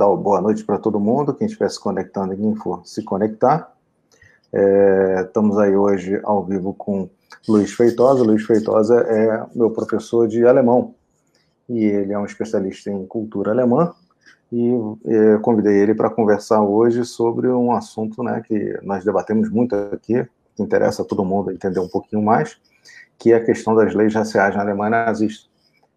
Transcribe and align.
dar 0.00 0.16
boa 0.16 0.40
noite 0.40 0.64
para 0.64 0.78
todo 0.78 0.98
mundo, 0.98 1.34
quem 1.34 1.46
estiver 1.46 1.68
se 1.68 1.78
conectando 1.78 2.32
e 2.32 2.36
quem 2.38 2.54
for 2.56 2.80
se 2.86 3.02
conectar. 3.02 3.70
É, 4.50 5.24
estamos 5.26 5.58
aí 5.58 5.76
hoje 5.76 6.18
ao 6.24 6.42
vivo 6.42 6.72
com 6.72 7.10
Luiz 7.46 7.72
Feitosa. 7.72 8.24
Luiz 8.24 8.42
Feitosa 8.44 8.98
é 9.02 9.46
meu 9.54 9.70
professor 9.70 10.26
de 10.26 10.46
alemão 10.46 10.94
e 11.68 11.84
ele 11.84 12.14
é 12.14 12.18
um 12.18 12.24
especialista 12.24 12.90
em 12.90 13.06
cultura 13.06 13.50
alemã. 13.50 13.92
E 14.50 14.72
é, 15.04 15.36
convidei 15.42 15.76
ele 15.76 15.94
para 15.94 16.08
conversar 16.08 16.62
hoje 16.62 17.04
sobre 17.04 17.48
um 17.48 17.70
assunto 17.72 18.22
né, 18.22 18.42
que 18.44 18.80
nós 18.82 19.04
debatemos 19.04 19.50
muito 19.50 19.76
aqui, 19.76 20.26
que 20.56 20.62
interessa 20.62 21.02
a 21.02 21.04
todo 21.04 21.26
mundo 21.26 21.52
entender 21.52 21.78
um 21.78 21.88
pouquinho 21.88 22.22
mais, 22.22 22.58
que 23.18 23.32
é 23.32 23.36
a 23.36 23.44
questão 23.44 23.74
das 23.74 23.94
leis 23.94 24.14
raciais 24.14 24.56
na 24.56 24.62
Alemanha 24.62 25.04
nazista. 25.04 25.50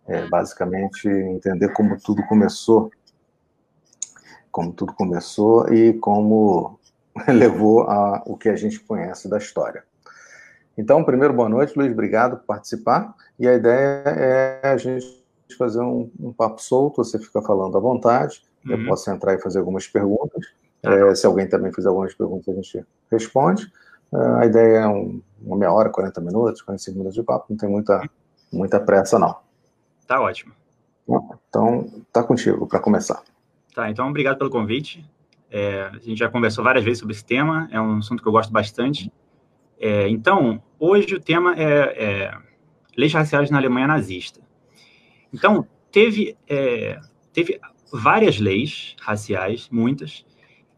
É, 0.06 0.28
basicamente, 0.28 1.08
entender 1.08 1.70
como 1.70 1.98
tudo 1.98 2.22
começou, 2.28 2.92
como 4.54 4.72
tudo 4.72 4.94
começou 4.94 5.68
e 5.74 5.93
como 5.93 6.80
levou 7.28 7.82
a 7.82 8.21
o 8.25 8.38
que 8.38 8.48
a 8.48 8.56
gente 8.56 8.80
conhece 8.80 9.28
da 9.28 9.39
história. 9.39 9.84
Então, 10.78 11.04
primeiro, 11.04 11.34
boa 11.34 11.50
noite, 11.50 11.74
Luiz, 11.75 11.92
obrigado 11.92 12.38
por 12.38 12.46
participar. 12.46 13.14
E 13.39 13.47
a 13.47 13.56
ideia 13.56 14.04
é 14.06 14.70
a 14.70 14.78
gente 14.78 15.24
fazer 15.58 15.82
um, 15.82 16.10
um 16.20 16.32
papo 16.32 16.61
solto, 16.61 17.04
você 17.04 17.20
fica 17.20 17.42
falando 17.42 17.78
à 17.78 17.82
vontade, 17.82 18.44
uhum. 18.66 18.71
eu 18.71 18.86
posso 18.88 19.10
entrar 19.11 19.34
e 19.34 19.42
fazer 19.42 19.60
algumas 19.60 19.88
perguntas. 19.88 20.46
Tá. 20.82 20.94
É, 20.94 21.16
se 21.16 21.25
alguém 21.25 21.47
também 21.47 21.74
fizer 21.74 21.89
algumas 21.89 22.14
perguntas, 22.14 22.47
a 22.47 22.56
gente 22.56 22.86
responde. 23.11 23.72
É, 24.14 24.18
a 24.44 24.46
ideia 24.46 24.78
é 24.80 24.88
um, 24.88 25.22
uma 25.42 25.58
meia 25.58 25.72
hora, 25.72 25.89
40 25.89 26.22
minutos, 26.22 26.61
45 26.61 26.97
minutos 26.97 27.16
de 27.16 27.24
papo, 27.24 27.47
não 27.50 27.58
tem 27.58 27.70
muita, 27.70 28.08
muita 28.52 28.80
pressa, 28.80 29.18
não. 29.18 29.36
Tá 30.08 30.22
ótimo. 30.22 30.54
Então, 31.50 31.88
tá 32.11 32.23
contigo 32.23 32.66
para 32.67 32.80
começar. 32.80 33.22
Tá, 33.73 33.89
então 33.89 34.08
obrigado 34.08 34.38
pelo 34.38 34.50
convite. 34.50 35.03
É, 35.50 35.89
a 35.94 36.00
gente 36.00 36.17
já 36.17 36.30
conversou 36.30 36.63
várias 36.63 36.83
vezes 36.83 37.00
sobre 37.00 37.13
esse 37.13 37.25
tema, 37.25 37.67
é 37.72 37.80
um 37.80 37.97
assunto 37.97 38.21
que 38.21 38.27
eu 38.27 38.31
gosto 38.31 38.52
bastante. 38.52 39.11
É, 39.80 40.07
então, 40.07 40.61
hoje 40.80 41.15
o 41.15 41.19
tema 41.19 41.55
é, 41.55 42.03
é, 42.03 42.38
leis 42.97 43.13
raciais 43.13 43.49
na 43.49 43.57
Alemanha 43.57 43.88
nazista. 43.88 44.41
Então, 45.31 45.67
teve, 45.91 46.38
é, 46.47 46.99
teve 47.31 47.59
várias 47.91 48.39
leis 48.39 48.95
raciais, 48.99 49.69
muitas, 49.71 50.25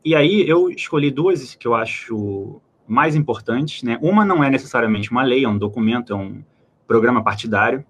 e 0.03 0.13
aí 0.13 0.47
eu 0.47 0.69
escolhi 0.69 1.09
duas 1.09 1.55
que 1.55 1.67
eu 1.67 1.73
acho 1.73 2.61
mais 2.87 3.15
importantes. 3.15 3.81
Né? 3.81 3.97
Uma 4.01 4.23
não 4.23 4.43
é 4.43 4.49
necessariamente 4.49 5.09
uma 5.09 5.23
lei, 5.23 5.43
é 5.43 5.49
um 5.49 5.57
documento, 5.57 6.13
é 6.13 6.15
um 6.15 6.43
programa 6.87 7.23
partidário, 7.23 7.83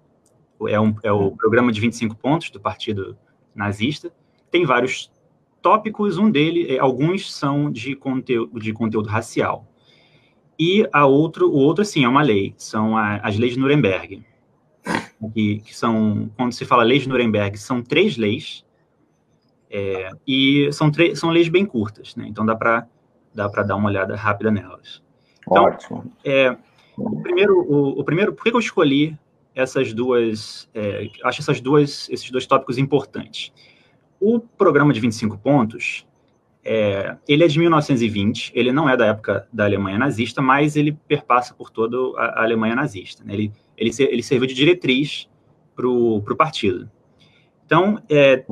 é, 0.68 0.80
um, 0.80 0.94
é 1.02 1.12
o 1.12 1.32
programa 1.32 1.70
de 1.70 1.80
25 1.80 2.16
pontos 2.16 2.50
do 2.50 2.58
Partido 2.58 3.18
Nazista. 3.54 4.10
Tem 4.50 4.64
vários 4.64 5.10
tópicos, 5.60 6.18
um 6.18 6.30
deles, 6.30 6.70
é, 6.70 6.78
alguns 6.78 7.32
são 7.34 7.70
de 7.70 7.96
conteúdo, 7.96 8.60
de 8.60 8.72
conteúdo 8.72 9.08
racial. 9.08 9.66
E 10.58 10.88
a 10.92 11.04
outro, 11.06 11.50
o 11.50 11.56
outro, 11.56 11.84
sim, 11.84 12.04
é 12.04 12.08
uma 12.08 12.22
lei, 12.22 12.54
são 12.56 12.96
a, 12.96 13.16
as 13.16 13.36
leis 13.36 13.54
de 13.54 13.58
Nuremberg. 13.58 14.24
Que, 15.34 15.58
que, 15.58 15.76
são, 15.76 16.30
quando 16.36 16.52
se 16.52 16.64
fala 16.64 16.84
leis 16.84 17.02
de 17.02 17.08
Nuremberg, 17.08 17.58
são 17.58 17.82
três 17.82 18.16
leis, 18.16 18.64
é, 19.68 20.10
e 20.26 20.70
são, 20.72 20.90
são 21.14 21.30
leis 21.30 21.48
bem 21.48 21.66
curtas, 21.66 22.14
né? 22.14 22.26
Então 22.28 22.46
dá 22.46 22.54
para 22.54 22.86
dá 23.34 23.48
dar 23.48 23.76
uma 23.76 23.88
olhada 23.88 24.16
rápida 24.16 24.50
nelas. 24.50 25.02
Então, 25.42 25.64
Ótimo. 25.64 26.12
É, 26.24 26.56
o 26.96 27.20
primeiro, 27.20 27.58
o, 27.60 28.00
o, 28.00 28.04
primeiro, 28.04 28.32
por 28.32 28.44
que 28.44 28.50
eu 28.54 28.58
escolhi 28.58 29.18
essas 29.54 29.92
duas, 29.92 30.68
é, 30.74 31.08
acho 31.24 31.42
essas 31.42 31.60
duas, 31.60 32.08
esses 32.08 32.30
dois 32.30 32.46
tópicos 32.46 32.78
importantes? 32.78 33.52
O 34.20 34.40
programa 34.40 34.92
de 34.92 35.00
25 35.00 35.38
pontos, 35.38 36.06
é, 36.64 37.16
ele 37.28 37.44
é 37.44 37.46
de 37.46 37.58
1920, 37.58 38.52
ele 38.54 38.72
não 38.72 38.88
é 38.88 38.96
da 38.96 39.06
época 39.06 39.46
da 39.52 39.64
Alemanha 39.64 39.98
nazista, 39.98 40.42
mas 40.42 40.76
ele 40.76 40.92
perpassa 41.06 41.54
por 41.54 41.70
toda 41.70 41.96
a, 42.18 42.42
Alemanha 42.42 42.74
nazista. 42.74 43.22
Né? 43.24 43.34
Ele, 43.34 43.52
ele, 43.76 43.90
ele 43.98 44.22
serviu 44.22 44.46
de 44.46 44.54
diretriz 44.54 45.28
para 45.74 45.86
o 45.86 46.36
partido. 46.36 46.90
Então, 47.64 48.02
é, 48.08 48.44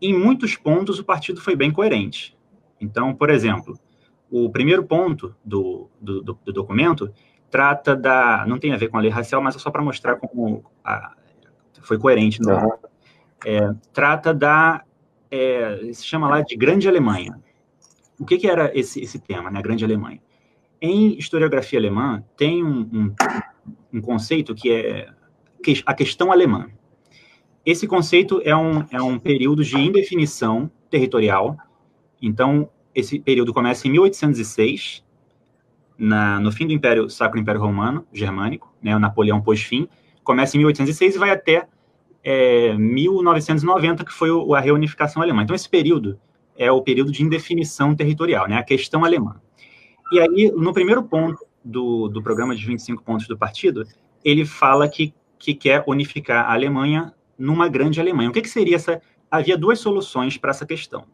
em 0.00 0.18
muitos 0.18 0.56
pontos, 0.56 0.98
o 0.98 1.04
partido 1.04 1.40
foi 1.40 1.54
bem 1.54 1.70
coerente. 1.70 2.36
Então, 2.80 3.14
por 3.14 3.30
exemplo, 3.30 3.78
o 4.30 4.50
primeiro 4.50 4.84
ponto 4.84 5.34
do, 5.44 5.88
do, 6.00 6.22
do, 6.22 6.38
do 6.44 6.52
documento 6.52 7.12
trata 7.50 7.94
da. 7.94 8.44
Não 8.46 8.58
tem 8.58 8.72
a 8.72 8.76
ver 8.76 8.88
com 8.88 8.98
a 8.98 9.00
lei 9.00 9.10
racial, 9.10 9.40
mas 9.40 9.54
é 9.54 9.58
só 9.58 9.70
para 9.70 9.82
mostrar 9.82 10.16
como 10.16 10.64
a, 10.84 11.14
foi 11.82 11.98
coerente. 11.98 12.40
No, 12.40 12.52
uhum. 12.52 12.70
é, 13.46 13.74
trata 13.92 14.34
da 14.34 14.82
é, 15.34 15.92
se 15.92 16.06
chama 16.06 16.28
lá 16.28 16.40
de 16.42 16.54
Grande 16.54 16.88
Alemanha. 16.88 17.40
O 18.18 18.24
que, 18.24 18.38
que 18.38 18.46
era 18.46 18.70
esse, 18.78 19.00
esse 19.00 19.18
tema, 19.18 19.50
né, 19.50 19.60
Grande 19.60 19.84
Alemanha? 19.84 20.20
Em 20.80 21.18
historiografia 21.18 21.78
alemã, 21.78 22.22
tem 22.36 22.62
um, 22.62 22.88
um, 22.92 23.14
um 23.94 24.00
conceito 24.00 24.54
que 24.54 24.70
é 24.70 25.08
a 25.84 25.94
questão 25.94 26.30
alemã. 26.30 26.68
Esse 27.66 27.86
conceito 27.86 28.40
é 28.44 28.54
um, 28.54 28.84
é 28.90 29.02
um 29.02 29.18
período 29.18 29.64
de 29.64 29.76
indefinição 29.76 30.70
territorial. 30.88 31.56
Então, 32.22 32.68
esse 32.94 33.18
período 33.18 33.52
começa 33.52 33.88
em 33.88 33.90
1806, 33.90 35.02
na, 35.98 36.38
no 36.38 36.52
fim 36.52 36.66
do 36.66 36.72
Império 36.72 37.08
Sacro 37.10 37.40
Império 37.40 37.60
Romano 37.60 38.06
Germânico, 38.12 38.72
né, 38.80 38.94
o 38.94 39.00
Napoleão 39.00 39.40
pôs 39.40 39.62
fim, 39.62 39.88
começa 40.22 40.56
em 40.56 40.60
1806 40.60 41.16
e 41.16 41.18
vai 41.18 41.30
até 41.30 41.66
é, 42.24 42.72
1990, 42.72 44.04
que 44.04 44.12
foi 44.12 44.30
o, 44.30 44.54
a 44.54 44.60
reunificação 44.60 45.22
alemã. 45.22 45.42
Então, 45.42 45.54
esse 45.54 45.68
período 45.68 46.18
é 46.56 46.72
o 46.72 46.80
período 46.80 47.12
de 47.12 47.22
indefinição 47.22 47.94
territorial, 47.94 48.48
né, 48.48 48.56
a 48.56 48.62
questão 48.62 49.04
alemã. 49.04 49.40
E 50.10 50.18
aí, 50.18 50.50
no 50.56 50.72
primeiro 50.72 51.02
ponto 51.02 51.44
do, 51.62 52.08
do 52.08 52.22
programa 52.22 52.54
de 52.54 52.64
25 52.64 53.02
pontos 53.02 53.26
do 53.26 53.36
partido, 53.36 53.86
ele 54.24 54.46
fala 54.46 54.88
que, 54.88 55.12
que 55.38 55.54
quer 55.54 55.84
unificar 55.86 56.46
a 56.46 56.52
Alemanha 56.52 57.12
numa 57.38 57.68
grande 57.68 58.00
Alemanha. 58.00 58.30
O 58.30 58.32
que, 58.32 58.40
que 58.40 58.48
seria 58.48 58.76
essa? 58.76 59.02
Havia 59.30 59.58
duas 59.58 59.80
soluções 59.80 60.38
para 60.38 60.50
essa 60.50 60.64
questão. 60.64 61.04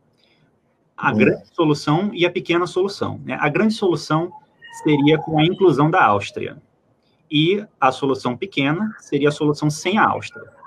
A 0.97 1.13
grande 1.13 1.49
solução 1.55 2.11
e 2.13 2.27
a 2.27 2.31
pequena 2.31 2.67
solução. 2.67 3.21
Né? 3.25 3.37
A 3.41 3.49
grande 3.49 3.73
solução 3.73 4.31
seria 4.83 5.19
com 5.19 5.39
a 5.39 5.45
inclusão 5.45 5.91
da 5.91 6.05
Áustria. 6.05 6.61
E 7.31 7.65
a 7.81 7.91
solução 7.91 8.37
pequena 8.37 8.95
seria 8.99 9.31
a 9.31 9.33
solução 9.33 9.71
sem 9.71 9.97
a 9.97 10.05
Áustria. 10.05 10.60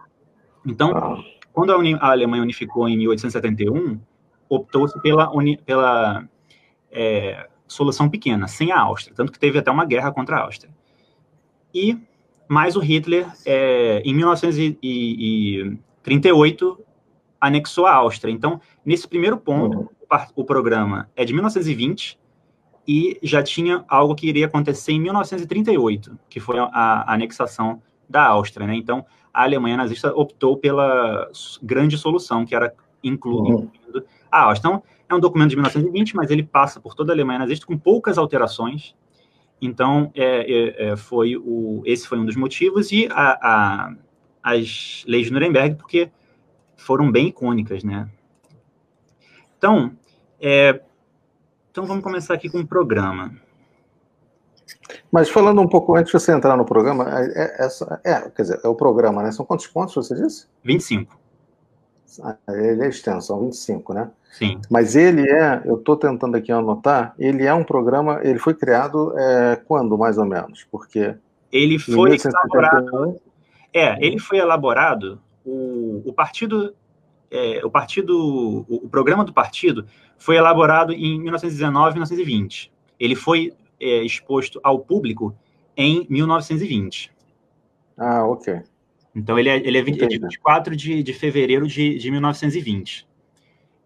Então, 0.65 0.95
ah. 0.95 1.21
quando 1.51 1.71
a, 1.71 1.75
a, 1.99 2.11
Alemanha 2.11 2.43
unificou 2.43 2.87
em 2.87 2.95
1871, 2.97 3.99
optou-se 4.49 4.99
pela, 5.01 5.29
pela 5.65 6.23
é, 6.91 7.47
solução 7.67 8.09
pequena, 8.09 8.47
sem 8.47 8.71
a 8.71 8.79
Áustria, 8.79 9.15
tanto 9.15 9.31
que 9.31 9.39
teve 9.39 9.59
até 9.59 9.71
uma 9.71 9.85
guerra 9.85 10.11
contra 10.11 10.37
a 10.37 10.43
Áustria. 10.43 10.71
E 11.73 11.97
mais 12.47 12.75
o 12.75 12.79
Hitler, 12.79 13.25
é, 13.45 14.03
em 14.05 14.13
1938, 14.13 16.79
anexou 17.41 17.87
a 17.87 17.95
Áustria. 17.95 18.31
Então, 18.31 18.61
nesse 18.85 19.07
primeiro 19.07 19.37
ponto, 19.37 19.79
uhum. 19.79 19.89
o 20.35 20.43
programa 20.43 21.09
é 21.15 21.25
de 21.25 21.33
1920 21.33 22.19
e 22.87 23.17
já 23.23 23.41
tinha 23.41 23.83
algo 23.87 24.13
que 24.13 24.27
iria 24.27 24.45
acontecer 24.45 24.91
em 24.91 24.99
1938, 24.99 26.19
que 26.29 26.39
foi 26.39 26.59
a, 26.59 26.65
a 26.65 27.11
anexação 27.13 27.81
da 28.09 28.25
Áustria. 28.25 28.67
Né? 28.67 28.75
Então, 28.75 29.05
a 29.33 29.43
Alemanha 29.43 29.77
nazista 29.77 30.13
optou 30.13 30.57
pela 30.57 31.29
grande 31.61 31.97
solução, 31.97 32.45
que 32.45 32.55
era 32.55 32.73
incluindo 33.03 33.69
uhum. 33.95 34.03
a 34.31 34.43
Áustria. 34.43 34.69
Então, 34.75 34.83
é 35.09 35.15
um 35.15 35.19
documento 35.19 35.49
de 35.49 35.55
1920, 35.55 36.15
mas 36.15 36.29
ele 36.29 36.43
passa 36.43 36.79
por 36.79 36.93
toda 36.93 37.11
a 37.11 37.15
Alemanha 37.15 37.39
nazista 37.39 37.65
com 37.65 37.77
poucas 37.77 38.17
alterações. 38.17 38.95
Então, 39.61 40.11
é, 40.13 40.25
é, 40.25 40.89
é, 40.89 40.95
foi 40.95 41.35
o, 41.37 41.81
esse 41.85 42.07
foi 42.07 42.19
um 42.19 42.25
dos 42.25 42.35
motivos, 42.35 42.91
e 42.91 43.07
a, 43.11 43.39
a, 43.41 43.95
as 44.43 45.03
leis 45.07 45.27
de 45.27 45.33
Nuremberg, 45.33 45.75
porque 45.75 46.11
foram 46.75 47.11
bem 47.11 47.27
icônicas, 47.27 47.83
né? 47.83 48.09
Então, 49.57 49.95
é, 50.39 50.81
então 51.71 51.85
vamos 51.85 52.03
começar 52.03 52.33
aqui 52.33 52.49
com 52.49 52.59
o 52.59 52.67
programa. 52.67 53.33
Mas 55.11 55.29
falando 55.29 55.61
um 55.61 55.67
pouco 55.67 55.95
antes 55.95 56.11
de 56.11 56.19
você 56.19 56.31
entrar 56.31 56.57
no 56.57 56.65
programa, 56.65 57.05
é, 57.19 57.43
é, 57.43 57.65
essa, 57.65 57.99
é, 58.03 58.29
quer 58.29 58.41
dizer, 58.41 58.59
é 58.63 58.67
o 58.67 58.75
programa, 58.75 59.23
né? 59.23 59.31
São 59.31 59.45
quantos 59.45 59.67
pontos 59.67 59.95
você 59.95 60.15
disse? 60.15 60.47
25. 60.63 61.17
Ah, 62.21 62.37
ele 62.49 62.83
é 62.83 62.89
extenso, 62.89 63.27
são 63.27 63.39
25, 63.41 63.93
né? 63.93 64.11
Sim. 64.31 64.59
Mas 64.69 64.95
ele 64.95 65.29
é, 65.29 65.61
eu 65.65 65.75
estou 65.75 65.95
tentando 65.95 66.35
aqui 66.35 66.51
anotar, 66.51 67.13
ele 67.17 67.45
é 67.45 67.53
um 67.53 67.63
programa, 67.63 68.19
ele 68.23 68.39
foi 68.39 68.53
criado 68.53 69.17
é, 69.17 69.55
quando, 69.55 69.97
mais 69.97 70.17
ou 70.17 70.25
menos? 70.25 70.65
Porque. 70.71 71.15
Ele 71.51 71.77
foi 71.79 72.17
elaborado. 72.17 73.21
É, 73.73 73.95
ele 74.05 74.19
foi 74.19 74.37
elaborado, 74.37 75.21
o, 75.45 76.01
o 76.05 76.13
partido. 76.13 76.75
É, 77.31 77.61
o 77.65 77.69
partido, 77.69 78.65
o, 78.69 78.85
o 78.85 78.89
programa 78.89 79.23
do 79.23 79.33
partido 79.33 79.87
foi 80.19 80.35
elaborado 80.35 80.93
em 80.93 81.19
1919 81.19 81.89
e 81.89 81.93
1920. 81.93 82.71
Ele 82.99 83.15
foi 83.15 83.51
é, 83.83 84.03
exposto 84.03 84.59
ao 84.63 84.79
público 84.79 85.35
em 85.75 86.05
1920. 86.09 87.11
Ah, 87.97 88.25
ok. 88.25 88.61
Então, 89.15 89.37
ele 89.37 89.49
é, 89.49 89.57
ele 89.57 89.77
é, 89.77 89.81
20, 89.81 90.03
é 90.03 90.07
de 90.07 90.17
24 90.17 90.75
de, 90.75 91.03
de 91.03 91.13
fevereiro 91.13 91.67
de, 91.67 91.97
de 91.97 92.11
1920. 92.11 93.07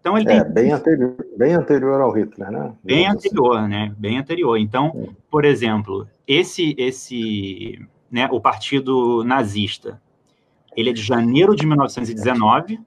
Então 0.00 0.16
ele 0.16 0.30
é, 0.30 0.42
tem... 0.42 0.52
bem 0.52 0.72
anterior, 0.72 1.16
bem 1.36 1.52
anterior 1.54 2.00
ao 2.00 2.10
Hitler, 2.12 2.50
né? 2.50 2.72
Bem 2.82 3.06
anterior, 3.06 3.68
né? 3.68 3.94
Bem 3.98 4.18
anterior. 4.18 4.56
Então, 4.56 5.08
por 5.30 5.44
exemplo, 5.44 6.08
esse 6.26 6.74
esse, 6.78 7.78
né, 8.10 8.28
o 8.30 8.40
Partido 8.40 9.22
Nazista, 9.24 10.00
ele 10.76 10.90
é 10.90 10.92
de 10.92 11.02
janeiro 11.02 11.54
de 11.54 11.66
1919 11.66 12.80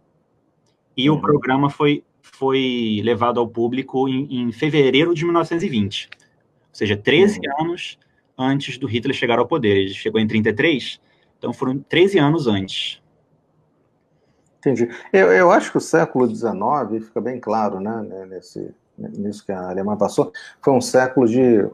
e 0.96 1.10
uhum. 1.10 1.18
o 1.18 1.22
programa 1.22 1.70
foi 1.70 2.04
foi 2.22 3.02
levado 3.04 3.40
ao 3.40 3.48
público 3.48 4.08
em, 4.08 4.42
em 4.42 4.52
fevereiro 4.52 5.14
de 5.14 5.24
1920. 5.26 6.10
Ou 6.72 6.76
seja, 6.76 6.96
13 6.96 7.40
uhum. 7.40 7.66
anos 7.66 8.00
antes 8.38 8.78
do 8.78 8.88
Hitler 8.88 9.16
chegar 9.16 9.40
ao 9.40 9.48
poder. 9.48 9.76
Ele 9.78 9.94
chegou 9.94 10.20
em 10.20 10.28
33, 10.28 11.00
então 11.38 11.54
foram 11.54 11.78
13 11.78 12.18
anos 12.18 12.48
antes. 12.48 13.02
Entendi. 14.60 14.90
Eu, 15.12 15.32
eu 15.32 15.52
acho 15.52 15.72
que 15.72 15.78
o 15.78 15.82
século 15.82 16.28
XIX, 16.28 17.04
fica 17.04 17.20
bem 17.20 17.40
claro, 17.40 17.80
né, 17.80 18.02
né, 18.08 18.26
nesse, 18.28 18.74
nisso 18.96 19.44
que 19.44 19.52
a 19.52 19.70
Alemanha 19.70 19.98
passou, 19.98 20.32
foi 20.62 20.74
um 20.74 20.82
século 20.82 21.28
de. 21.28 21.68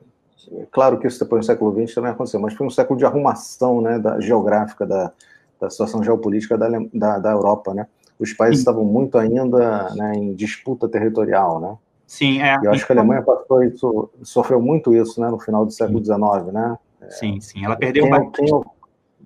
Claro 0.72 0.98
que 0.98 1.06
isso 1.06 1.20
depois 1.20 1.42
do 1.42 1.46
século 1.46 1.74
XX 1.74 1.94
também 1.94 2.12
aconteceu, 2.12 2.40
mas 2.40 2.54
foi 2.54 2.66
um 2.66 2.70
século 2.70 2.98
de 2.98 3.06
arrumação 3.06 3.82
né, 3.82 4.00
da, 4.00 4.22
geográfica 4.22 4.86
da, 4.86 5.12
da 5.60 5.70
situação 5.70 6.02
geopolítica 6.02 6.58
da, 6.58 6.70
da, 6.94 7.20
da 7.20 7.32
Europa, 7.32 7.74
né? 7.74 7.86
Os 8.18 8.32
países 8.32 8.60
Sim. 8.60 8.62
estavam 8.62 8.86
muito 8.86 9.18
ainda 9.18 9.94
né, 9.94 10.14
em 10.16 10.34
disputa 10.34 10.88
territorial, 10.88 11.60
né? 11.60 11.78
Sim, 12.08 12.42
é. 12.42 12.58
E 12.64 12.66
eu 12.66 12.72
acho 12.72 12.86
que 12.88 12.92
a 12.92 12.96
Alemanha 12.96 13.22
passou 13.22 13.64
isso, 13.64 14.10
sofreu 14.24 14.60
muito 14.60 14.94
isso, 14.96 15.22
né, 15.22 15.30
no 15.30 15.40
final 15.40 15.66
do 15.66 15.72
século 15.72 16.04
XIX, 16.04 16.52
né? 16.52 16.78
Sim, 17.10 17.40
sim. 17.40 17.64
Ela 17.64 17.76
perdeu 17.76 18.04
quem, 18.04 18.12
bastante. 18.12 18.52
Quem, 18.52 18.62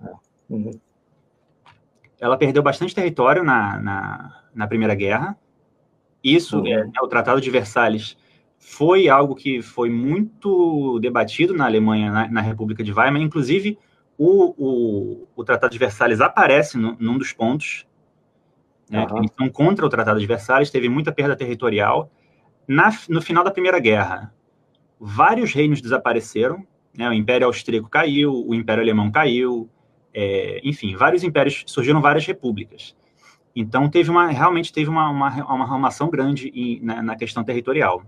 é. 0.03 0.13
Uhum 0.49 0.71
ela 2.21 2.37
perdeu 2.37 2.61
bastante 2.61 2.93
território 2.93 3.43
na, 3.43 3.79
na, 3.79 4.43
na 4.53 4.67
Primeira 4.67 4.93
Guerra. 4.93 5.35
Isso, 6.23 6.59
uhum. 6.59 6.67
é, 6.67 7.01
o 7.01 7.07
Tratado 7.07 7.41
de 7.41 7.49
Versalhes, 7.49 8.15
foi 8.59 9.09
algo 9.09 9.33
que 9.33 9.59
foi 9.63 9.89
muito 9.89 10.99
debatido 10.99 11.51
na 11.51 11.65
Alemanha, 11.65 12.11
na, 12.11 12.27
na 12.27 12.41
República 12.41 12.83
de 12.83 12.93
Weimar. 12.93 13.19
Inclusive, 13.19 13.75
o, 14.19 14.53
o, 14.55 15.27
o, 15.35 15.43
Tratado 15.43 15.73
de 15.73 15.79
Versalhes 15.79 16.21
aparece 16.21 16.77
no, 16.77 16.95
num 16.99 17.17
dos 17.17 17.33
pontos. 17.33 17.87
Né, 18.87 19.07
uhum. 19.11 19.27
São 19.35 19.49
contra 19.49 19.83
o 19.83 19.89
Tratado 19.89 20.19
de 20.19 20.27
Versalhes, 20.27 20.69
teve 20.69 20.87
muita 20.87 21.11
perda 21.11 21.35
territorial. 21.35 22.11
Na, 22.71 22.89
no 23.09 23.21
final 23.21 23.43
da 23.43 23.51
Primeira 23.51 23.79
Guerra, 23.79 24.33
vários 24.97 25.51
reinos 25.51 25.81
desapareceram. 25.81 26.65
Né, 26.97 27.09
o 27.09 27.11
Império 27.11 27.45
Austríaco 27.45 27.89
caiu, 27.89 28.33
o 28.47 28.55
Império 28.55 28.81
Alemão 28.81 29.11
caiu, 29.11 29.69
é, 30.13 30.61
enfim, 30.63 30.95
vários 30.95 31.21
impérios, 31.21 31.65
surgiram 31.67 32.01
várias 32.01 32.25
repúblicas. 32.25 32.95
Então, 33.53 33.89
teve 33.89 34.09
uma, 34.09 34.27
realmente 34.27 34.71
teve 34.71 34.89
uma, 34.89 35.09
uma, 35.09 35.29
uma 35.53 35.65
arrumação 35.65 36.09
grande 36.09 36.47
em, 36.55 36.79
na, 36.81 37.01
na, 37.03 37.15
questão 37.17 37.43
territorial. 37.43 38.03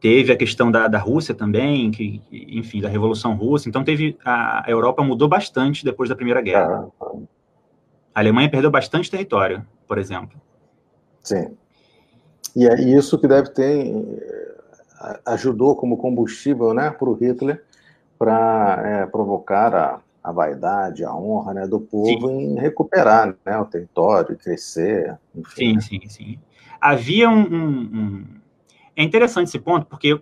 Teve 0.00 0.32
a 0.32 0.36
questão 0.36 0.68
da, 0.68 0.88
da 0.88 0.98
Rússia 0.98 1.32
também, 1.32 1.92
que, 1.92 2.20
enfim, 2.32 2.80
da 2.80 2.88
Revolução 2.88 3.36
Russa. 3.36 3.68
Então, 3.68 3.84
teve 3.84 4.18
a, 4.24 4.66
a 4.66 4.70
Europa 4.70 5.00
mudou 5.04 5.28
bastante 5.28 5.84
depois 5.84 6.08
da 6.08 6.16
Primeira 6.16 6.42
Guerra. 6.42 6.88
A 8.12 8.18
Alemanha 8.18 8.50
perdeu 8.50 8.70
bastante 8.70 9.08
território, 9.08 9.64
por 9.86 9.96
exemplo. 9.96 10.40
Sim. 11.22 11.56
E 12.56 12.66
é 12.66 12.80
isso 12.80 13.18
que 13.18 13.28
deve 13.28 13.50
ter 13.50 13.86
eh, 13.86 15.20
ajudou 15.26 15.76
como 15.76 15.98
combustível, 15.98 16.72
né, 16.72 16.90
para 16.90 17.08
o 17.08 17.14
Hitler 17.14 17.62
para 18.18 18.82
é, 18.84 19.06
provocar 19.06 19.74
a, 19.74 20.00
a 20.22 20.32
vaidade, 20.32 21.04
a 21.04 21.14
honra 21.14 21.54
né, 21.54 21.66
do 21.66 21.78
povo 21.78 22.28
sim. 22.28 22.54
em 22.54 22.58
recuperar 22.58 23.36
né, 23.44 23.58
o 23.58 23.64
território, 23.64 24.36
crescer. 24.36 25.16
Enfim. 25.34 25.78
Sim, 25.78 26.00
sim, 26.00 26.08
sim. 26.08 26.38
Havia 26.80 27.28
um, 27.28 27.42
um, 27.42 27.68
um, 27.68 28.24
É 28.96 29.02
interessante 29.02 29.48
esse 29.48 29.58
ponto, 29.58 29.86
porque 29.86 30.20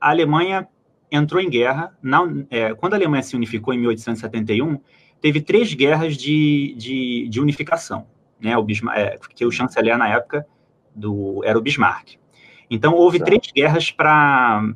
a 0.00 0.10
Alemanha 0.10 0.68
entrou 1.10 1.40
em 1.40 1.50
guerra. 1.50 1.96
Na, 2.02 2.20
é, 2.50 2.74
quando 2.74 2.94
a 2.94 2.96
Alemanha 2.96 3.22
se 3.22 3.34
unificou 3.34 3.74
em 3.74 3.78
1871, 3.78 4.78
teve 5.20 5.40
três 5.40 5.72
guerras 5.74 6.16
de, 6.16 6.74
de, 6.76 7.28
de 7.28 7.40
unificação, 7.40 8.06
né, 8.40 8.56
o 8.56 8.62
Bismarck, 8.62 8.98
é, 8.98 9.18
que 9.34 9.44
o 9.44 9.50
chanceler 9.50 9.96
na 9.98 10.08
época 10.08 10.46
do, 11.00 11.42
era 11.44 11.58
o 11.58 11.62
Bismarck. 11.62 12.16
Então, 12.70 12.94
houve 12.94 13.18
tá. 13.18 13.24
três 13.24 13.50
guerras 13.52 13.90
para 13.90 14.74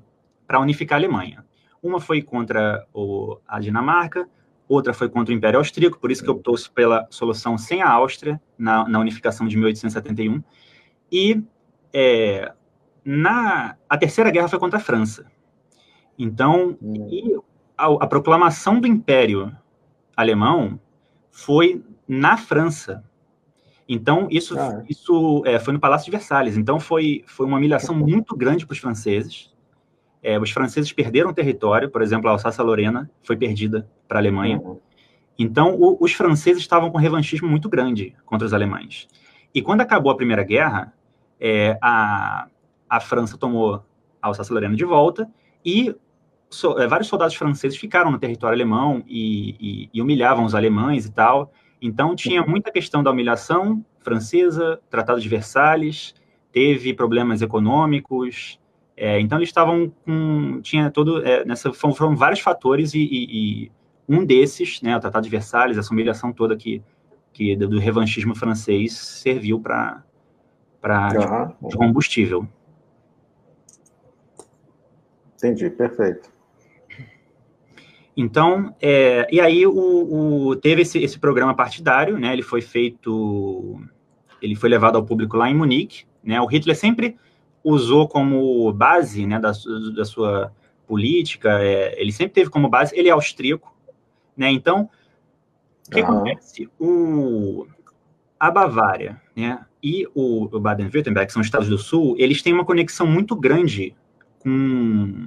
unificar 0.59 0.97
a 0.97 1.01
Alemanha. 1.01 1.45
Uma 1.83 2.01
foi 2.01 2.23
contra 2.23 2.87
o, 2.93 3.39
a 3.47 3.61
Dinamarca, 3.61 4.29
outra 4.69 4.95
foi 4.95 5.09
contra 5.09 5.33
o 5.33 5.37
Império 5.37 5.59
Austríaco, 5.59 5.99
por 5.99 6.11
isso 6.11 6.25
que 6.25 6.31
optou 6.31 6.57
pela 6.75 7.07
solução 7.11 7.57
sem 7.59 7.83
a 7.83 7.91
Áustria, 7.91 8.41
na, 8.59 8.89
na 8.89 8.99
unificação 8.99 9.47
de 9.47 9.57
1871. 9.57 10.43
E 11.13 11.43
é, 11.93 12.53
na, 13.05 13.77
a 13.89 13.97
Terceira 13.99 14.31
Guerra 14.31 14.49
foi 14.49 14.59
contra 14.59 14.79
a 14.79 14.83
França. 14.83 15.31
Então, 16.19 16.77
hum. 16.81 17.41
a, 17.77 17.87
a, 17.87 18.07
proclamação 18.07 18.81
do 18.81 18.87
Império 18.87 19.55
Alemão 20.17 20.81
foi 21.31 21.85
na 22.09 22.37
França. 22.37 23.05
Então, 23.89 24.29
isso, 24.31 24.59
ah, 24.59 24.83
é. 24.83 24.85
isso 24.89 25.43
é, 25.45 25.59
foi 25.59 25.75
no 25.75 25.81
Palácio 25.81 26.07
de 26.07 26.11
Versalhes. 26.11 26.57
Então, 26.57 26.81
foi, 26.81 27.23
foi 27.27 27.47
uma 27.47 27.59
humilhação 27.59 27.95
muito 27.95 28.37
grande 28.37 28.67
para 28.67 28.73
os 28.73 28.79
franceses. 28.79 29.53
É, 30.23 30.39
os 30.39 30.51
franceses 30.51 30.91
perderam 30.93 31.35
território, 31.35 31.91
por 31.91 32.01
exemplo, 32.01 32.29
a 32.29 32.33
Alsácia-Lorena 32.33 33.11
foi 33.23 33.37
perdida 33.37 33.89
para 34.09 34.19
a 34.19 34.21
Alemanha. 34.21 34.59
Uhum. 34.59 34.79
Então, 35.39 35.75
o, 35.75 35.99
os 36.01 36.13
franceses 36.13 36.63
estavam 36.63 36.91
com 36.91 36.97
um 36.97 37.01
revanchismo 37.01 37.47
muito 37.47 37.69
grande 37.69 38.15
contra 38.25 38.47
os 38.47 38.55
alemães. 38.55 39.07
E 39.55 39.61
quando 39.61 39.83
acabou 39.83 40.11
a 40.11 40.17
Primeira 40.17 40.43
Guerra, 40.43 40.95
é, 41.39 41.79
a, 41.83 42.49
a 42.89 43.01
França 43.01 43.37
tomou 43.37 43.85
a 44.21 44.29
Alsácia-Lorena 44.29 44.75
de 44.75 44.85
volta 44.85 45.31
e 45.65 45.95
so, 46.49 46.79
é, 46.79 46.87
vários 46.87 47.09
soldados 47.09 47.35
franceses 47.35 47.79
ficaram 47.79 48.11
no 48.11 48.19
território 48.19 48.55
alemão 48.55 49.03
e, 49.07 49.57
e, 49.61 49.91
e, 49.93 50.01
humilhavam 50.01 50.45
os 50.45 50.55
alemães 50.55 51.05
e 51.05 51.13
tal. 51.13 51.53
Então, 51.87 52.17
tinha 52.17 52.43
muita 52.43 52.73
questão 52.73 53.03
da 53.03 53.11
humilhação 53.11 53.85
francesa, 54.01 54.81
Tratado 54.89 55.21
de 55.21 55.29
Versalhes, 55.29 56.15
teve 56.51 56.95
problemas 56.95 57.43
econômicos, 57.43 58.59
é, 58.97 59.21
então 59.21 59.37
eles 59.37 59.51
estavam 59.51 59.93
com. 60.03 60.61
Tinha 60.63 60.91
todo. 60.91 61.23
É, 61.23 61.45
nessa, 61.45 61.71
foram, 61.75 62.17
vários 62.17 62.41
fatores, 62.41 62.95
e, 62.95 63.01
e, 63.01 63.65
e, 63.67 63.73
um 64.09 64.25
desses, 64.25 64.81
né, 64.81 64.97
o 64.97 65.01
Tratado 65.01 65.25
de 65.25 65.31
Versalhes, 65.31 65.77
essa 65.77 65.93
humilhação 65.93 66.33
toda 66.33 66.57
que, 66.57 66.83
que 67.35 67.55
do, 67.55 67.69
do 67.69 67.79
revanchismo 67.79 68.35
francês 68.35 68.97
serviu 68.97 69.61
para 69.61 70.03
uhum. 71.61 71.69
de 71.69 71.77
combustível. 71.77 72.49
Entendi, 75.37 75.69
perfeito. 75.69 76.34
Então, 78.17 78.75
é, 78.81 79.27
e 79.31 79.41
aí 79.41 79.67
o, 79.67 79.73
o, 80.49 80.57
teve 80.57 80.83
esse, 80.83 80.99
esse 80.99 81.19
programa 81.19 81.55
partidário, 81.55 82.19
né? 82.19 82.33
Ele 82.33 82.43
foi 82.43 82.61
feito, 82.61 83.81
ele 84.41 84.55
foi 84.55 84.69
levado 84.69 84.97
ao 84.97 85.05
público 85.05 85.37
lá 85.37 85.51
em 85.51 85.55
Munique, 85.55 86.05
né? 86.23 86.41
O 86.41 86.47
Hitler 86.47 86.77
sempre 86.77 87.17
usou 87.63 88.07
como 88.07 88.73
base 88.73 89.27
né, 89.27 89.41
da, 89.41 89.53
da 89.97 90.05
sua 90.05 90.53
política, 90.87 91.61
é, 91.63 92.01
ele 92.01 92.13
sempre 92.13 92.35
teve 92.35 92.51
como 92.51 92.69
base, 92.69 92.97
ele 92.97 93.09
é 93.09 93.13
austríaco, 93.13 93.75
né? 94.37 94.51
Então, 94.51 94.89
o 95.89 95.91
que 95.91 96.01
acontece? 96.01 96.69
O, 96.79 97.67
a 98.39 98.51
Bavária 98.51 99.21
né, 99.35 99.65
e 99.83 100.07
o, 100.15 100.45
o 100.45 100.61
Baden-Württemberg, 100.61 101.27
que 101.27 101.33
são 101.33 101.43
estados 101.43 101.69
do 101.69 101.79
sul, 101.79 102.15
eles 102.19 102.43
têm 102.43 102.53
uma 102.53 102.65
conexão 102.65 103.07
muito 103.07 103.35
grande 103.35 103.95
com, 104.39 105.27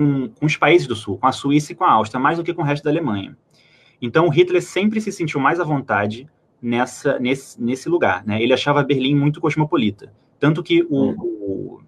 com, 0.00 0.30
com, 0.30 0.46
os 0.46 0.56
países 0.56 0.86
do 0.88 0.96
sul, 0.96 1.18
com 1.18 1.26
a 1.26 1.32
Suíça 1.32 1.72
e 1.72 1.74
com 1.74 1.84
a 1.84 1.92
Áustria, 1.92 2.18
mais 2.18 2.38
do 2.38 2.44
que 2.44 2.54
com 2.54 2.62
o 2.62 2.64
resto 2.64 2.82
da 2.82 2.90
Alemanha. 2.90 3.36
Então, 4.00 4.30
Hitler 4.30 4.62
sempre 4.62 4.98
se 4.98 5.12
sentiu 5.12 5.38
mais 5.38 5.60
à 5.60 5.64
vontade 5.64 6.26
nessa, 6.62 7.18
nesse, 7.18 7.62
nesse 7.62 7.86
lugar. 7.86 8.24
Né? 8.24 8.42
Ele 8.42 8.54
achava 8.54 8.82
Berlim 8.82 9.14
muito 9.14 9.42
cosmopolita. 9.42 10.10
Tanto 10.38 10.62
que 10.62 10.82
o, 10.88 11.10
hum. 11.10 11.16
o, 11.18 11.80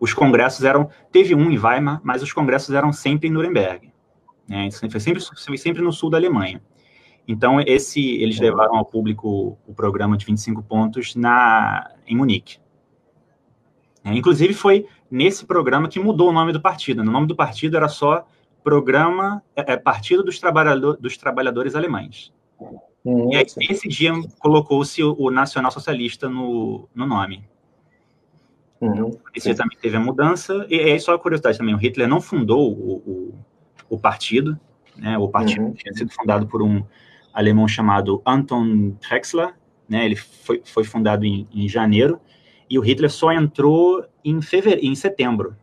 os 0.00 0.12
congressos 0.12 0.64
eram. 0.64 0.90
Teve 1.12 1.32
um 1.32 1.48
em 1.48 1.56
Weimar, 1.56 2.00
mas 2.02 2.24
os 2.24 2.32
congressos 2.32 2.74
eram 2.74 2.92
sempre 2.92 3.28
em 3.28 3.30
Nuremberg. 3.30 3.92
Né? 4.48 4.68
Foi, 4.72 4.98
sempre, 4.98 5.22
foi 5.22 5.56
sempre 5.56 5.80
no 5.80 5.92
sul 5.92 6.10
da 6.10 6.18
Alemanha. 6.18 6.60
Então, 7.28 7.60
esse, 7.60 8.16
eles 8.16 8.40
hum. 8.40 8.42
levaram 8.42 8.74
ao 8.74 8.84
público 8.84 9.56
o 9.64 9.72
programa 9.72 10.16
de 10.16 10.26
25 10.26 10.60
pontos 10.64 11.14
na, 11.14 11.88
em 12.04 12.16
Munique. 12.16 12.58
É, 14.04 14.12
inclusive, 14.12 14.54
foi 14.54 14.86
nesse 15.10 15.44
programa 15.44 15.88
que 15.88 15.98
mudou 15.98 16.28
o 16.28 16.32
nome 16.32 16.52
do 16.52 16.60
partido. 16.60 17.00
O 17.00 17.04
nome 17.04 17.26
do 17.26 17.34
partido 17.34 17.76
era 17.76 17.88
só 17.88 18.26
Programa 18.62 19.42
é, 19.56 19.72
é 19.72 19.76
Partido 19.76 20.22
dos, 20.22 20.38
Trabalhador, 20.38 20.96
dos 20.98 21.16
Trabalhadores 21.16 21.74
Alemães. 21.74 22.32
Hum, 23.04 23.32
e 23.32 23.36
aí, 23.36 23.46
esse 23.70 23.88
dia 23.88 24.12
colocou-se 24.38 25.02
o, 25.02 25.16
o 25.18 25.30
Nacional 25.30 25.70
Socialista 25.70 26.28
no, 26.28 26.88
no 26.94 27.06
nome. 27.06 27.42
Uhum, 28.80 29.10
Esse 29.34 29.54
também 29.54 29.76
teve 29.78 29.96
a 29.96 30.00
mudança. 30.00 30.66
E 30.68 30.78
aí, 30.78 31.00
só 31.00 31.14
a 31.14 31.18
curiosidade 31.18 31.58
também: 31.58 31.74
o 31.74 31.78
Hitler 31.78 32.08
não 32.08 32.20
fundou 32.20 32.70
o, 32.70 32.96
o, 32.96 33.34
o 33.90 33.98
partido, 33.98 34.58
né? 34.96 35.18
O 35.18 35.28
partido 35.28 35.64
uhum. 35.64 35.72
tinha 35.72 35.92
sido 35.92 36.10
fundado 36.10 36.46
por 36.46 36.62
um 36.62 36.82
alemão 37.32 37.68
chamado 37.68 38.22
Anton 38.26 38.94
Drexler, 39.00 39.54
né? 39.88 40.04
Ele 40.04 40.16
foi, 40.16 40.62
foi 40.64 40.84
fundado 40.84 41.24
em, 41.24 41.46
em 41.52 41.68
janeiro 41.68 42.20
e 42.70 42.78
o 42.78 42.82
Hitler 42.82 43.10
só 43.10 43.32
entrou 43.32 44.06
em 44.24 44.40
fevereiro, 44.40 44.86
em 44.86 44.94
setembro. 44.94 45.56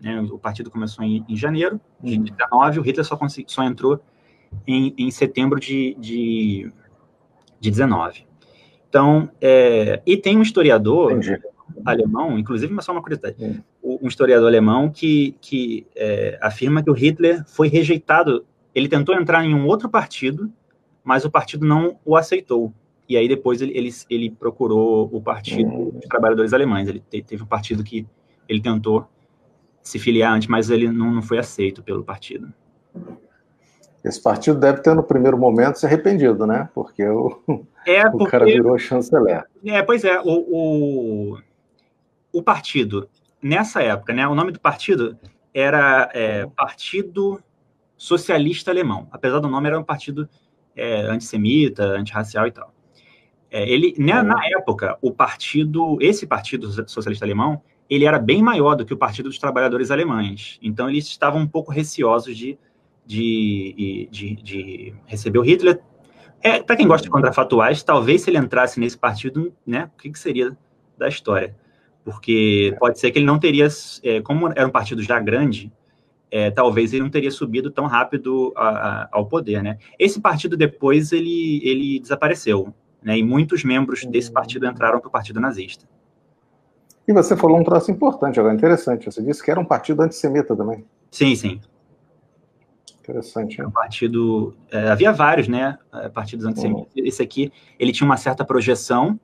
Né? 0.00 0.20
O 0.20 0.38
partido 0.38 0.70
começou 0.70 1.04
em, 1.04 1.24
em 1.28 1.36
janeiro 1.36 1.80
de 2.00 2.16
19, 2.16 2.78
o 2.78 2.82
Hitler 2.82 3.04
só, 3.04 3.16
consegui, 3.16 3.50
só 3.50 3.64
entrou 3.64 4.00
em, 4.64 4.94
em 4.96 5.10
setembro 5.10 5.58
de, 5.58 5.96
de, 5.98 6.72
de 7.58 7.70
19. 7.70 8.24
Então, 8.88 9.28
é, 9.40 10.00
e 10.06 10.16
tem 10.16 10.38
um 10.38 10.42
historiador 10.42 11.10
Entendi. 11.10 11.42
alemão, 11.84 12.38
inclusive, 12.38 12.72
mas 12.72 12.84
só 12.84 12.92
uma 12.92 13.02
curiosidade, 13.02 13.36
um 13.82 14.06
historiador 14.06 14.46
alemão 14.46 14.88
que, 14.88 15.36
que 15.40 15.84
é, 15.96 16.38
afirma 16.40 16.82
que 16.82 16.90
o 16.90 16.94
Hitler 16.94 17.44
foi 17.46 17.66
rejeitado, 17.66 18.46
ele 18.72 18.88
tentou 18.88 19.16
entrar 19.16 19.44
em 19.44 19.52
um 19.52 19.66
outro 19.66 19.88
partido, 19.88 20.52
mas 21.02 21.24
o 21.24 21.30
partido 21.30 21.66
não 21.66 21.98
o 22.04 22.16
aceitou. 22.16 22.72
E 23.08 23.16
aí 23.16 23.28
depois 23.28 23.60
ele, 23.60 23.76
ele, 23.76 23.90
ele 24.08 24.30
procurou 24.30 25.08
o 25.12 25.20
Partido 25.20 25.92
dos 25.92 26.06
Trabalhadores 26.08 26.52
Alemães. 26.52 26.88
Ele 26.88 27.00
te, 27.00 27.22
teve 27.22 27.42
um 27.42 27.46
partido 27.46 27.84
que 27.84 28.06
ele 28.48 28.60
tentou 28.60 29.06
se 29.82 29.98
filiar 29.98 30.32
antes, 30.32 30.48
mas 30.48 30.70
ele 30.70 30.90
não, 30.90 31.12
não 31.12 31.22
foi 31.22 31.38
aceito 31.38 31.82
pelo 31.82 32.02
partido. 32.02 32.52
Esse 34.02 34.22
partido 34.22 34.58
deve 34.58 34.82
ter, 34.82 34.94
no 34.94 35.02
primeiro 35.02 35.38
momento, 35.38 35.78
se 35.78 35.86
arrependido, 35.86 36.46
né? 36.46 36.68
Porque 36.74 37.02
o, 37.06 37.40
é 37.86 38.02
porque, 38.08 38.24
o 38.24 38.26
cara 38.26 38.44
virou 38.44 38.78
chanceler. 38.78 39.44
É, 39.64 39.82
pois 39.82 40.04
é. 40.04 40.20
O, 40.20 40.24
o, 40.26 41.38
o, 42.32 42.42
partido, 42.42 43.08
nessa 43.42 43.82
época, 43.82 44.12
né? 44.12 44.26
O 44.26 44.34
nome 44.34 44.52
do 44.52 44.60
partido 44.60 45.16
era 45.54 46.10
é, 46.12 46.46
Partido 46.46 47.42
Socialista 47.96 48.70
Alemão. 48.70 49.08
Apesar 49.10 49.38
do 49.38 49.48
nome, 49.48 49.68
era 49.68 49.78
um 49.78 49.84
partido 49.84 50.28
é, 50.76 51.02
antissemita, 51.02 51.84
antirracial 51.84 52.46
e 52.46 52.50
tal. 52.50 52.73
É, 53.54 53.70
ele, 53.70 53.94
né, 53.96 54.20
na 54.20 54.44
época, 54.46 54.98
o 55.00 55.12
partido, 55.12 55.96
esse 56.00 56.26
Partido 56.26 56.68
Socialista 56.90 57.24
Alemão, 57.24 57.62
ele 57.88 58.04
era 58.04 58.18
bem 58.18 58.42
maior 58.42 58.74
do 58.74 58.84
que 58.84 58.92
o 58.92 58.96
Partido 58.96 59.28
dos 59.28 59.38
Trabalhadores 59.38 59.92
Alemães. 59.92 60.58
Então, 60.60 60.90
eles 60.90 61.06
estavam 61.06 61.40
um 61.40 61.46
pouco 61.46 61.70
receosos 61.70 62.36
de 62.36 62.58
de, 63.06 64.08
de, 64.10 64.34
de 64.36 64.94
receber 65.06 65.38
o 65.38 65.42
Hitler. 65.42 65.80
É, 66.42 66.62
para 66.62 66.76
quem 66.76 66.88
gosta 66.88 67.04
de 67.04 67.10
contrafatuais, 67.10 67.82
talvez 67.82 68.22
se 68.22 68.30
ele 68.30 68.38
entrasse 68.38 68.80
nesse 68.80 68.98
partido, 68.98 69.52
né, 69.66 69.90
o 69.94 70.02
que, 70.02 70.10
que 70.10 70.18
seria 70.18 70.56
da 70.98 71.08
história? 71.08 71.54
Porque 72.04 72.74
pode 72.78 72.98
ser 72.98 73.10
que 73.10 73.18
ele 73.18 73.26
não 73.26 73.38
teria, 73.38 73.68
é, 74.02 74.20
como 74.20 74.48
era 74.48 74.66
um 74.66 74.70
partido 74.70 75.02
já 75.02 75.18
grande, 75.20 75.72
é, 76.30 76.50
talvez 76.50 76.92
ele 76.92 77.02
não 77.02 77.10
teria 77.10 77.30
subido 77.30 77.70
tão 77.70 77.86
rápido 77.86 78.52
a, 78.56 78.68
a, 78.68 79.08
ao 79.12 79.26
poder, 79.26 79.62
né? 79.62 79.78
Esse 79.98 80.20
partido 80.20 80.56
depois 80.56 81.12
ele, 81.12 81.60
ele 81.62 82.00
desapareceu, 82.00 82.74
né? 83.04 83.18
E 83.18 83.22
muitos 83.22 83.62
membros 83.62 84.04
desse 84.06 84.32
partido 84.32 84.66
entraram 84.66 84.98
para 84.98 85.08
o 85.08 85.10
partido 85.10 85.38
nazista. 85.38 85.86
E 87.06 87.12
você 87.12 87.36
falou 87.36 87.58
um 87.58 87.64
troço 87.64 87.90
importante, 87.90 88.40
agora 88.40 88.54
interessante. 88.54 89.04
Você 89.04 89.22
disse 89.22 89.44
que 89.44 89.50
era 89.50 89.60
um 89.60 89.64
partido 89.64 90.00
antissemita 90.00 90.56
também. 90.56 90.84
Sim, 91.10 91.36
sim. 91.36 91.60
Interessante. 93.00 93.58
Né? 93.58 93.66
Um 93.66 93.70
partido. 93.70 94.56
É, 94.72 94.88
havia 94.88 95.12
vários, 95.12 95.46
né? 95.46 95.78
É, 95.92 96.08
partidos 96.08 96.46
antissemitas. 96.46 96.94
Uhum. 96.96 97.04
Esse 97.04 97.22
aqui, 97.22 97.52
ele 97.78 97.92
tinha 97.92 98.06
uma 98.06 98.16
certa 98.16 98.42
projeção, 98.42 99.20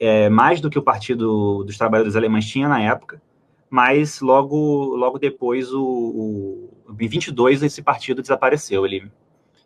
é, 0.00 0.30
mais 0.30 0.62
do 0.62 0.70
que 0.70 0.78
o 0.78 0.82
Partido 0.82 1.62
dos 1.64 1.76
Trabalhadores 1.76 2.16
Alemães 2.16 2.46
tinha 2.46 2.66
na 2.66 2.80
época, 2.80 3.20
mas 3.68 4.20
logo, 4.20 4.96
logo 4.96 5.18
depois, 5.18 5.72
o, 5.74 5.84
o, 5.84 6.96
em 6.98 7.06
22, 7.06 7.62
esse 7.62 7.82
partido 7.82 8.22
desapareceu. 8.22 8.86
Ele, 8.86 9.10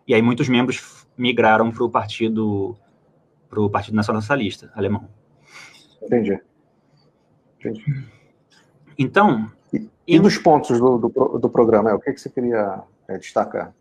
e 0.09 0.14
aí 0.14 0.21
muitos 0.21 0.49
membros 0.49 1.07
migraram 1.16 1.71
para 1.71 1.85
o 1.85 1.90
Partido 1.90 2.76
para 3.48 3.60
o 3.60 3.70
Partido 3.70 3.94
Nacional 3.94 4.20
Socialista 4.20 4.70
alemão. 4.74 5.08
Entendi. 6.02 6.40
Entendi. 7.58 8.06
Então. 8.98 9.50
E, 9.72 9.88
e 10.06 10.18
dos 10.18 10.38
pontos 10.38 10.78
do, 10.78 10.98
do, 10.98 11.38
do 11.38 11.50
programa, 11.50 11.90
é, 11.90 11.94
o 11.94 12.00
que, 12.00 12.12
que 12.12 12.20
você 12.20 12.30
queria 12.30 12.82
é, 13.06 13.18
destacar? 13.18 13.74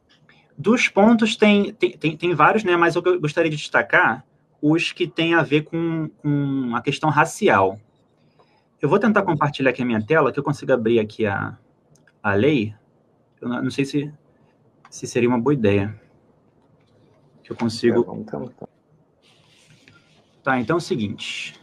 Dos 0.57 0.87
pontos 0.87 1.35
tem, 1.35 1.73
tem, 1.73 1.91
tem, 1.97 2.17
tem, 2.17 2.33
vários, 2.33 2.63
né? 2.63 2.75
Mas 2.75 2.95
eu 2.95 3.01
gostaria 3.19 3.49
de 3.49 3.57
destacar 3.57 4.25
os 4.61 4.91
que 4.91 5.07
têm 5.07 5.35
a 5.35 5.43
ver 5.43 5.63
com, 5.63 6.09
com 6.17 6.75
a 6.75 6.81
questão 6.81 7.09
racial. 7.09 7.79
Eu 8.81 8.89
vou 8.89 8.99
tentar 8.99 9.21
compartilhar 9.21 9.69
aqui 9.69 9.81
a 9.81 9.85
minha 9.85 10.03
tela, 10.03 10.31
que 10.31 10.39
eu 10.39 10.43
consigo 10.43 10.73
abrir 10.73 10.99
aqui 10.99 11.25
a, 11.25 11.57
a 12.21 12.33
lei. 12.33 12.73
Eu 13.39 13.47
não, 13.47 13.63
não 13.63 13.71
sei 13.71 13.85
se, 13.85 14.11
se 14.89 15.07
seria 15.07 15.29
uma 15.29 15.39
boa 15.39 15.53
ideia. 15.53 15.99
Que 17.43 17.51
eu 17.51 17.55
consigo. 17.55 18.25
É. 18.33 18.76
Tá, 20.47 20.57
então 20.57 20.77
é 20.77 20.77
o 20.77 20.81
seguinte. 20.81 21.59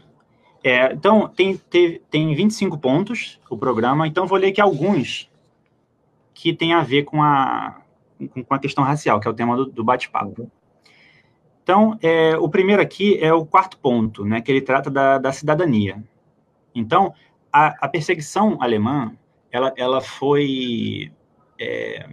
É, 0.63 0.93
então, 0.93 1.27
tem, 1.27 1.57
tem, 1.57 2.03
tem 2.11 2.35
25 2.35 2.77
pontos 2.77 3.41
o 3.49 3.57
programa, 3.57 4.07
então 4.07 4.27
vou 4.27 4.37
ler 4.37 4.49
aqui 4.49 4.61
alguns 4.61 5.31
que 6.35 6.53
tem 6.53 6.75
a 6.75 6.83
ver 6.83 7.05
com 7.05 7.23
a, 7.23 7.81
com 8.47 8.55
a 8.55 8.59
questão 8.59 8.85
racial, 8.85 9.19
que 9.19 9.27
é 9.27 9.31
o 9.31 9.33
tema 9.33 9.57
do, 9.57 9.65
do 9.65 9.83
bate-papo. 9.83 10.51
Então, 11.63 11.99
é, 12.03 12.37
o 12.37 12.47
primeiro 12.47 12.83
aqui 12.83 13.17
é 13.25 13.33
o 13.33 13.47
quarto 13.47 13.79
ponto, 13.79 14.23
né, 14.23 14.43
que 14.43 14.53
ele 14.53 14.61
trata 14.61 14.91
da, 14.91 15.17
da 15.17 15.33
cidadania. 15.33 16.05
Então, 16.75 17.15
a, 17.51 17.87
a, 17.87 17.89
perseguição 17.89 18.59
alemã, 18.61 19.17
ela, 19.51 19.73
ela 19.79 20.03
foi 20.03 21.11
é, 21.59 22.07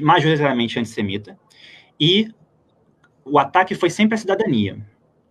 majoritariamente 0.00 0.78
antissemita, 0.78 1.36
e 1.98 2.32
o 3.24 3.36
ataque 3.36 3.74
foi 3.74 3.90
sempre 3.90 4.14
à 4.14 4.18
cidadania. 4.18 4.78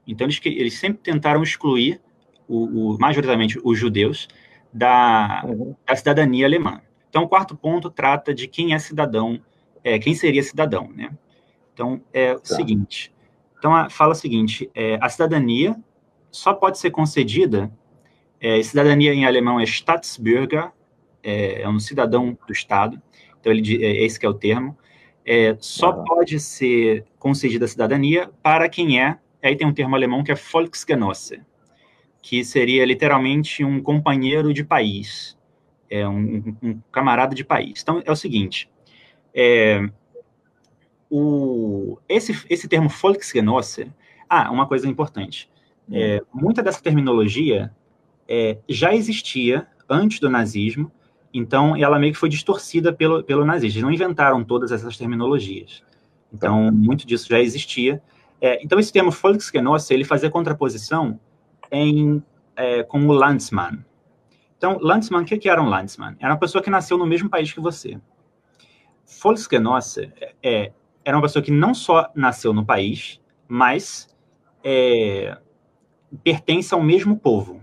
Então, 0.08 0.26
eles, 0.26 0.40
eles 0.44 0.74
sempre 0.76 1.00
tentaram 1.04 1.44
excluir, 1.44 2.02
o, 2.48 2.94
o 2.94 2.98
majoritariamente, 3.00 3.60
os 3.64 3.78
judeus 3.78 4.28
da, 4.72 5.44
uhum. 5.46 5.76
da 5.86 5.96
cidadania 5.96 6.46
alemã. 6.46 6.82
Então, 7.10 7.24
o 7.24 7.28
quarto 7.28 7.56
ponto 7.56 7.90
trata 7.90 8.34
de 8.34 8.48
quem 8.48 8.74
é 8.74 8.80
cidadão, 8.80 9.42
é, 9.84 10.00
quem 10.00 10.14
seria 10.16 10.44
cidadão, 10.44 10.90
né? 10.96 11.10
Então, 11.74 12.02
é 12.14 12.34
o 12.34 12.40
tá. 12.40 12.56
seguinte. 12.56 13.14
Então, 13.58 13.76
a, 13.76 13.90
fala 13.90 14.12
o 14.12 14.16
seguinte: 14.16 14.70
é, 14.74 14.98
a 15.02 15.10
cidadania 15.10 15.76
só 16.32 16.54
pode 16.54 16.78
ser 16.78 16.92
concedida. 16.92 17.72
É, 18.40 18.62
cidadania 18.62 19.14
em 19.14 19.26
alemão 19.26 19.60
é 19.60 19.64
Staatsbürger, 19.64 20.72
é, 21.24 21.62
é, 21.62 21.70
um 21.70 21.80
cidadão 21.80 22.38
do 22.46 22.54
Estado. 22.54 23.02
Então, 23.40 23.52
ele, 23.52 23.84
é, 23.84 24.04
esse 24.04 24.24
é 24.24 24.30
o 24.30 24.34
termo. 24.34 24.78
É, 25.26 25.58
só 25.60 25.92
uhum. 25.92 26.04
pode 26.04 26.40
ser 26.40 27.06
concedida 27.20 27.66
a 27.66 27.68
cidadania 27.68 28.30
para 28.42 28.70
quem 28.70 29.02
é. 29.02 29.18
Aí 29.42 29.56
tem 29.56 29.68
um 29.68 29.74
termo 29.74 29.96
alemão 29.96 30.24
que 30.24 30.32
é 30.32 30.36
Volksgenosse, 30.36 31.42
que 32.22 32.44
seria 32.44 32.86
literalmente 32.86 33.64
um 33.64 33.82
companheiro 33.82 34.54
de 34.54 34.64
país 34.64 35.38
é 35.90 36.08
um, 36.08 36.56
um, 36.62 36.80
camarada 36.92 37.34
de 37.34 37.44
país. 37.44 37.82
Então, 37.82 38.02
é 38.06 38.12
o 38.12 38.16
seguinte, 38.16 38.70
é, 39.34 39.90
o, 41.10 41.98
esse, 42.08 42.46
esse 42.50 42.68
termo 42.68 42.90
Volksgenosse, 42.90 43.92
ah, 44.30 44.52
uma 44.52 44.68
coisa 44.68 44.88
importante, 44.88 45.50
é, 45.92 46.22
muita 46.34 46.62
dessa 46.62 46.82
terminologia 46.82 47.72
é, 48.28 48.58
já 48.68 48.94
existia 48.94 49.68
antes 49.90 50.20
do 50.20 50.30
nazismo, 50.30 50.92
então 51.34 51.76
ela 51.76 51.98
meio 51.98 52.12
que 52.12 52.20
foi 52.20 52.30
distorcida 52.30 52.92
pelo, 52.92 53.24
pelo 53.24 53.46
nazismo, 53.46 53.78
eles 53.78 53.84
não 53.84 53.92
inventaram 53.92 54.44
todas 54.44 54.72
essas 54.72 54.98
terminologias, 54.98 55.82
então 56.34 56.72
muito 56.72 57.08
disso 57.08 57.30
já 57.30 57.40
existia. 57.40 58.02
É, 58.40 58.64
então 58.64 58.80
esse 58.80 58.92
termo 58.94 59.12
Volksgenosse, 59.12 59.94
ele 59.94 60.04
fazia 60.04 60.30
contraposição 60.30 61.20
em, 61.72 62.24
é, 62.56 62.84
com 62.84 63.06
o 63.08 63.12
Landsmann, 63.12 63.84
então, 64.58 64.80
Landsmann, 64.82 65.22
o 65.22 65.26
que 65.26 65.48
era 65.48 65.62
um 65.62 65.70
Landsmann? 65.70 66.16
Era 66.20 66.34
uma 66.34 66.40
pessoa 66.40 66.64
que 66.64 66.70
nasceu 66.70 66.98
no 66.98 67.06
mesmo 67.06 67.30
país 67.30 67.54
que 67.54 67.60
você. 67.60 68.00
Volksgenosse 69.22 70.12
é, 70.42 70.72
era 71.06 71.16
uma 71.16 71.22
pessoa 71.22 71.44
que 71.44 71.52
não 71.52 71.74
só 71.74 72.12
nasceu 72.16 72.52
no 72.52 72.66
país, 72.66 73.22
mas 73.48 74.10
é, 74.64 75.38
pertence 76.24 76.74
ao 76.74 76.82
mesmo 76.82 77.18
povo. 77.18 77.62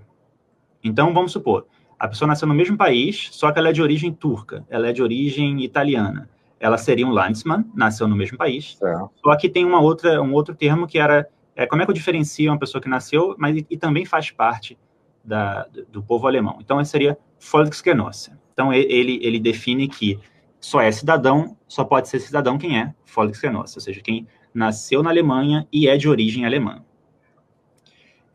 Então, 0.82 1.12
vamos 1.12 1.32
supor, 1.32 1.66
a 1.98 2.06
pessoa 2.06 2.28
nasceu 2.28 2.46
no 2.46 2.54
mesmo 2.54 2.76
país, 2.76 3.28
só 3.32 3.50
que 3.50 3.58
ela 3.58 3.70
é 3.70 3.72
de 3.72 3.82
origem 3.82 4.12
turca, 4.12 4.64
ela 4.68 4.88
é 4.88 4.92
de 4.92 5.02
origem 5.02 5.64
italiana. 5.64 6.30
Ela 6.64 6.78
seria 6.78 7.06
um 7.06 7.10
Landsmann, 7.10 7.70
nasceu 7.74 8.08
no 8.08 8.16
mesmo 8.16 8.38
país. 8.38 8.78
É. 8.82 8.94
Só 9.22 9.36
que 9.36 9.50
tem 9.50 9.66
uma 9.66 9.82
outra, 9.82 10.22
um 10.22 10.32
outro 10.32 10.54
termo 10.54 10.86
que 10.86 10.98
era 10.98 11.28
é, 11.54 11.66
como 11.66 11.82
é 11.82 11.84
que 11.84 11.90
eu 11.90 11.94
diferencio 11.94 12.50
uma 12.50 12.58
pessoa 12.58 12.80
que 12.80 12.88
nasceu, 12.88 13.34
mas 13.38 13.54
e, 13.54 13.66
e 13.68 13.76
também 13.76 14.06
faz 14.06 14.30
parte 14.30 14.78
da, 15.22 15.66
do 15.90 16.02
povo 16.02 16.26
alemão. 16.26 16.56
Então, 16.62 16.80
esse 16.80 16.90
seria 16.90 17.18
Volksgenosse. 17.38 18.32
Então, 18.54 18.72
ele, 18.72 19.18
ele 19.22 19.38
define 19.38 19.88
que 19.88 20.18
só 20.58 20.80
é 20.80 20.90
cidadão, 20.90 21.54
só 21.68 21.84
pode 21.84 22.08
ser 22.08 22.18
cidadão 22.18 22.56
quem 22.56 22.80
é 22.80 22.94
Volksgenosse, 23.14 23.76
ou 23.76 23.82
seja, 23.82 24.00
quem 24.00 24.26
nasceu 24.54 25.02
na 25.02 25.10
Alemanha 25.10 25.68
e 25.70 25.86
é 25.86 25.98
de 25.98 26.08
origem 26.08 26.46
alemã. 26.46 26.82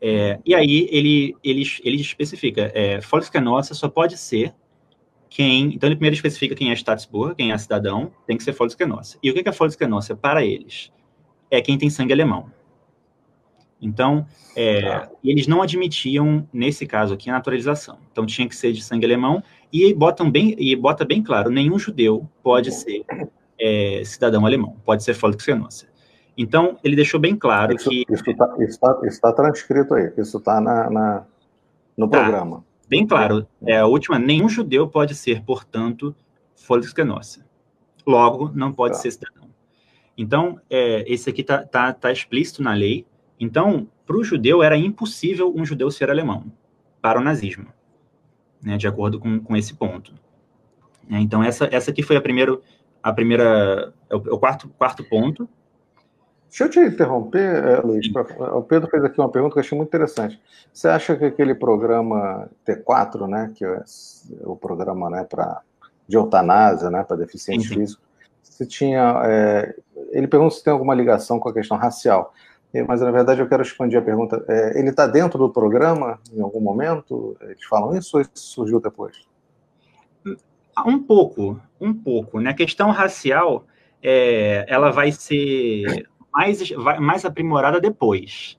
É, 0.00 0.38
e 0.46 0.54
aí 0.54 0.88
ele, 0.92 1.36
ele, 1.42 1.64
ele 1.82 2.00
especifica, 2.00 2.70
é, 2.72 3.00
Volksgenosse 3.00 3.74
só 3.74 3.88
pode 3.88 4.16
ser 4.16 4.54
quem... 5.30 5.74
Então 5.74 5.88
ele 5.88 5.96
primeiro 5.96 6.14
especifica 6.14 6.54
quem 6.54 6.70
é 6.70 6.74
Staatsbürger, 6.74 7.36
quem 7.36 7.52
é 7.52 7.56
cidadão, 7.56 8.12
tem 8.26 8.36
que 8.36 8.42
ser 8.42 8.52
Volksgenosse. 8.52 9.18
E 9.22 9.30
o 9.30 9.34
que 9.34 9.48
é 9.48 9.52
Volksgenosse 9.52 10.14
para 10.14 10.44
eles? 10.44 10.92
É 11.50 11.62
quem 11.62 11.78
tem 11.78 11.88
sangue 11.88 12.12
alemão. 12.12 12.50
Então, 13.80 14.26
é, 14.54 14.86
ah. 14.86 15.08
eles 15.24 15.46
não 15.46 15.62
admitiam, 15.62 16.46
nesse 16.52 16.86
caso 16.86 17.14
aqui, 17.14 17.30
a 17.30 17.32
naturalização. 17.32 17.98
Então, 18.12 18.26
tinha 18.26 18.46
que 18.46 18.54
ser 18.54 18.72
de 18.72 18.82
sangue 18.82 19.06
alemão, 19.06 19.42
e 19.72 19.94
botam 19.94 20.30
bem, 20.30 20.54
e 20.58 20.76
bota 20.76 21.04
bem 21.04 21.22
claro, 21.22 21.50
nenhum 21.50 21.78
judeu 21.78 22.28
pode 22.42 22.72
ser 22.72 23.04
é, 23.58 24.02
cidadão 24.04 24.44
alemão, 24.44 24.76
pode 24.84 25.02
ser 25.02 25.14
Volksgenosse. 25.14 25.86
Então, 26.36 26.78
ele 26.84 26.94
deixou 26.94 27.18
bem 27.18 27.34
claro 27.34 27.74
isso, 27.74 27.88
que... 27.88 28.04
Isso 28.08 28.30
está 28.30 28.46
tá, 28.48 29.10
tá 29.20 29.32
transcrito 29.32 29.94
aí, 29.94 30.12
isso 30.18 30.38
está 30.38 30.60
na, 30.60 30.90
na, 30.90 31.26
no 31.96 32.08
tá, 32.08 32.18
programa. 32.18 32.64
Bem 32.90 33.06
claro, 33.06 33.46
é 33.64 33.78
a 33.78 33.86
última, 33.86 34.18
nenhum 34.18 34.48
judeu 34.48 34.88
pode 34.88 35.14
ser, 35.14 35.44
portanto, 35.44 36.12
Volksgenosse. 36.66 37.40
Logo, 38.04 38.50
não 38.52 38.72
pode 38.72 38.94
tá. 38.94 39.00
ser 39.00 39.12
cidadão. 39.12 39.48
Então, 40.18 40.60
é, 40.68 41.04
esse 41.06 41.30
aqui 41.30 41.42
está 41.42 41.64
tá, 41.64 41.92
tá 41.92 42.10
explícito 42.10 42.64
na 42.64 42.74
lei. 42.74 43.06
Então, 43.38 43.86
para 44.04 44.16
o 44.16 44.24
judeu, 44.24 44.60
era 44.60 44.76
impossível 44.76 45.54
um 45.54 45.64
judeu 45.64 45.88
ser 45.88 46.10
alemão, 46.10 46.50
para 47.00 47.20
o 47.20 47.22
nazismo, 47.22 47.68
né, 48.60 48.76
de 48.76 48.88
acordo 48.88 49.20
com, 49.20 49.38
com 49.38 49.56
esse 49.56 49.72
ponto. 49.74 50.12
É, 51.08 51.20
então, 51.20 51.44
essa, 51.44 51.68
essa 51.70 51.92
aqui 51.92 52.02
foi 52.02 52.16
a, 52.16 52.20
primeira, 52.20 52.58
a 53.00 53.12
primeira, 53.12 53.94
é 54.10 54.16
o, 54.16 54.18
é 54.26 54.32
o 54.32 54.38
quarto, 54.38 54.68
quarto 54.70 55.04
ponto. 55.04 55.48
Deixa 56.50 56.64
eu 56.64 56.68
te 56.68 56.80
interromper, 56.80 57.64
é, 57.64 57.80
Luiz. 57.80 58.10
O 58.52 58.62
Pedro 58.62 58.90
fez 58.90 59.04
aqui 59.04 59.20
uma 59.20 59.28
pergunta 59.28 59.52
que 59.52 59.60
eu 59.60 59.62
achei 59.62 59.78
muito 59.78 59.88
interessante. 59.88 60.40
Você 60.72 60.88
acha 60.88 61.16
que 61.16 61.24
aquele 61.24 61.54
programa 61.54 62.50
T4, 62.66 63.28
né, 63.28 63.52
que 63.54 63.64
é 63.64 63.82
o 64.42 64.56
programa 64.56 65.08
né, 65.08 65.22
pra, 65.22 65.62
de 66.08 66.16
eutanásia 66.16 66.90
né, 66.90 67.04
para 67.04 67.16
deficientes 67.16 67.68
físicos, 67.68 68.04
se 68.42 68.66
tinha. 68.66 69.22
É, 69.24 69.76
ele 70.10 70.26
pergunta 70.26 70.56
se 70.56 70.64
tem 70.64 70.72
alguma 70.72 70.92
ligação 70.92 71.38
com 71.38 71.48
a 71.48 71.54
questão 71.54 71.76
racial. 71.76 72.34
Mas, 72.86 73.00
na 73.00 73.10
verdade, 73.12 73.40
eu 73.40 73.48
quero 73.48 73.62
expandir 73.62 73.98
a 73.98 74.02
pergunta. 74.02 74.44
É, 74.48 74.78
ele 74.78 74.90
está 74.90 75.06
dentro 75.06 75.38
do 75.38 75.50
programa 75.50 76.18
em 76.32 76.40
algum 76.40 76.60
momento? 76.60 77.36
Eles 77.42 77.64
falam 77.64 77.96
isso 77.96 78.16
ou 78.16 78.22
isso 78.22 78.30
surgiu 78.34 78.80
depois? 78.80 79.24
Um 80.84 80.98
pouco, 81.00 81.60
um 81.80 81.94
pouco. 81.94 82.38
Na 82.38 82.50
né? 82.50 82.54
questão 82.54 82.90
racial, 82.90 83.64
é, 84.02 84.64
ela 84.68 84.90
vai 84.90 85.12
ser 85.12 86.08
mais, 86.32 86.70
mais 87.00 87.24
aprimorada 87.24 87.80
depois. 87.80 88.58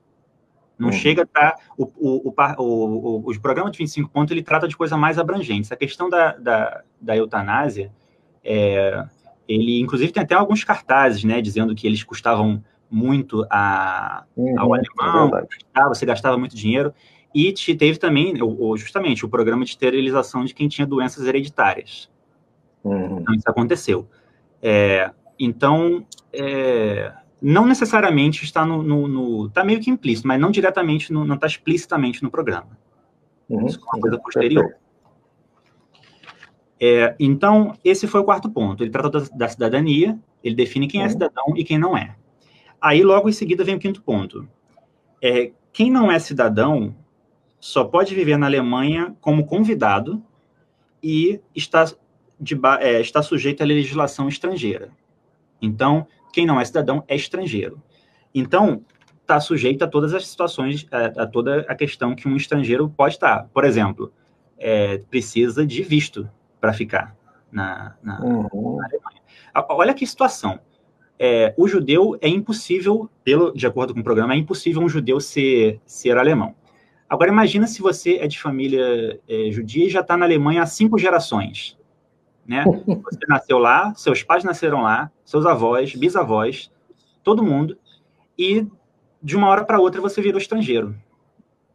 Não 0.78 0.88
uhum. 0.88 0.92
chega 0.92 1.22
a 1.22 1.24
estar. 1.24 1.56
O, 1.76 1.84
o, 1.96 2.34
o, 2.58 3.30
o, 3.30 3.40
programa 3.40 3.70
de 3.70 3.78
25 3.78 4.10
pontos 4.10 4.32
ele 4.32 4.42
trata 4.42 4.66
de 4.66 4.76
coisa 4.76 4.96
mais 4.96 5.18
abrangente. 5.18 5.72
A 5.72 5.76
questão 5.76 6.08
da, 6.08 6.32
da, 6.32 6.82
da 7.00 7.16
eutanásia, 7.16 7.92
é, 8.42 9.04
ele, 9.48 9.80
inclusive, 9.80 10.12
tem 10.12 10.22
até 10.22 10.34
alguns 10.34 10.64
cartazes, 10.64 11.24
né, 11.24 11.40
dizendo 11.40 11.74
que 11.74 11.86
eles 11.86 12.02
custavam 12.02 12.62
muito 12.90 13.46
a, 13.50 14.24
uhum, 14.36 14.58
ao 14.58 14.74
alemão, 14.74 15.30
é 15.74 15.84
você 15.88 16.04
gastava 16.04 16.36
muito 16.36 16.54
dinheiro, 16.54 16.92
e 17.34 17.50
te, 17.52 17.74
teve 17.74 17.98
também, 17.98 18.42
o, 18.42 18.76
justamente, 18.76 19.24
o 19.24 19.28
programa 19.28 19.64
de 19.64 19.70
esterilização 19.70 20.44
de 20.44 20.52
quem 20.52 20.68
tinha 20.68 20.86
doenças 20.86 21.26
hereditárias. 21.26 22.10
Uhum. 22.84 23.20
Então, 23.20 23.34
isso 23.34 23.48
aconteceu. 23.48 24.06
É, 24.60 25.10
então, 25.38 26.06
é, 26.32 27.12
não 27.42 27.66
necessariamente 27.66 28.44
está 28.44 28.64
no, 28.64 28.82
no, 28.82 29.08
no, 29.08 29.46
Está 29.46 29.64
meio 29.64 29.80
que 29.80 29.90
implícito, 29.90 30.28
mas 30.28 30.40
não 30.40 30.50
diretamente, 30.50 31.12
no, 31.12 31.24
não 31.24 31.34
está 31.34 31.48
explicitamente 31.48 32.22
no 32.22 32.30
programa. 32.30 32.78
Uhum. 33.48 33.66
Isso 33.66 33.78
é 33.78 33.82
uma 33.82 34.00
coisa 34.00 34.18
posterior. 34.18 34.76
É, 36.80 37.14
então, 37.18 37.76
esse 37.84 38.06
foi 38.06 38.20
o 38.20 38.24
quarto 38.24 38.48
ponto. 38.48 38.82
Ele 38.82 38.90
trata 38.90 39.10
da, 39.10 39.26
da 39.34 39.48
cidadania, 39.48 40.18
ele 40.42 40.54
define 40.54 40.86
quem 40.86 41.00
é 41.00 41.04
uhum. 41.04 41.10
cidadão 41.10 41.44
e 41.56 41.64
quem 41.64 41.78
não 41.78 41.96
é. 41.96 42.16
Aí, 42.80 43.02
logo 43.02 43.28
em 43.28 43.32
seguida, 43.32 43.64
vem 43.64 43.74
o 43.74 43.78
quinto 43.78 44.02
ponto. 44.02 44.48
É, 45.20 45.52
quem 45.72 45.90
não 45.90 46.10
é 46.10 46.18
cidadão 46.18 46.94
só 47.58 47.84
pode 47.84 48.14
viver 48.14 48.36
na 48.36 48.46
Alemanha 48.46 49.16
como 49.20 49.46
convidado 49.46 50.22
e 51.02 51.40
está, 51.54 51.84
de, 52.38 52.58
é, 52.80 53.00
está 53.00 53.22
sujeito 53.22 53.62
à 53.62 53.66
legislação 53.66 54.28
estrangeira. 54.28 54.90
Então, 55.60 56.06
quem 56.32 56.46
não 56.46 56.60
é 56.60 56.64
cidadão 56.64 57.04
é 57.06 57.14
estrangeiro. 57.14 57.82
Então, 58.34 58.82
está 59.20 59.40
sujeito 59.40 59.82
a 59.82 59.88
todas 59.88 60.14
as 60.14 60.26
situações, 60.26 60.86
a, 60.90 61.22
a, 61.22 61.26
toda 61.26 61.60
a 61.68 61.74
questão 61.74 62.14
que 62.14 62.28
um 62.28 62.36
estrangeiro 62.36 62.88
pode 62.88 63.14
estar. 63.14 63.48
Por 63.52 63.64
exemplo, 63.64 64.12
é, 64.58 64.98
precisa 65.10 65.66
de 65.66 65.82
visto 65.82 66.28
para 66.60 66.72
ficar 66.72 67.16
na, 67.50 67.96
na, 68.02 68.20
uhum. 68.20 68.76
na, 68.76 68.84
Alemanha. 68.86 69.22
Olha 69.68 69.94
que 69.94 70.06
situação. 70.06 70.60
É, 71.18 71.54
o 71.56 71.68
judeu 71.68 72.16
é 72.20 72.28
impossível, 72.28 73.08
pelo, 73.22 73.52
de 73.52 73.66
acordo 73.66 73.94
com 73.94 74.00
o 74.00 74.04
programa, 74.04 74.34
é 74.34 74.36
impossível 74.36 74.82
um 74.82 74.88
judeu 74.88 75.20
ser, 75.20 75.80
ser 75.84 76.16
alemão. 76.16 76.54
Agora 77.08 77.30
imagina 77.30 77.66
se 77.66 77.82
você 77.82 78.16
é 78.16 78.26
de 78.26 78.40
família 78.40 79.20
é, 79.28 79.50
judia 79.50 79.86
e 79.86 79.90
já 79.90 80.00
está 80.00 80.16
na 80.16 80.24
Alemanha 80.24 80.62
há 80.62 80.66
cinco 80.66 80.98
gerações. 80.98 81.78
Né? 82.46 82.64
Você 82.64 83.26
nasceu 83.28 83.58
lá, 83.58 83.94
seus 83.94 84.22
pais 84.22 84.44
nasceram 84.44 84.82
lá, 84.82 85.10
seus 85.24 85.46
avós, 85.46 85.94
bisavós, 85.94 86.70
todo 87.22 87.42
mundo, 87.42 87.78
e 88.38 88.66
de 89.22 89.36
uma 89.36 89.48
hora 89.48 89.64
para 89.64 89.80
outra 89.80 90.00
você 90.00 90.20
virou 90.20 90.40
estrangeiro. 90.40 90.94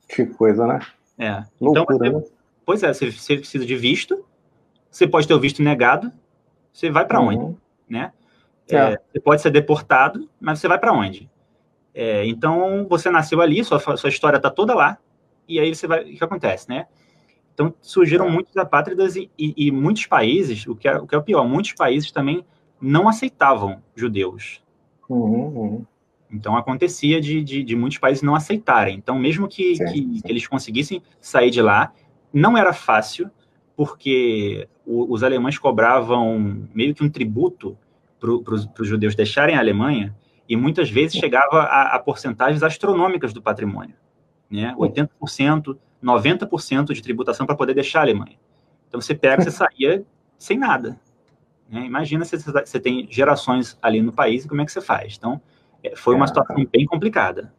Que 0.07 0.25
coisa, 0.25 0.67
né? 0.67 0.79
É. 1.17 1.43
Então, 1.59 1.83
Loucura, 1.83 2.07
então, 2.07 2.19
você, 2.21 2.27
né? 2.27 2.35
pois 2.65 2.83
é, 2.83 2.93
você, 2.93 3.11
você 3.11 3.37
precisa 3.37 3.65
de 3.65 3.75
visto, 3.75 4.25
você 4.89 5.07
pode 5.07 5.27
ter 5.27 5.33
o 5.33 5.39
visto 5.39 5.63
negado, 5.63 6.11
você 6.71 6.89
vai 6.89 7.05
para 7.05 7.19
uhum. 7.19 7.27
onde? 7.27 7.57
Né? 7.89 8.11
É. 8.69 8.75
É, 8.75 8.99
você 9.11 9.19
pode 9.19 9.41
ser 9.41 9.51
deportado, 9.51 10.29
mas 10.39 10.59
você 10.59 10.67
vai 10.67 10.77
para 10.77 10.93
onde? 10.93 11.29
É, 11.93 12.25
então, 12.27 12.85
você 12.87 13.09
nasceu 13.09 13.41
ali, 13.41 13.63
sua, 13.63 13.79
sua 13.97 14.09
história 14.09 14.37
está 14.37 14.49
toda 14.49 14.75
lá, 14.75 14.97
e 15.47 15.59
aí 15.59 15.73
você 15.73 15.87
vai. 15.87 16.03
O 16.03 16.17
que 16.17 16.23
acontece, 16.23 16.69
né? 16.69 16.87
Então, 17.57 17.73
surgiram 17.81 18.27
é. 18.27 18.29
muitos 18.29 18.55
apátridas 18.55 19.15
e, 19.15 19.31
e, 19.35 19.51
e, 19.57 19.71
muitos 19.71 20.05
países, 20.05 20.67
o 20.67 20.75
que, 20.75 20.87
é, 20.87 20.95
o 20.95 21.07
que 21.07 21.15
é 21.15 21.17
o 21.17 21.23
pior, 21.23 21.43
muitos 21.43 21.73
países 21.73 22.11
também 22.11 22.45
não 22.79 23.09
aceitavam 23.09 23.81
judeus. 23.95 24.61
Uhum, 25.09 25.47
uhum. 25.47 25.85
Então, 26.31 26.55
acontecia 26.55 27.19
de, 27.19 27.43
de, 27.43 27.63
de, 27.63 27.75
muitos 27.75 27.97
países 27.97 28.21
não 28.21 28.35
aceitarem. 28.35 28.95
Então, 28.95 29.17
mesmo 29.17 29.47
que, 29.47 29.75
sim, 29.75 29.85
que, 29.85 29.91
sim. 29.93 30.21
que, 30.23 30.31
eles 30.31 30.45
conseguissem 30.45 31.01
sair 31.19 31.49
de 31.49 31.59
lá, 31.59 31.91
não 32.31 32.55
era 32.55 32.73
fácil, 32.73 33.27
porque 33.75 34.69
o, 34.85 35.11
os 35.11 35.23
alemães 35.23 35.57
cobravam 35.57 36.61
meio 36.75 36.93
que 36.93 37.03
um 37.03 37.09
tributo 37.09 37.75
para 38.19 38.53
os 38.53 38.87
judeus 38.87 39.15
deixarem 39.15 39.55
a 39.55 39.59
Alemanha, 39.59 40.15
e 40.47 40.55
muitas 40.55 40.91
vezes 40.91 41.17
chegava 41.17 41.63
a, 41.63 41.95
a 41.95 41.99
porcentagens 41.99 42.61
astronômicas 42.61 43.33
do 43.33 43.41
patrimônio, 43.41 43.95
né? 44.47 44.75
80%, 44.77 45.75
90% 46.03 46.93
de 46.93 47.01
tributação 47.01 47.45
para 47.45 47.55
poder 47.55 47.73
deixar 47.73 47.99
a 47.99 48.01
Alemanha. 48.03 48.37
Então 48.87 49.01
você 49.01 49.15
pega, 49.15 49.43
você 49.43 49.51
saía 49.51 50.05
sem 50.37 50.57
nada. 50.57 50.99
Né? 51.69 51.85
Imagina 51.85 52.23
se 52.25 52.37
você 52.37 52.79
tem 52.79 53.07
gerações 53.11 53.77
ali 53.81 54.01
no 54.01 54.13
país 54.13 54.45
e 54.45 54.47
como 54.47 54.61
é 54.61 54.65
que 54.65 54.71
você 54.71 54.81
faz. 54.81 55.15
Então 55.17 55.41
é, 55.83 55.95
foi 55.95 56.15
uma 56.15 56.25
é. 56.25 56.27
situação 56.27 56.55
bem 56.71 56.85
complicada. 56.85 57.53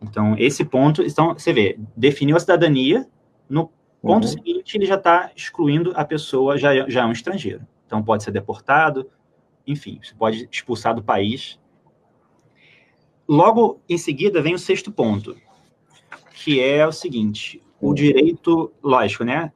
Então 0.00 0.34
esse 0.38 0.64
ponto, 0.64 1.02
então 1.02 1.34
você 1.34 1.52
vê, 1.52 1.78
definiu 1.96 2.36
a 2.36 2.40
cidadania 2.40 3.08
no 3.48 3.70
Ponto 4.04 4.24
uhum. 4.24 4.32
seguinte, 4.32 4.76
ele 4.76 4.84
já 4.84 4.96
está 4.96 5.30
excluindo 5.34 5.94
a 5.96 6.04
pessoa, 6.04 6.58
já, 6.58 6.86
já 6.90 7.04
é 7.04 7.06
um 7.06 7.12
estrangeiro. 7.12 7.66
Então, 7.86 8.02
pode 8.02 8.22
ser 8.22 8.32
deportado, 8.32 9.10
enfim, 9.66 9.98
você 10.02 10.14
pode 10.14 10.46
expulsar 10.52 10.94
do 10.94 11.02
país. 11.02 11.58
Logo 13.26 13.80
em 13.88 13.96
seguida, 13.96 14.42
vem 14.42 14.52
o 14.54 14.58
sexto 14.58 14.92
ponto, 14.92 15.34
que 16.34 16.60
é 16.60 16.86
o 16.86 16.92
seguinte: 16.92 17.62
o 17.80 17.94
direito, 17.94 18.72
lógico, 18.82 19.24
né? 19.24 19.52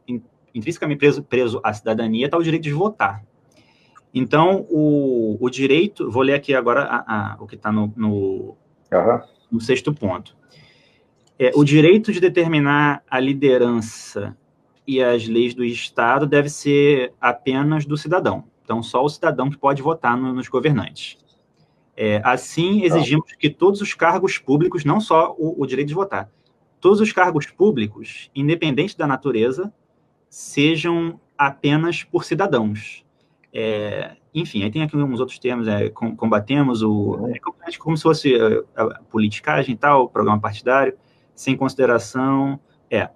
Intrinsecamente 0.55 0.99
preso, 0.99 1.23
preso 1.23 1.61
à 1.63 1.75
cidadania 1.75 2.27
está 2.27 2.39
o 2.39 2.43
direito 2.43 2.63
de 2.63 2.73
votar. 2.73 3.23
Então, 4.15 4.67
o, 4.71 5.37
o 5.39 5.51
direito, 5.51 6.11
vou 6.11 6.23
ler 6.23 6.35
aqui 6.35 6.55
agora 6.55 6.85
a, 6.85 7.35
a, 7.35 7.37
o 7.43 7.47
que 7.47 7.57
está 7.57 7.71
no, 7.71 7.93
no, 7.95 8.57
uhum. 8.93 9.21
no 9.53 9.61
sexto 9.61 9.93
ponto. 9.93 10.37
É, 11.39 11.53
o 11.55 11.63
direito 11.63 12.13
de 12.13 12.19
determinar 12.19 13.03
a 13.09 13.21
liderança 13.21 14.37
e 14.87 15.03
as 15.03 15.29
leis 15.29 15.55
do 15.55 15.63
Estado 15.63 16.27
deve 16.27 16.49
ser 16.49 17.13
apenas 17.21 17.85
do 17.85 17.97
cidadão. 17.97 18.45
Então, 18.65 18.83
só 18.83 19.05
o 19.05 19.09
cidadão 19.09 19.51
que 19.51 19.59
pode 19.59 19.83
votar 19.83 20.17
no, 20.17 20.33
nos 20.33 20.49
governantes. 20.49 21.19
É, 22.01 22.21
assim, 22.25 22.83
exigimos 22.85 23.33
que 23.39 23.51
todos 23.51 23.81
os 23.81 23.93
cargos 23.93 24.39
públicos, 24.39 24.85
não 24.85 25.01
só 25.01 25.35
o, 25.37 25.61
o, 25.63 25.67
direito 25.67 25.89
de 25.89 25.95
votar, 25.95 26.31
todos 26.81 27.01
os 27.01 27.13
cargos 27.13 27.47
públicos, 27.47 28.31
independente 28.35 28.97
da 28.97 29.07
natureza, 29.07 29.73
sejam 30.29 31.21
apenas 31.37 32.05
por 32.05 32.25
cidadãos. 32.25 33.05
É, 33.53 34.17
enfim, 34.35 34.63
aí 34.63 34.71
tem 34.71 34.83
aqui 34.83 34.97
uns 34.97 35.21
outros 35.21 35.39
termos, 35.39 35.67
é, 35.67 35.89
combatemos 35.89 36.83
o. 36.83 37.29
É 37.35 37.39
como 37.79 37.97
se 37.97 38.03
fosse 38.03 38.35
a, 38.77 38.83
a 38.83 39.03
politicagem 39.05 39.75
e 39.75 39.79
tal, 39.79 40.09
programa 40.09 40.41
partidário 40.41 40.97
sem 41.35 41.57
consideração. 41.57 42.59
É. 42.91 43.09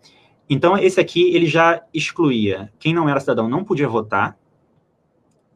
Então, 0.49 0.79
esse 0.79 1.01
aqui, 1.01 1.35
ele 1.35 1.47
já 1.47 1.83
excluía 1.93 2.73
quem 2.79 2.95
não 2.95 3.09
era 3.09 3.19
cidadão 3.19 3.49
não 3.49 3.65
podia 3.65 3.89
votar. 3.89 4.39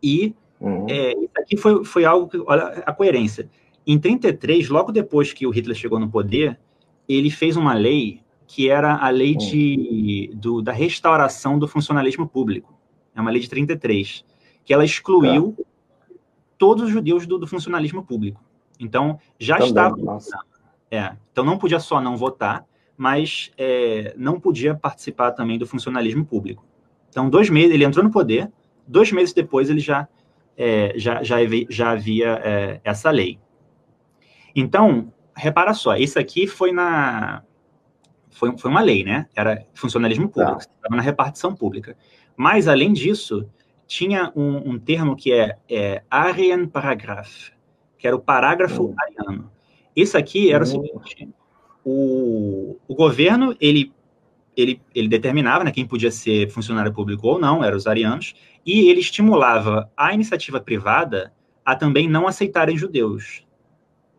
E 0.02 0.34
uhum. 0.60 0.86
é, 0.88 1.12
isso 1.12 1.32
aqui 1.36 1.56
foi, 1.56 1.84
foi 1.84 2.04
algo 2.04 2.28
que, 2.28 2.38
olha 2.46 2.82
a 2.84 2.92
coerência. 2.92 3.48
em 3.86 3.98
33, 3.98 4.68
logo 4.68 4.90
depois 4.90 5.32
que 5.32 5.46
o 5.46 5.50
Hitler 5.50 5.76
chegou 5.76 5.98
no 5.98 6.10
poder, 6.10 6.58
ele 7.08 7.30
fez 7.30 7.56
uma 7.56 7.74
lei 7.74 8.20
que 8.46 8.70
era 8.70 8.96
a 8.96 9.08
lei 9.10 9.34
hum. 9.34 9.38
de, 9.38 10.30
do, 10.34 10.62
da 10.62 10.72
restauração 10.72 11.58
do 11.58 11.66
funcionalismo 11.66 12.26
público. 12.26 12.74
É 13.14 13.20
uma 13.20 13.30
lei 13.30 13.40
de 13.40 13.48
33, 13.48 14.24
que 14.64 14.72
ela 14.72 14.84
excluiu 14.84 15.54
é. 15.58 15.64
todos 16.58 16.84
os 16.84 16.90
judeus 16.90 17.26
do, 17.26 17.38
do, 17.38 17.46
funcionalismo 17.46 18.04
público. 18.04 18.42
Então, 18.78 19.18
já 19.38 19.56
Também, 19.56 19.68
estava... 19.68 20.18
É, 20.90 21.16
então, 21.32 21.44
não 21.44 21.58
podia 21.58 21.80
só 21.80 22.00
não 22.00 22.16
votar, 22.16 22.64
mas 22.96 23.50
é, 23.58 24.14
não 24.16 24.38
podia 24.38 24.74
participar 24.74 25.32
também 25.32 25.58
do 25.58 25.66
funcionalismo 25.66 26.24
público. 26.24 26.64
Então, 27.08 27.28
dois 27.28 27.50
meses, 27.50 27.74
ele 27.74 27.84
entrou 27.84 28.04
no 28.04 28.10
poder, 28.10 28.50
dois 28.86 29.10
meses 29.10 29.34
depois 29.34 29.68
ele 29.68 29.80
já, 29.80 30.06
é, 30.56 30.92
já, 30.96 31.22
já, 31.22 31.38
já 31.68 31.90
havia 31.90 32.40
é, 32.44 32.80
essa 32.84 33.10
lei. 33.10 33.38
Então, 34.54 35.12
repara 35.36 35.74
só, 35.74 35.96
isso 35.96 36.18
aqui 36.18 36.46
foi 36.46 36.72
na 36.72 37.42
foi, 38.30 38.56
foi 38.58 38.70
uma 38.70 38.80
lei, 38.80 39.02
né? 39.04 39.26
Era 39.34 39.64
funcionalismo 39.74 40.28
público, 40.28 40.58
tá. 40.58 40.70
estava 40.76 40.96
na 40.96 41.02
repartição 41.02 41.54
pública. 41.54 41.96
Mas, 42.36 42.68
além 42.68 42.92
disso, 42.92 43.48
tinha 43.86 44.30
um, 44.36 44.72
um 44.72 44.78
termo 44.78 45.16
que 45.16 45.32
é, 45.32 45.56
é 45.70 46.02
Aryan 46.10 46.66
Paragraph, 46.66 47.50
que 47.96 48.06
era 48.06 48.14
o 48.14 48.20
parágrafo 48.20 48.88
hum. 48.88 48.94
ariano. 48.98 49.50
Isso 49.94 50.18
aqui 50.18 50.52
era 50.52 50.64
hum. 50.64 50.66
o 50.66 50.70
seguinte, 50.70 51.28
o, 51.82 52.76
o 52.86 52.94
governo, 52.94 53.56
ele, 53.58 53.90
ele, 54.54 54.82
ele 54.94 55.08
determinava 55.08 55.64
né, 55.64 55.70
quem 55.70 55.86
podia 55.86 56.10
ser 56.10 56.50
funcionário 56.50 56.92
público 56.92 57.26
ou 57.26 57.38
não, 57.38 57.64
eram 57.64 57.76
os 57.76 57.86
arianos, 57.86 58.34
e 58.66 58.90
ele 58.90 59.00
estimulava 59.00 59.90
a 59.96 60.12
iniciativa 60.12 60.60
privada 60.60 61.32
a 61.64 61.74
também 61.74 62.08
não 62.08 62.28
aceitarem 62.28 62.76
judeus. 62.76 63.45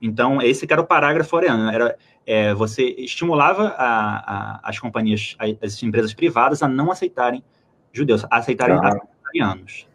Então, 0.01 0.41
esse 0.41 0.67
que 0.67 0.73
era 0.73 0.81
o 0.81 0.85
parágrafo 0.85 1.35
ariano, 1.35 1.69
era 1.71 1.97
é, 2.25 2.53
você 2.53 2.83
estimulava 2.83 3.69
a, 3.77 4.59
a, 4.59 4.69
as 4.69 4.77
companhias, 4.79 5.35
as 5.61 5.81
empresas 5.81 6.13
privadas 6.13 6.61
a 6.61 6.67
não 6.67 6.91
aceitarem 6.91 7.43
judeus, 7.91 8.25
a 8.29 8.37
aceitarem 8.37 8.77
ah. 8.77 8.99
arianos. 9.27 9.87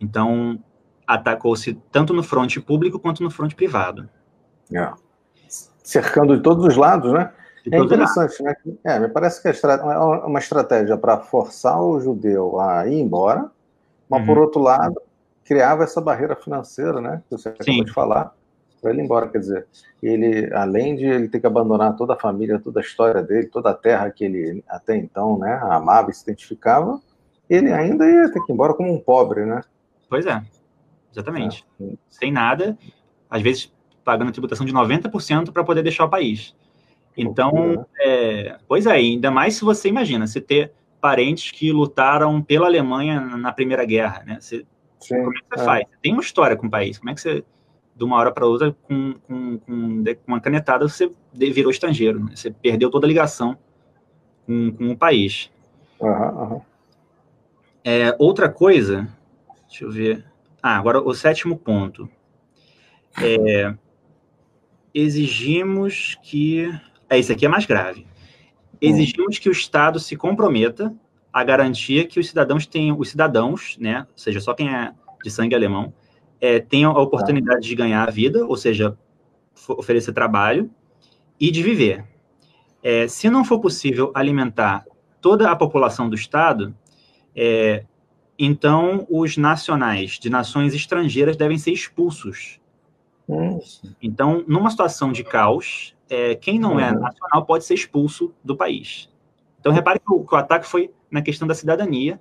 Então, 0.00 0.58
atacou-se 1.06 1.74
tanto 1.90 2.12
no 2.12 2.22
fronte 2.22 2.60
público 2.60 2.98
quanto 2.98 3.22
no 3.22 3.30
fronte 3.30 3.54
privado. 3.54 4.08
É. 4.74 4.92
Cercando 5.82 6.36
de 6.36 6.42
todos 6.42 6.64
os 6.66 6.76
lados, 6.76 7.12
né? 7.12 7.32
é 7.70 7.78
interessante, 7.78 8.42
né? 8.42 8.54
É, 8.84 8.98
me 8.98 9.08
parece 9.08 9.42
que 9.42 9.48
é, 9.48 9.98
uma 10.24 10.38
estratégia 10.38 10.96
para 10.96 11.18
forçar 11.18 11.80
o 11.80 12.00
judeu 12.00 12.60
a 12.60 12.86
ir 12.86 13.00
embora, 13.00 13.50
mas, 14.08 14.20
uhum. 14.20 14.26
por 14.26 14.38
outro 14.38 14.60
lado, 14.60 15.00
criava 15.44 15.84
essa 15.84 16.00
barreira 16.00 16.36
financeira, 16.36 17.00
né? 17.00 17.22
Que 17.28 17.36
você 17.36 17.48
acabou 17.48 17.84
de 17.84 17.92
falar, 17.92 18.34
para 18.80 18.90
ele 18.90 19.00
ir 19.00 19.04
embora. 19.04 19.28
Quer 19.28 19.38
dizer, 19.38 19.66
ele, 20.02 20.52
além 20.54 20.96
de 20.96 21.04
ele 21.04 21.28
ter 21.28 21.40
que 21.40 21.46
abandonar 21.46 21.96
toda 21.96 22.14
a 22.14 22.18
família, 22.18 22.58
toda 22.58 22.80
a 22.80 22.82
história 22.82 23.22
dele, 23.22 23.46
toda 23.46 23.70
a 23.70 23.74
terra 23.74 24.10
que 24.10 24.24
ele 24.24 24.64
até 24.68 24.96
então 24.96 25.38
né, 25.38 25.58
amava 25.62 26.10
e 26.10 26.14
se 26.14 26.22
identificava, 26.22 27.00
ele 27.48 27.72
ainda 27.72 28.04
ia 28.04 28.30
ter 28.32 28.42
que 28.42 28.52
ir 28.52 28.54
embora 28.54 28.74
como 28.74 28.92
um 28.92 29.00
pobre, 29.00 29.44
né? 29.44 29.60
Pois 30.08 30.26
é, 30.26 30.42
exatamente. 31.12 31.64
É. 31.80 31.84
Sem 32.08 32.32
nada, 32.32 32.76
às 33.30 33.42
vezes 33.42 33.72
pagando 34.04 34.30
tributação 34.30 34.64
de 34.64 34.72
90% 34.72 35.52
para 35.52 35.64
poder 35.64 35.82
deixar 35.82 36.04
o 36.04 36.08
país. 36.08 36.54
Então, 37.16 37.86
é, 37.98 38.56
pois 38.68 38.86
é, 38.86 38.92
ainda 38.92 39.30
mais 39.30 39.56
se 39.56 39.64
você 39.64 39.88
imagina, 39.88 40.26
você 40.26 40.40
ter 40.40 40.72
parentes 41.00 41.50
que 41.50 41.72
lutaram 41.72 42.42
pela 42.42 42.66
Alemanha 42.66 43.20
na 43.20 43.52
Primeira 43.52 43.84
Guerra, 43.84 44.22
né? 44.24 44.38
Você, 44.40 44.66
Sim, 45.00 45.16
como 45.24 45.36
é 45.36 45.40
que 45.40 45.46
você 45.48 45.60
é. 45.60 45.64
faz? 45.64 45.84
Você 45.88 45.96
tem 46.02 46.12
uma 46.12 46.22
história 46.22 46.56
com 46.56 46.66
o 46.66 46.70
país, 46.70 46.98
como 46.98 47.10
é 47.10 47.14
que 47.14 47.20
você 47.20 47.44
de 47.96 48.04
uma 48.04 48.16
hora 48.16 48.30
para 48.30 48.46
outra, 48.46 48.76
com, 48.82 49.14
com, 49.26 49.58
com, 49.58 50.04
uma 50.26 50.40
canetada, 50.40 50.86
você 50.86 51.10
virou 51.32 51.70
estrangeiro. 51.70 52.22
Né? 52.22 52.32
Você 52.34 52.50
perdeu 52.50 52.90
toda 52.90 53.06
a 53.06 53.08
ligação 53.08 53.56
com, 54.44 54.70
com 54.72 54.90
o 54.90 54.96
país. 54.96 55.50
Uhum, 55.98 56.10
uhum. 56.10 56.60
É, 57.82 58.14
outra 58.18 58.50
coisa, 58.50 59.08
deixa 59.66 59.84
eu 59.84 59.90
ver. 59.90 60.24
Ah, 60.62 60.76
agora 60.76 61.00
o 61.00 61.14
sétimo 61.14 61.56
ponto. 61.56 62.08
É, 63.22 63.74
exigimos 64.92 66.18
que. 66.22 66.70
É, 67.08 67.18
esse 67.18 67.32
aqui 67.32 67.46
é 67.46 67.48
mais 67.48 67.64
grave. 67.64 68.06
Exigimos 68.78 69.38
que 69.38 69.48
o 69.48 69.52
Estado 69.52 69.98
se 69.98 70.16
comprometa 70.16 70.94
a 71.32 71.42
garantir 71.42 72.08
que 72.08 72.20
os 72.20 72.28
cidadãos 72.28 72.66
tenham, 72.66 72.98
os 72.98 73.08
cidadãos, 73.08 73.78
né, 73.78 74.06
ou 74.10 74.18
seja, 74.18 74.40
só 74.40 74.52
quem 74.52 74.74
é 74.74 74.92
de 75.22 75.30
sangue 75.30 75.54
alemão, 75.54 75.94
é, 76.40 76.60
tenham 76.60 76.92
a 76.92 77.00
oportunidade 77.00 77.62
tá. 77.62 77.68
de 77.68 77.74
ganhar 77.74 78.06
a 78.06 78.10
vida, 78.10 78.44
ou 78.44 78.56
seja, 78.56 78.96
oferecer 79.68 80.12
trabalho 80.12 80.70
e 81.40 81.50
de 81.50 81.62
viver. 81.62 82.04
É, 82.82 83.08
se 83.08 83.28
não 83.28 83.44
for 83.44 83.60
possível 83.60 84.12
alimentar 84.14 84.84
toda 85.20 85.50
a 85.50 85.56
população 85.56 86.08
do 86.08 86.14
Estado, 86.14 86.74
é, 87.34 87.84
então 88.38 89.06
os 89.10 89.36
nacionais 89.36 90.12
de 90.12 90.30
nações 90.30 90.74
estrangeiras 90.74 91.36
devem 91.36 91.58
ser 91.58 91.72
expulsos. 91.72 92.60
Então, 94.00 94.44
numa 94.46 94.70
situação 94.70 95.10
de 95.10 95.24
caos, 95.24 95.96
é, 96.08 96.34
quem 96.36 96.58
não 96.58 96.78
é 96.78 96.92
uhum. 96.92 97.00
nacional 97.00 97.44
pode 97.44 97.64
ser 97.64 97.74
expulso 97.74 98.32
do 98.44 98.56
país. 98.56 99.10
Então, 99.58 99.72
repare 99.72 99.98
que 99.98 100.12
o, 100.12 100.24
que 100.24 100.34
o 100.34 100.38
ataque 100.38 100.66
foi 100.66 100.92
na 101.10 101.20
questão 101.20 101.48
da 101.48 101.54
cidadania, 101.54 102.20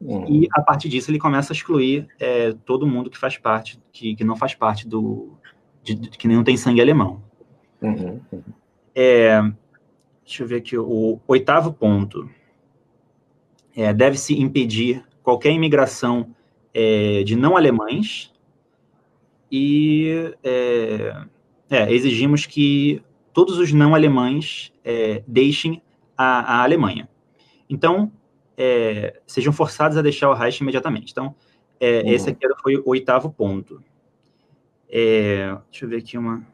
Uhum. 0.00 0.26
E 0.28 0.48
a 0.52 0.60
partir 0.60 0.88
disso 0.88 1.10
ele 1.10 1.18
começa 1.18 1.52
a 1.52 1.54
excluir 1.56 2.06
é, 2.18 2.52
todo 2.64 2.86
mundo 2.86 3.08
que 3.08 3.18
faz 3.18 3.38
parte, 3.38 3.80
que, 3.92 4.14
que 4.14 4.24
não 4.24 4.36
faz 4.36 4.54
parte 4.54 4.86
do. 4.86 5.32
De, 5.82 5.94
de, 5.94 6.10
que 6.10 6.28
não 6.28 6.44
tem 6.44 6.56
sangue 6.56 6.80
alemão. 6.80 7.22
Uhum. 7.80 8.20
É, 8.94 9.40
deixa 10.24 10.42
eu 10.42 10.46
ver 10.46 10.56
aqui, 10.56 10.76
o 10.76 11.18
oitavo 11.26 11.72
ponto. 11.72 12.28
É, 13.76 13.92
Deve-se 13.92 14.40
impedir 14.40 15.04
qualquer 15.22 15.50
imigração 15.50 16.34
é, 16.72 17.22
de 17.24 17.36
não 17.36 17.56
alemães 17.56 18.32
e 19.50 20.32
é, 20.42 21.24
é, 21.70 21.92
exigimos 21.92 22.46
que 22.46 23.02
todos 23.32 23.58
os 23.58 23.72
não 23.72 23.94
alemães 23.94 24.72
deixem 25.26 25.82
a, 26.16 26.58
a 26.58 26.62
Alemanha. 26.62 27.08
Então, 27.68 28.12
é, 28.56 29.20
sejam 29.26 29.52
forçados 29.52 29.96
a 29.96 30.02
deixar 30.02 30.30
o 30.30 30.34
Reich 30.34 30.60
imediatamente. 30.60 31.10
Então, 31.12 31.34
é, 31.80 32.02
uhum. 32.02 32.08
esse 32.12 32.30
aqui 32.30 32.46
foi 32.62 32.76
o 32.76 32.82
oitavo 32.86 33.30
ponto. 33.30 33.82
É, 34.88 35.56
deixa 35.70 35.84
eu 35.84 35.88
ver 35.88 35.98
aqui 35.98 36.16
uma. 36.16 36.46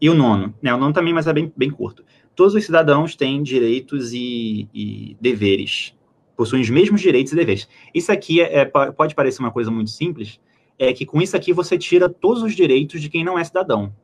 E 0.00 0.10
o 0.10 0.14
nono, 0.14 0.54
né? 0.60 0.74
O 0.74 0.76
nono 0.76 0.92
também, 0.92 1.14
mas 1.14 1.26
é 1.26 1.32
bem, 1.32 1.52
bem 1.56 1.70
curto. 1.70 2.04
Todos 2.34 2.54
os 2.54 2.64
cidadãos 2.64 3.14
têm 3.14 3.42
direitos 3.42 4.12
e, 4.12 4.68
e 4.74 5.16
deveres, 5.20 5.96
possuem 6.36 6.62
os 6.62 6.68
mesmos 6.68 7.00
direitos 7.00 7.32
e 7.32 7.36
deveres. 7.36 7.68
Isso 7.94 8.10
aqui 8.10 8.40
é, 8.40 8.60
é, 8.60 8.64
pode 8.64 9.14
parecer 9.14 9.40
uma 9.40 9.52
coisa 9.52 9.70
muito 9.70 9.90
simples, 9.90 10.40
é 10.78 10.92
que 10.92 11.06
com 11.06 11.22
isso 11.22 11.36
aqui 11.36 11.52
você 11.52 11.78
tira 11.78 12.08
todos 12.08 12.42
os 12.42 12.54
direitos 12.54 13.00
de 13.00 13.08
quem 13.08 13.24
não 13.24 13.38
é 13.38 13.44
cidadão. 13.44 13.94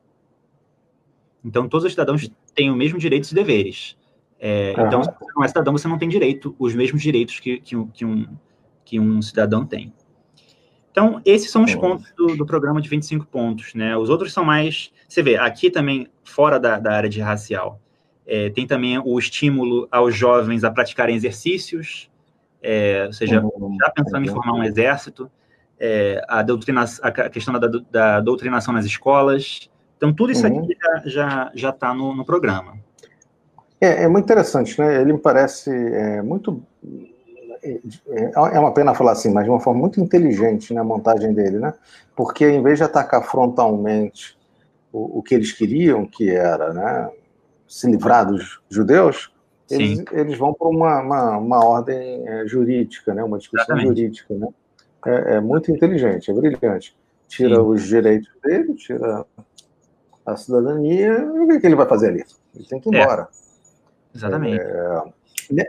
Então, 1.45 1.69
todos 1.69 1.85
os 1.85 1.93
cidadãos 1.93 2.31
têm 2.55 2.71
os 2.71 2.77
mesmos 2.77 3.01
direitos 3.01 3.33
e 3.33 3.35
deveres. 3.35 3.97
É, 4.41 4.75
uhum. 4.77 4.87
Então, 4.87 5.05
se 5.05 5.11
você 5.11 5.33
não 5.37 5.45
é 5.45 5.49
cidadão, 5.49 5.73
você 5.77 5.87
não 5.87 5.99
tem 5.99 6.09
direito, 6.09 6.57
os 6.59 6.75
mesmos 6.75 7.03
direitos 7.03 7.39
que, 7.39 7.61
que, 7.61 7.77
que, 7.93 8.05
um, 8.05 8.27
que 8.85 8.99
um 8.99 9.21
cidadão 9.21 9.67
tem. 9.67 9.93
Então, 10.91 11.21
esses 11.25 11.51
são 11.51 11.63
os 11.63 11.75
pontos 11.75 12.11
do, 12.17 12.37
do, 12.37 12.47
programa 12.47 12.81
de 12.81 12.89
25 12.89 13.27
pontos, 13.27 13.75
né? 13.75 13.97
Os 13.97 14.09
outros 14.09 14.33
são 14.33 14.45
mais... 14.45 14.91
Você 15.07 15.23
vê, 15.23 15.37
aqui 15.37 15.71
também, 15.71 16.09
fora 16.25 16.59
da, 16.59 16.81
da 16.81 16.93
área 16.93 17.09
de 17.09 17.21
racial, 17.21 17.81
é, 18.27 18.49
tem 18.51 18.67
também 18.67 18.99
o 18.99 19.19
estímulo 19.19 19.87
aos 19.91 20.17
jovens 20.17 20.65
a 20.65 20.71
praticarem 20.71 21.15
exercícios, 21.15 22.11
é, 22.63 23.05
ou 23.07 23.13
seja, 23.13 23.41
uhum. 23.41 23.77
já 23.81 23.91
pensando 23.91 24.25
em 24.25 24.29
formar 24.29 24.55
um 24.55 24.65
exército, 24.65 25.31
é, 25.79 26.23
a, 26.29 26.43
doutrina, 26.43 26.85
a 27.03 27.31
questão 27.31 27.59
da, 27.59 27.69
da, 27.91 28.21
doutrinação 28.21 28.75
nas 28.75 28.85
escolas. 28.85 29.71
Então, 29.97 30.13
tudo 30.13 30.33
isso 30.33 30.47
uhum. 30.47 30.61
aqui 30.61 30.77
já 30.81 30.97
está 30.97 31.53
já, 31.55 31.73
já 31.73 31.95
no, 31.95 32.15
no 32.15 32.25
programa. 32.25 32.79
É, 33.81 34.05
é, 34.05 34.09
muito 34.09 34.25
interessante, 34.25 34.79
né? 34.79 35.01
Ele 35.01 35.15
me 35.15 35.19
parece 35.19 35.71
é, 35.71 36.21
muito. 36.21 36.63
É, 37.63 37.79
é 38.35 38.59
uma 38.59 38.73
pena 38.73 38.95
falar 38.95 39.13
assim, 39.13 39.33
mas 39.33 39.45
de 39.45 39.51
uma 39.51 39.61
forma 39.61 39.81
muito 39.81 40.01
inteligente 40.01 40.75
na 40.75 40.83
né, 40.83 40.89
montagem 40.89 41.33
dele, 41.33 41.59
né? 41.59 41.73
Porque 42.15 42.47
em 42.47 42.63
vez 42.63 42.79
de 42.79 42.85
atacar 42.85 43.25
frontalmente 43.25 44.39
o, 44.93 45.19
o 45.19 45.23
que 45.23 45.35
eles 45.35 45.53
queriam, 45.53 46.07
que 46.07 46.31
era 46.31 46.73
né, 46.73 47.11
se 47.67 47.91
livrar 47.91 48.27
dos 48.27 48.61
judeus, 48.69 49.33
eles, 49.71 50.05
eles 50.13 50.37
vão 50.37 50.53
para 50.53 50.69
uma, 50.69 51.01
uma, 51.01 51.39
uma, 51.39 51.65
ordem 51.65 52.27
é, 52.29 52.47
jurídica, 52.47 53.15
né? 53.15 53.23
Uma 53.23 53.39
discussão 53.39 53.77
Exatamente. 53.77 53.87
jurídica, 53.87 54.35
né? 54.35 54.49
É, 55.07 55.37
é, 55.37 55.41
muito 55.41 55.71
inteligente, 55.71 56.31
é 56.31 56.35
brilhante. 56.35 56.97
Tira 57.29 57.55
Sim. 57.57 57.63
os 57.63 57.83
direitos 57.87 58.31
dele, 58.43 58.75
tira 58.75 59.25
a 60.27 60.37
cidadania, 60.37 61.19
e 61.19 61.41
o 61.41 61.49
que, 61.49 61.61
que 61.61 61.67
ele 61.67 61.77
vai 61.77 61.87
fazer 61.87 62.09
ali? 62.09 62.25
Ele 62.55 62.65
tem 62.67 62.81
que 62.81 62.89
ir 62.91 63.01
embora. 63.01 63.29
Exatamente. 64.15 64.61
É, 64.61 65.03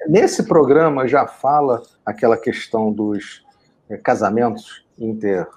nesse 0.07 0.43
programa 0.43 1.07
já 1.07 1.27
fala 1.27 1.81
aquela 2.05 2.37
questão 2.37 2.91
dos 2.91 3.43
é, 3.89 3.97
casamentos 3.97 4.85
inter, 4.97 5.47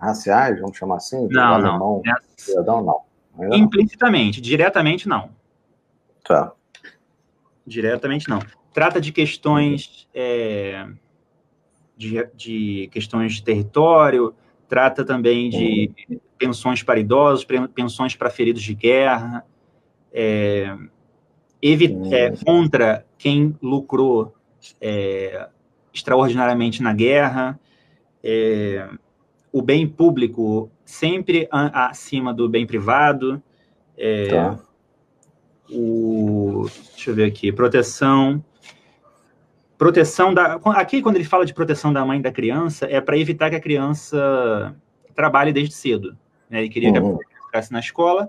raciais, 0.00 0.60
vamos 0.60 0.76
chamar 0.76 0.96
assim? 0.96 1.28
Não, 1.30 1.54
alemão, 1.54 2.02
não. 2.56 2.82
não. 2.82 3.00
Ainda 3.38 3.56
Implicitamente, 3.56 4.40
não. 4.40 4.44
diretamente 4.44 5.08
não. 5.08 5.30
Tá. 6.24 6.52
Diretamente 7.66 8.28
não. 8.28 8.40
Trata 8.72 9.00
de 9.00 9.12
questões 9.12 10.08
é, 10.14 10.86
de, 11.96 12.28
de, 12.34 12.88
questões 12.92 13.34
de 13.34 13.44
território, 13.44 14.34
trata 14.68 15.04
também 15.04 15.50
de 15.50 15.92
uhum. 16.08 16.20
pensões 16.38 16.82
para 16.82 16.98
idosos, 16.98 17.46
pensões 17.74 18.16
para 18.16 18.30
feridos 18.30 18.62
de 18.62 18.74
guerra, 18.74 19.44
é, 20.12 20.76
é, 22.12 22.34
contra 22.44 23.06
quem 23.16 23.56
lucrou 23.62 24.34
é, 24.78 25.48
extraordinariamente 25.92 26.82
na 26.82 26.92
guerra, 26.92 27.58
é, 28.22 28.86
o 29.50 29.62
bem 29.62 29.88
público 29.88 30.70
sempre 30.84 31.48
acima 31.50 32.34
do 32.34 32.50
bem 32.50 32.66
privado, 32.66 33.42
é, 33.96 34.26
tá. 34.26 34.58
o, 35.70 36.66
deixa 36.92 37.10
eu 37.10 37.14
ver 37.14 37.24
aqui, 37.24 37.50
proteção, 37.50 38.44
proteção 39.78 40.34
da, 40.34 40.60
aqui 40.74 41.00
quando 41.00 41.16
ele 41.16 41.24
fala 41.24 41.46
de 41.46 41.54
proteção 41.54 41.94
da 41.94 42.04
mãe 42.04 42.18
e 42.18 42.22
da 42.22 42.30
criança, 42.30 42.86
é 42.90 43.00
para 43.00 43.16
evitar 43.16 43.48
que 43.48 43.56
a 43.56 43.60
criança 43.60 44.76
trabalhe 45.14 45.52
desde 45.52 45.74
cedo, 45.74 46.14
né? 46.50 46.58
ele 46.58 46.68
queria 46.68 46.88
uhum. 46.88 46.94
que 46.94 46.98
a 46.98 47.02
uhum. 47.02 47.16
criança 47.16 47.46
ficasse 47.46 47.72
na 47.72 47.80
escola, 47.80 48.28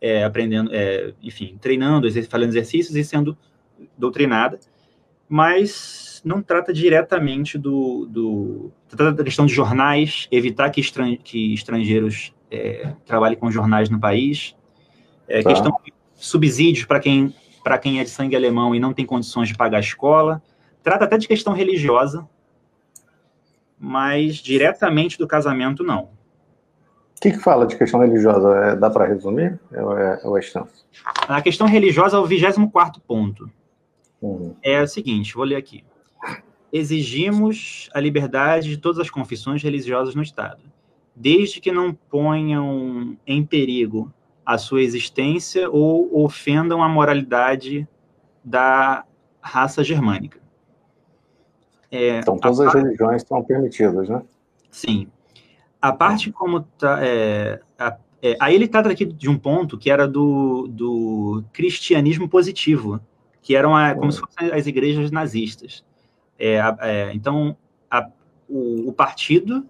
é, 0.00 0.24
aprendendo, 0.24 0.70
é, 0.72 1.12
enfim, 1.22 1.56
treinando, 1.60 2.08
fazendo 2.28 2.50
exercícios 2.50 2.96
e 2.96 3.04
sendo 3.04 3.36
doutrinada, 3.96 4.58
mas 5.28 6.22
não 6.24 6.42
trata 6.42 6.72
diretamente 6.72 7.58
do, 7.58 8.06
do 8.06 8.72
trata 8.88 9.12
da 9.12 9.24
questão 9.24 9.46
de 9.46 9.54
jornais, 9.54 10.28
evitar 10.30 10.70
que, 10.70 10.80
estran, 10.80 11.16
que 11.16 11.52
estrangeiros 11.54 12.34
é, 12.50 12.94
trabalhem 13.04 13.38
com 13.38 13.50
jornais 13.50 13.90
no 13.90 13.98
país, 13.98 14.56
é, 15.26 15.42
tá. 15.42 15.50
questão 15.50 15.78
de 15.84 15.92
subsídios 16.14 16.86
para 16.86 17.00
quem 17.00 17.34
para 17.64 17.78
quem 17.78 17.98
é 17.98 18.04
de 18.04 18.10
sangue 18.10 18.36
alemão 18.36 18.74
e 18.74 18.78
não 18.78 18.92
tem 18.92 19.06
condições 19.06 19.48
de 19.48 19.56
pagar 19.56 19.78
a 19.78 19.80
escola, 19.80 20.42
trata 20.82 21.06
até 21.06 21.16
de 21.16 21.26
questão 21.26 21.54
religiosa, 21.54 22.28
mas 23.78 24.36
diretamente 24.36 25.16
do 25.16 25.26
casamento 25.26 25.82
não. 25.82 26.10
O 27.16 27.20
que, 27.20 27.30
que 27.32 27.38
fala 27.38 27.66
de 27.66 27.76
questão 27.76 28.00
religiosa? 28.00 28.54
É, 28.56 28.76
dá 28.76 28.90
para 28.90 29.06
resumir? 29.06 29.58
É, 29.72 29.82
ou 30.24 30.36
é 30.36 30.40
extenso? 30.40 30.84
A 31.28 31.40
questão 31.40 31.66
religiosa 31.66 32.16
é 32.16 32.20
o 32.20 32.26
24 32.26 33.00
ponto. 33.00 33.50
Uhum. 34.20 34.54
É 34.62 34.82
o 34.82 34.86
seguinte, 34.86 35.34
vou 35.34 35.44
ler 35.44 35.56
aqui. 35.56 35.84
Exigimos 36.72 37.88
a 37.94 38.00
liberdade 38.00 38.68
de 38.68 38.76
todas 38.78 38.98
as 38.98 39.10
confissões 39.10 39.62
religiosas 39.62 40.14
no 40.14 40.22
Estado, 40.22 40.62
desde 41.14 41.60
que 41.60 41.70
não 41.70 41.94
ponham 41.94 43.16
em 43.26 43.44
perigo 43.44 44.12
a 44.44 44.58
sua 44.58 44.82
existência 44.82 45.70
ou 45.70 46.24
ofendam 46.24 46.82
a 46.82 46.88
moralidade 46.88 47.88
da 48.42 49.04
raça 49.40 49.84
germânica. 49.84 50.40
É, 51.90 52.18
então, 52.18 52.36
todas 52.36 52.60
as 52.60 52.72
parte... 52.72 52.82
religiões 52.82 53.22
estão 53.22 53.42
permitidas, 53.42 54.08
né? 54.08 54.22
Sim. 54.70 55.06
A 55.84 55.92
parte 55.92 56.32
como 56.32 56.62
tá, 56.62 56.98
é, 57.04 57.60
a, 57.78 57.94
é, 58.22 58.38
aí 58.40 58.54
ele 58.54 58.66
trata 58.66 58.88
aqui 58.88 59.04
de 59.04 59.28
um 59.28 59.36
ponto 59.36 59.76
que 59.76 59.90
era 59.90 60.08
do, 60.08 60.66
do 60.66 61.44
cristianismo 61.52 62.26
positivo, 62.26 62.98
que 63.42 63.54
eram 63.54 63.76
a, 63.76 63.94
como 63.94 64.10
se 64.10 64.18
fossem 64.18 64.50
as 64.50 64.66
igrejas 64.66 65.10
nazistas. 65.10 65.84
É, 66.38 66.56
é, 66.80 67.10
então, 67.12 67.54
a, 67.90 68.08
o, 68.48 68.88
o, 68.88 68.92
partido 68.94 69.66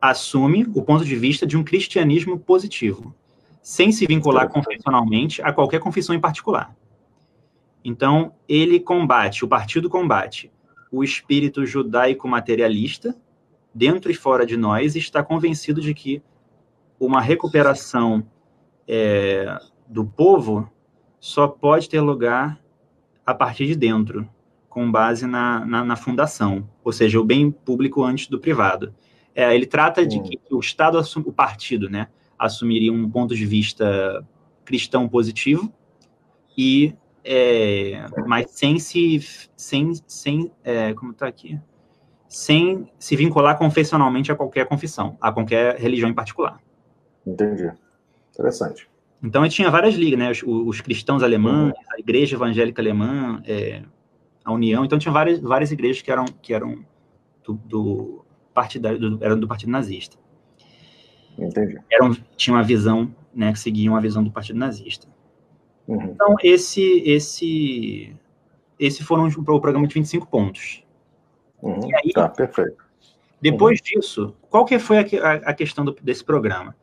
assume 0.00 0.66
o 0.74 0.80
ponto 0.80 1.04
de 1.04 1.14
vista 1.16 1.46
de 1.46 1.54
um 1.54 1.62
cristianismo 1.62 2.38
positivo, 2.38 3.14
sem 3.60 3.92
se 3.92 4.06
vincular 4.06 4.48
confessionalmente 4.48 5.42
a 5.42 5.52
qualquer 5.52 5.80
confissão 5.80 6.14
em 6.14 6.20
particular. 6.20 6.74
Então, 7.84 8.32
ele 8.48 8.80
combate, 8.80 9.44
o 9.44 9.48
partido 9.48 9.90
combate 9.90 10.50
o 10.90 11.04
espírito 11.04 11.66
judaico 11.66 12.26
materialista, 12.26 13.14
dentro 13.74 14.10
e 14.10 14.14
fora 14.14 14.44
de 14.44 14.56
nós, 14.56 14.94
e 14.94 14.98
está 14.98 15.22
convencido 15.22 15.80
de 15.80 15.94
que 15.94 16.22
uma 16.98 17.20
recuperação 17.20 18.26
é, 18.86 19.58
do 19.88 20.04
povo 20.04 20.70
só 21.18 21.46
pode 21.48 21.88
ter 21.88 22.00
lugar 22.00 22.60
a 23.24 23.34
partir 23.34 23.66
de 23.66 23.76
dentro, 23.76 24.28
com 24.68 24.90
base 24.90 25.26
na, 25.26 25.64
na, 25.64 25.84
na 25.84 25.96
fundação, 25.96 26.68
ou 26.82 26.92
seja, 26.92 27.20
o 27.20 27.24
bem 27.24 27.50
público 27.50 28.02
antes 28.02 28.26
do 28.26 28.38
privado. 28.38 28.94
É, 29.34 29.54
ele 29.54 29.66
trata 29.66 30.04
de 30.04 30.20
que 30.20 30.40
o 30.50 30.58
Estado, 30.58 31.00
o 31.24 31.32
partido, 31.32 31.88
né, 31.88 32.08
assumiria 32.38 32.92
um 32.92 33.08
ponto 33.08 33.34
de 33.34 33.46
vista 33.46 34.26
cristão 34.64 35.08
positivo 35.08 35.72
e 36.56 36.94
é, 37.24 38.04
mas 38.26 38.50
sem 38.50 38.78
se 38.78 39.20
sem, 39.56 39.92
sem 40.06 40.50
é, 40.64 40.92
como 40.92 41.12
está 41.12 41.26
aqui 41.26 41.58
sem 42.34 42.90
se 42.98 43.16
vincular 43.16 43.58
confessionalmente 43.58 44.32
a 44.32 44.36
qualquer 44.36 44.66
confissão 44.66 45.16
a 45.20 45.30
qualquer 45.30 45.76
religião 45.76 46.08
em 46.08 46.14
particular 46.14 46.58
entendi 47.26 47.70
interessante 48.30 48.90
então, 49.22 49.48
tinha 49.48 49.70
várias 49.70 49.94
ligas, 49.94 50.18
né? 50.18 50.30
Os, 50.30 50.42
os 50.42 50.80
cristãos 50.80 51.22
alemães, 51.22 51.72
a 51.94 51.98
Igreja 52.00 52.34
Evangélica 52.34 52.82
Alemã, 52.82 53.40
é, 53.46 53.82
a 54.44 54.52
União. 54.52 54.84
Então, 54.84 54.98
tinha 54.98 55.12
várias, 55.12 55.38
várias 55.38 55.70
igrejas 55.70 56.02
que 56.02 56.10
eram, 56.10 56.24
que 56.24 56.52
eram 56.52 56.84
do, 57.44 57.54
do, 57.54 58.24
partidário, 58.52 58.98
do, 58.98 59.24
eram 59.24 59.38
do 59.38 59.46
Partido 59.46 59.70
Nazista. 59.70 60.16
Entendi. 61.38 61.78
Eram, 61.90 62.16
tinha 62.36 62.56
uma 62.56 62.64
visão, 62.64 63.14
né? 63.32 63.52
Que 63.52 63.60
seguiam 63.60 63.94
a 63.94 64.00
visão 64.00 64.24
do 64.24 64.32
Partido 64.32 64.58
Nazista. 64.58 65.06
Uhum. 65.86 66.02
Então, 66.02 66.34
esse, 66.42 67.02
esse, 67.06 68.16
esse 68.76 69.04
foram 69.04 69.28
o 69.28 69.60
programa 69.60 69.86
de 69.86 69.94
25 69.94 70.26
pontos. 70.26 70.82
Uhum. 71.62 71.88
E 71.88 71.94
aí, 71.94 72.12
tá, 72.12 72.28
perfeito. 72.28 72.84
Depois 73.40 73.80
uhum. 73.80 74.00
disso, 74.00 74.36
qual 74.50 74.64
que 74.64 74.78
foi 74.78 74.98
a, 74.98 75.32
a 75.50 75.54
questão 75.54 75.84
do, 75.84 75.96
desse 76.02 76.24
programa? 76.24 76.76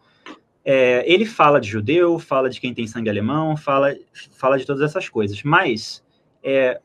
É, 0.63 1.04
ele 1.12 1.26
fala 1.26 1.60
de 1.60 1.70
judeu, 1.70 2.20
fala 2.20 2.50
de 2.50 2.60
quem 2.60 2.74
tem 2.74 2.88
sangue 2.88 3.10
alemão, 3.10 3.56
fala, 3.56 3.96
fala 4.32 4.58
de 4.58 4.65
todas 4.65 4.82
essas 4.82 5.08
coisas. 5.08 5.42
Mas 5.44 6.04
é, 6.44 6.80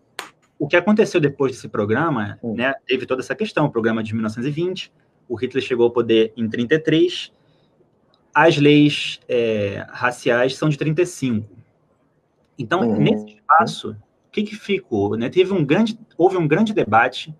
o 0.58 0.66
que 0.66 0.76
aconteceu 0.76 1.20
depois 1.20 1.52
desse 1.52 1.68
programa, 1.68 2.38
hum. 2.42 2.54
né, 2.54 2.74
teve 2.86 3.06
toda 3.06 3.20
essa 3.20 3.34
questão, 3.34 3.66
o 3.66 3.70
programa 3.70 4.02
de 4.02 4.12
1920, 4.14 4.92
o 5.28 5.34
Hitler 5.34 5.62
chegou 5.62 5.84
ao 5.84 5.90
poder 5.90 6.32
em 6.36 6.48
33, 6.48 7.32
as 8.32 8.56
leis 8.56 9.20
é, 9.28 9.84
raciais 9.88 10.56
são 10.56 10.68
de 10.68 10.76
35. 10.76 11.48
Então, 12.58 12.80
uhum. 12.80 13.00
nesse 13.00 13.26
espaço, 13.26 13.90
o 14.28 14.30
que, 14.30 14.42
que 14.42 14.56
ficou? 14.56 15.16
Né? 15.16 15.28
Teve 15.28 15.52
um 15.52 15.64
grande, 15.64 15.98
houve 16.16 16.36
um 16.36 16.46
grande 16.46 16.72
debate 16.72 17.34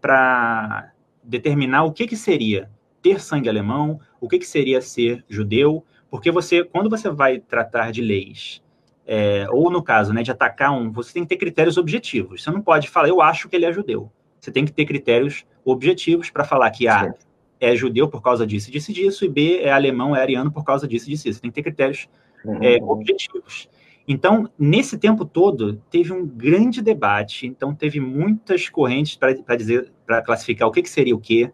para 0.00 0.92
determinar 1.22 1.84
o 1.84 1.92
que, 1.92 2.06
que 2.06 2.16
seria 2.16 2.70
ter 3.02 3.20
sangue 3.20 3.48
alemão, 3.48 4.00
o 4.20 4.28
que, 4.28 4.38
que 4.38 4.46
seria 4.46 4.80
ser 4.80 5.24
judeu, 5.28 5.84
porque 6.10 6.30
você, 6.30 6.64
quando 6.64 6.90
você 6.90 7.10
vai 7.10 7.38
tratar 7.38 7.92
de 7.92 8.02
leis, 8.02 8.62
é, 9.06 9.46
ou 9.50 9.70
no 9.70 9.82
caso, 9.82 10.12
né, 10.12 10.22
de 10.22 10.30
atacar 10.30 10.72
um, 10.72 10.90
você 10.90 11.12
tem 11.12 11.22
que 11.22 11.30
ter 11.30 11.36
critérios 11.36 11.78
objetivos. 11.78 12.42
Você 12.42 12.50
não 12.50 12.60
pode 12.60 12.88
falar, 12.88 13.08
eu 13.08 13.22
acho 13.22 13.48
que 13.48 13.56
ele 13.56 13.64
é 13.64 13.72
judeu. 13.72 14.10
Você 14.38 14.50
tem 14.50 14.64
que 14.64 14.72
ter 14.72 14.84
critérios 14.84 15.46
objetivos 15.64 16.30
para 16.30 16.44
falar 16.44 16.70
que 16.70 16.86
A 16.86 17.12
é 17.60 17.74
judeu 17.74 18.08
por 18.08 18.22
causa 18.22 18.46
disso 18.46 18.68
e 18.68 18.72
disso 18.72 18.90
e 18.90 18.94
disso, 18.94 19.24
e 19.24 19.28
B 19.28 19.60
é 19.62 19.72
alemão, 19.72 20.14
é 20.14 20.20
ariano 20.20 20.52
por 20.52 20.64
causa 20.64 20.86
disso 20.86 21.06
e 21.08 21.12
disso. 21.12 21.32
Você 21.32 21.40
tem 21.40 21.50
que 21.50 21.54
ter 21.54 21.62
critérios 21.62 22.08
uhum. 22.44 22.62
é, 22.62 22.78
objetivos. 22.82 23.68
Então, 24.10 24.50
nesse 24.58 24.96
tempo 24.96 25.26
todo, 25.26 25.82
teve 25.90 26.14
um 26.14 26.26
grande 26.26 26.80
debate. 26.80 27.46
Então, 27.46 27.74
teve 27.74 28.00
muitas 28.00 28.70
correntes 28.70 29.14
para 29.16 29.54
dizer, 29.54 29.92
para 30.06 30.22
classificar 30.22 30.66
o 30.66 30.72
que, 30.72 30.82
que 30.82 30.88
seria 30.88 31.14
o 31.14 31.20
quê. 31.20 31.52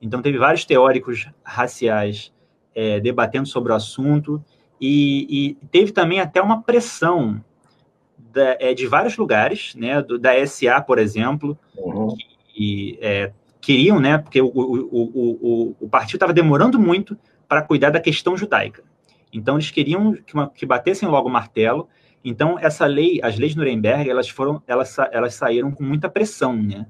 Então, 0.00 0.20
teve 0.20 0.36
vários 0.36 0.64
teóricos 0.64 1.28
raciais 1.44 2.32
é, 2.74 2.98
debatendo 2.98 3.46
sobre 3.46 3.72
o 3.72 3.76
assunto, 3.76 4.42
e, 4.80 5.26
e, 5.60 5.66
teve 5.68 5.92
também 5.92 6.18
até 6.18 6.42
uma 6.42 6.60
pressão 6.60 7.40
da, 8.18 8.56
é, 8.58 8.74
de 8.74 8.84
vários 8.88 9.16
lugares, 9.16 9.76
né, 9.76 10.02
do, 10.02 10.18
da 10.18 10.44
SA, 10.44 10.80
por 10.80 10.98
exemplo, 10.98 11.56
uhum. 11.76 12.16
que 12.48 12.98
é, 13.00 13.32
queriam, 13.60 14.00
né, 14.00 14.18
porque 14.18 14.40
o, 14.42 14.48
o, 14.48 14.90
o, 14.90 15.76
o 15.82 15.88
partido 15.88 16.16
estava 16.16 16.32
demorando 16.32 16.80
muito 16.80 17.16
para 17.46 17.62
cuidar 17.62 17.90
da 17.90 18.00
questão 18.00 18.36
judaica. 18.36 18.82
Então, 19.32 19.56
eles 19.56 19.70
queriam 19.70 20.14
que, 20.14 20.34
uma, 20.34 20.48
que 20.50 20.66
batessem 20.66 21.08
logo 21.08 21.28
o 21.28 21.32
martelo. 21.32 21.88
Então, 22.24 22.58
essa 22.58 22.86
lei, 22.86 23.20
as 23.22 23.38
leis 23.38 23.52
de 23.52 23.58
Nuremberg, 23.58 24.08
elas 24.08 24.28
foram, 24.28 24.62
elas, 24.66 24.96
elas 25.10 25.34
saíram 25.34 25.70
com 25.72 25.82
muita 25.82 26.08
pressão, 26.08 26.54
né, 26.54 26.86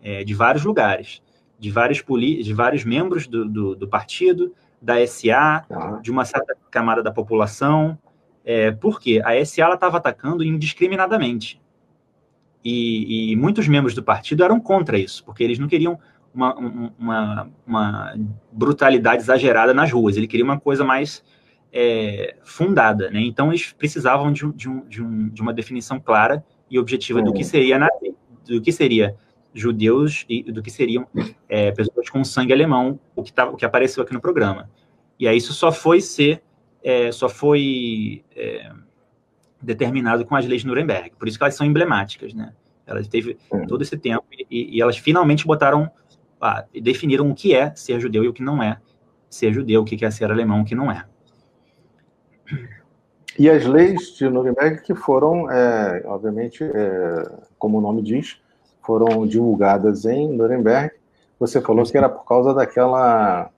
é, 0.00 0.24
de 0.24 0.32
vários 0.32 0.64
lugares 0.64 1.22
de 1.62 1.70
vários, 1.70 2.04
de 2.04 2.52
vários 2.52 2.84
membros 2.84 3.28
do, 3.28 3.48
do, 3.48 3.76
do 3.76 3.86
partido, 3.86 4.52
da 4.80 5.06
SA, 5.06 5.64
ah. 5.70 6.00
de 6.02 6.10
uma 6.10 6.24
certa 6.24 6.56
camada 6.68 7.04
da 7.04 7.12
população. 7.12 7.96
É, 8.44 8.72
porque 8.72 9.22
a 9.24 9.32
SA 9.44 9.72
estava 9.72 9.98
atacando 9.98 10.42
indiscriminadamente. 10.42 11.62
E, 12.64 13.30
e, 13.30 13.36
muitos 13.36 13.68
membros 13.68 13.94
do 13.94 14.02
partido 14.02 14.42
eram 14.42 14.58
contra 14.58 14.98
isso, 14.98 15.24
porque 15.24 15.44
eles 15.44 15.60
não 15.60 15.68
queriam 15.68 16.00
uma, 16.34 16.52
uma, 16.98 17.50
uma 17.64 18.14
brutalidade 18.50 19.22
exagerada 19.22 19.72
nas 19.72 19.92
ruas. 19.92 20.16
Ele 20.16 20.26
queria 20.26 20.44
uma 20.44 20.58
coisa 20.58 20.84
mais 20.84 21.22
é, 21.72 22.36
fundada, 22.44 23.10
né? 23.10 23.20
Então 23.20 23.48
eles 23.48 23.72
precisavam 23.72 24.32
de, 24.32 24.50
de, 24.52 24.68
um, 24.68 24.86
de, 24.86 25.02
um, 25.02 25.28
de 25.28 25.40
uma 25.40 25.54
definição 25.54 25.98
clara 25.98 26.44
e 26.70 26.78
objetiva 26.78 27.20
uhum. 27.20 27.26
do 27.26 27.32
que 27.32 27.44
seria 27.44 27.88
do 28.44 28.60
que 28.60 28.72
seria 28.72 29.16
judeus 29.54 30.24
e 30.28 30.50
do 30.50 30.62
que 30.62 30.70
seriam 30.70 31.06
é, 31.48 31.70
pessoas 31.72 32.08
com 32.08 32.24
sangue 32.24 32.52
alemão, 32.52 32.98
o 33.14 33.22
que, 33.22 33.32
tá, 33.32 33.48
o 33.48 33.56
que 33.56 33.64
apareceu 33.64 34.02
aqui 34.02 34.12
no 34.12 34.20
programa. 34.20 34.70
E 35.18 35.28
aí 35.28 35.36
isso 35.36 35.52
só 35.52 35.70
foi 35.70 36.00
ser, 36.00 36.42
é, 36.82 37.12
só 37.12 37.28
foi 37.28 38.24
é, 38.34 38.72
determinado 39.60 40.24
com 40.24 40.34
as 40.34 40.46
leis 40.46 40.62
de 40.62 40.66
Nuremberg. 40.66 41.12
Por 41.18 41.28
isso 41.28 41.38
que 41.38 41.44
elas 41.44 41.54
são 41.54 41.66
emblemáticas, 41.66 42.34
né? 42.34 42.52
Elas 42.86 43.06
teve 43.06 43.38
uhum. 43.50 43.66
todo 43.66 43.82
esse 43.82 43.96
tempo 43.96 44.24
e, 44.50 44.76
e 44.76 44.82
elas 44.82 44.96
finalmente 44.96 45.46
botaram, 45.46 45.90
ah, 46.40 46.64
definiram 46.82 47.30
o 47.30 47.34
que 47.34 47.54
é 47.54 47.74
ser 47.74 48.00
judeu 48.00 48.24
e 48.24 48.28
o 48.28 48.32
que 48.32 48.42
não 48.42 48.62
é 48.62 48.78
ser 49.30 49.52
judeu, 49.52 49.82
o 49.82 49.84
que 49.84 50.04
é 50.04 50.10
ser 50.10 50.30
alemão, 50.30 50.62
o 50.62 50.64
que 50.64 50.74
não 50.74 50.90
é. 50.90 51.06
E 53.38 53.48
as 53.48 53.64
leis 53.64 54.14
de 54.14 54.28
Nuremberg 54.28 54.82
que 54.82 54.94
foram, 54.94 55.50
é, 55.50 56.02
obviamente, 56.06 56.62
é, 56.64 57.30
como 57.58 57.78
o 57.78 57.80
nome 57.80 58.02
diz, 58.02 58.40
foram 58.82 59.26
divulgadas 59.26 60.04
em 60.04 60.28
Nuremberg. 60.28 60.94
Você 61.38 61.60
falou 61.60 61.84
que 61.84 61.96
era 61.96 62.08
por 62.08 62.24
causa 62.26 62.52
daquela 62.52 63.50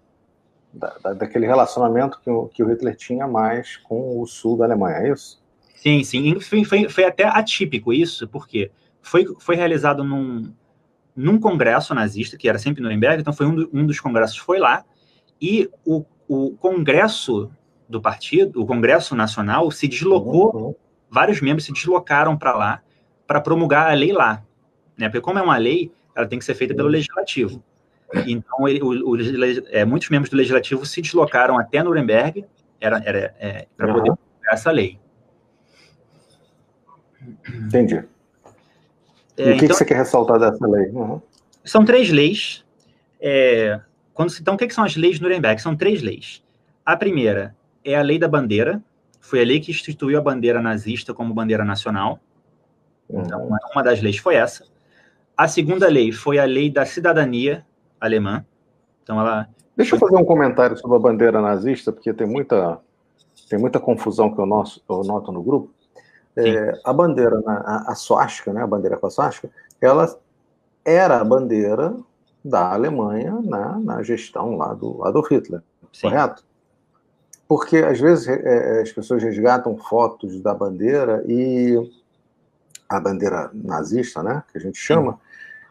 da, 0.73 1.15
daquele 1.15 1.47
relacionamento 1.47 2.21
que 2.21 2.31
o, 2.31 2.49
que 2.49 2.63
o 2.63 2.67
Hitler 2.67 2.97
tinha 2.97 3.27
mais 3.27 3.77
com 3.77 4.21
o 4.21 4.27
sul 4.27 4.57
da 4.57 4.65
Alemanha, 4.65 4.99
é 4.99 5.13
isso? 5.13 5.43
Sim, 5.77 6.03
sim. 6.03 6.41
Foi, 6.41 6.65
foi, 6.65 6.89
foi 6.89 7.05
até 7.05 7.25
atípico 7.25 7.93
isso, 7.93 8.27
porque 8.29 8.71
foi, 9.03 9.27
foi 9.39 9.55
realizado 9.55 10.03
num, 10.03 10.53
num 11.15 11.39
congresso 11.39 11.95
nazista, 11.95 12.37
que 12.37 12.49
era 12.49 12.59
sempre 12.59 12.81
em 12.81 12.85
Nuremberg, 12.85 13.21
então 13.21 13.33
foi 13.33 13.47
um, 13.47 13.55
do, 13.55 13.71
um 13.73 13.87
dos 13.87 14.01
congressos 14.01 14.39
foi 14.39 14.59
lá, 14.59 14.85
e 15.41 15.71
o, 15.85 16.05
o 16.27 16.53
congresso 16.57 17.51
do 17.95 18.03
partido, 18.03 18.61
o 18.61 18.67
Congresso 18.67 19.15
Nacional, 19.15 19.71
se 19.71 19.89
deslocou, 19.89 20.55
uhum. 20.55 20.75
vários 21.11 21.41
membros 21.41 21.65
se 21.65 21.73
deslocaram 21.73 22.37
para 22.37 22.55
lá 22.55 22.83
para 23.27 23.41
promulgar 23.41 23.91
a 23.91 23.95
lei 23.95 24.13
lá. 24.13 24.43
Né? 24.99 25.09
Porque, 25.09 25.21
como 25.21 25.39
é 25.39 25.43
uma 25.43 25.57
lei, 25.57 25.91
ela 26.15 26.27
tem 26.27 26.39
que 26.39 26.45
ser 26.45 26.55
feita 26.55 26.75
pelo 26.75 26.89
legislativo. 26.89 27.63
Então, 28.27 28.69
ele, 28.69 28.81
o, 28.83 29.11
o, 29.11 29.17
é, 29.71 29.85
muitos 29.85 30.09
membros 30.09 30.31
do 30.31 30.37
legislativo 30.37 30.85
se 30.87 31.01
deslocaram 31.01 31.59
até 31.59 31.83
Nuremberg 31.83 32.45
era, 32.81 33.03
era, 33.05 33.35
é, 33.39 33.67
para 33.77 33.89
uhum. 33.89 33.95
poder 33.95 34.13
promulgar 34.13 34.53
essa 34.53 34.71
lei. 34.71 34.99
Entendi. 37.49 38.05
É, 39.37 39.51
e 39.51 39.55
o 39.55 39.59
que, 39.59 39.65
então, 39.65 39.69
que, 39.69 39.75
você 39.75 39.85
quer 39.85 39.97
ressaltar 39.97 40.39
dessa 40.39 40.67
lei? 40.67 40.91
Uhum. 40.91 41.21
São 41.65 41.85
três 41.85 42.11
leis. 42.11 42.65
É, 43.21 43.81
quando, 44.13 44.33
então, 44.41 44.55
o 44.55 44.57
que, 44.57 44.67
que 44.67 44.75
são 44.75 44.85
as 44.85 44.97
leis 44.97 45.17
de 45.17 45.23
Nuremberg? 45.23 45.61
São 45.61 45.75
três 45.75 46.03
leis. 46.03 46.43
A 46.85 46.97
primeira 46.97 47.57
é 47.85 47.97
a 47.97 48.03
lei 48.03 48.19
da 48.19 48.27
bandeira. 48.27 48.83
Foi 49.21 49.41
a 49.41 49.45
lei 49.45 49.61
que 49.61 49.71
instituiu 49.71 50.19
a 50.19 50.23
bandeira 50.23 50.61
nazista 50.61 51.15
como 51.15 51.35
bandeira 51.35 51.65
nacional. 51.65 52.19
Então, 53.09 53.43
uhum. 53.43 53.57
uma 53.73 53.83
das 53.83 54.01
leis 54.01 54.19
foi 54.19 54.35
essa. 54.35 54.65
A 55.37 55.49
segunda 55.49 55.89
lei 55.89 56.13
foi 56.13 56.39
a 56.39 56.45
lei 56.45 56.71
da 56.71 56.87
cidadania 56.87 57.65
alemã. 58.01 58.45
Então, 59.03 59.21
ela. 59.21 59.49
Deixa 59.77 59.97
eu 59.97 59.99
fazer 59.99 60.17
um 60.17 60.25
comentário 60.25 60.77
sobre 60.77 60.97
a 60.97 61.01
bandeira 61.01 61.41
nazista, 61.41 61.93
porque 61.93 62.13
tem 62.13 62.27
muita, 62.27 62.79
tem 63.49 63.59
muita 63.59 63.81
confusão 63.81 64.33
que 64.33 64.41
eu, 64.41 64.47
noto, 64.47 64.81
eu 64.89 65.03
noto 65.03 65.33
no 65.33 65.43
grupo. 65.43 65.71
É, 66.37 66.73
a 66.85 66.93
bandeira, 66.93 67.41
a, 67.47 67.93
a 67.93 67.95
swastika, 67.95 68.53
né, 68.53 68.63
a 68.63 68.67
bandeira 68.67 68.97
com 68.97 69.07
a 69.07 69.11
swastika, 69.11 69.51
ela 69.81 70.19
era 70.85 71.21
a 71.21 71.25
bandeira 71.25 71.97
da 72.45 72.73
Alemanha 72.73 73.41
na, 73.43 73.79
na 73.79 74.03
gestão 74.03 74.57
lá 74.57 74.75
do 74.75 75.03
Adolf 75.05 75.31
Hitler, 75.31 75.63
Sim. 75.93 76.09
correto? 76.09 76.45
Porque 77.47 77.79
às 77.79 78.01
vezes 78.01 78.29
é, 78.29 78.79
é, 78.79 78.83
as 78.83 78.93
pessoas 78.93 79.23
resgatam 79.23 79.77
fotos 79.77 80.41
da 80.41 80.55
bandeira 80.55 81.23
e 81.27 81.77
a 82.89 82.99
bandeira 82.99 83.51
nazista, 83.53 84.23
né, 84.23 84.43
que 84.51 84.59
a 84.59 84.61
gente 84.61 84.79
chama, 84.79 85.19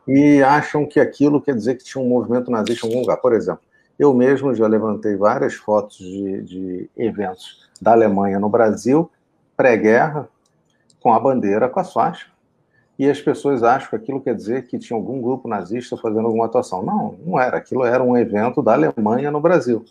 e 0.08 0.44
acham 0.44 0.86
que 0.86 1.00
aquilo 1.00 1.42
quer 1.42 1.56
dizer 1.56 1.78
que 1.78 1.84
tinha 1.84 2.04
um 2.04 2.08
movimento 2.08 2.52
nazista 2.52 2.86
em 2.86 2.90
algum 2.90 3.02
lugar. 3.02 3.18
Por 3.18 3.34
exemplo, 3.34 3.62
eu 3.98 4.14
mesmo 4.14 4.54
já 4.54 4.68
levantei 4.68 5.16
várias 5.16 5.54
fotos 5.54 5.98
de, 5.98 6.42
de 6.42 6.90
eventos 6.98 7.70
da 7.82 7.92
Alemanha 7.92 8.40
no 8.40 8.50
Brasil, 8.50 9.10
pré-guerra, 9.56 10.28
com 11.00 11.14
a 11.14 11.20
bandeira, 11.20 11.70
com 11.70 11.80
a 11.80 11.84
faixa, 11.84 12.28
e 12.98 13.10
as 13.10 13.20
pessoas 13.20 13.64
acham 13.64 13.90
que 13.90 13.96
aquilo 13.96 14.22
quer 14.22 14.36
dizer 14.36 14.68
que 14.68 14.78
tinha 14.78 14.98
algum 14.98 15.22
grupo 15.22 15.48
nazista 15.48 15.98
fazendo 15.98 16.28
alguma 16.28 16.46
atuação. 16.46 16.84
Não, 16.84 17.18
não 17.26 17.40
era. 17.40 17.58
Aquilo 17.58 17.84
era 17.84 18.04
um 18.04 18.16
evento 18.16 18.62
da 18.62 18.74
Alemanha 18.74 19.32
no 19.32 19.42
Brasil. 19.42 19.84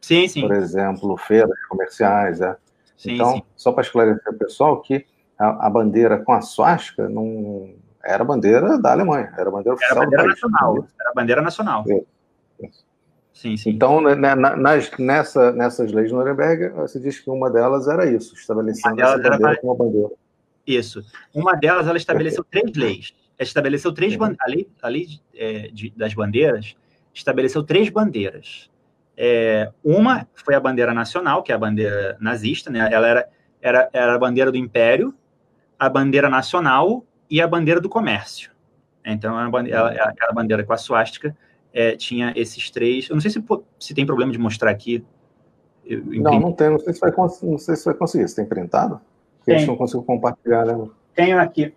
Sim, 0.00 0.28
sim. 0.28 0.42
Por 0.42 0.52
exemplo, 0.52 1.16
feiras 1.16 1.58
comerciais. 1.68 2.40
É. 2.40 2.56
Sim, 2.96 3.14
então, 3.14 3.34
sim. 3.34 3.42
só 3.56 3.72
para 3.72 3.82
esclarecer 3.82 4.32
o 4.32 4.38
pessoal 4.38 4.80
que 4.80 5.06
a, 5.38 5.66
a, 5.66 5.70
bandeira 5.70 6.18
com 6.18 6.32
a 6.32 6.40
suástica 6.40 7.08
não 7.08 7.74
era 8.04 8.22
a 8.22 8.26
bandeira 8.26 8.78
da 8.78 8.92
Alemanha, 8.92 9.32
era 9.36 9.48
a 9.48 9.52
bandeira 9.52 9.74
oficial 9.74 9.96
era 9.96 10.02
a 10.02 10.04
bandeira 10.04 10.26
nacional. 10.28 10.88
Era 11.00 11.10
a 11.10 11.14
bandeira 11.14 11.42
nacional. 11.42 11.84
É. 11.88 12.68
Sim, 13.32 13.56
sim. 13.56 13.70
Então, 13.70 14.02
né, 14.02 14.14
né, 14.14 14.34
nas, 14.34 14.90
nessa, 14.98 15.50
nessas 15.52 15.92
leis 15.92 16.08
de 16.08 16.14
Nuremberg, 16.14 16.68
você 16.74 17.00
diz 17.00 17.20
que 17.20 17.30
uma 17.30 17.50
delas 17.50 17.88
era 17.88 18.04
isso, 18.04 18.34
estabelecendo 18.34 19.00
essa 19.00 19.16
bandeira 19.16 19.56
como 19.60 19.72
uma 19.72 19.78
bandeira. 19.78 20.10
Isso. 20.66 21.02
Uma 21.34 21.54
delas, 21.54 21.86
ela 21.86 21.96
estabeleceu 21.96 22.44
três 22.44 22.76
leis. 22.76 23.14
Ela 23.38 23.46
estabeleceu 23.46 23.92
três 23.92 24.14
uhum. 24.14 24.36
a 24.38 24.46
lei, 24.46 24.68
a 24.82 24.88
lei 24.88 25.06
é, 25.34 25.68
de, 25.68 25.90
das 25.96 26.12
bandeiras 26.12 26.76
estabeleceu 27.14 27.62
três 27.62 27.88
bandeiras. 27.88 28.69
É, 29.22 29.70
uma 29.84 30.26
foi 30.32 30.54
a 30.54 30.60
bandeira 30.60 30.94
nacional, 30.94 31.42
que 31.42 31.52
é 31.52 31.54
a 31.54 31.58
bandeira 31.58 32.16
nazista, 32.18 32.70
né? 32.70 32.88
Ela 32.90 33.06
era, 33.06 33.28
era, 33.60 33.90
era 33.92 34.14
a 34.14 34.18
bandeira 34.18 34.50
do 34.50 34.56
império, 34.56 35.14
a 35.78 35.90
bandeira 35.90 36.30
nacional 36.30 37.04
e 37.28 37.38
a 37.38 37.46
bandeira 37.46 37.82
do 37.82 37.88
comércio. 37.90 38.50
Então, 39.04 39.36
a 39.36 39.46
bandeira, 39.50 39.88
aquela 40.04 40.32
bandeira 40.32 40.64
com 40.64 40.72
a 40.72 40.78
suástica 40.78 41.36
é, 41.70 41.96
tinha 41.96 42.32
esses 42.34 42.70
três. 42.70 43.10
Eu 43.10 43.14
não 43.14 43.20
sei 43.20 43.30
se, 43.30 43.44
se 43.78 43.92
tem 43.92 44.06
problema 44.06 44.32
de 44.32 44.38
mostrar 44.38 44.70
aqui. 44.70 45.04
Não, 45.86 46.40
não 46.40 46.52
tem. 46.54 46.70
Não 46.70 46.78
sei, 46.78 46.94
se 46.94 47.00
vai, 47.00 47.12
não 47.14 47.58
sei 47.58 47.76
se 47.76 47.84
vai 47.84 47.94
conseguir. 47.94 48.26
Você 48.26 48.36
tem 48.36 48.46
printado? 48.46 49.02
Porque 49.36 49.52
Tem. 49.52 49.60
eu 49.60 49.66
não 49.66 49.76
consigo 49.76 50.02
compartilhar, 50.02 50.64
né? 50.64 50.88
Tenho 51.14 51.38
aqui. 51.38 51.74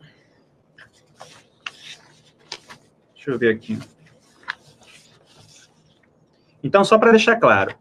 Deixa 3.16 3.32
eu 3.32 3.38
ver 3.38 3.54
aqui. 3.54 3.78
Então, 6.64 6.84
só 6.84 6.98
para 6.98 7.12
deixar 7.12 7.36
claro, 7.36 7.76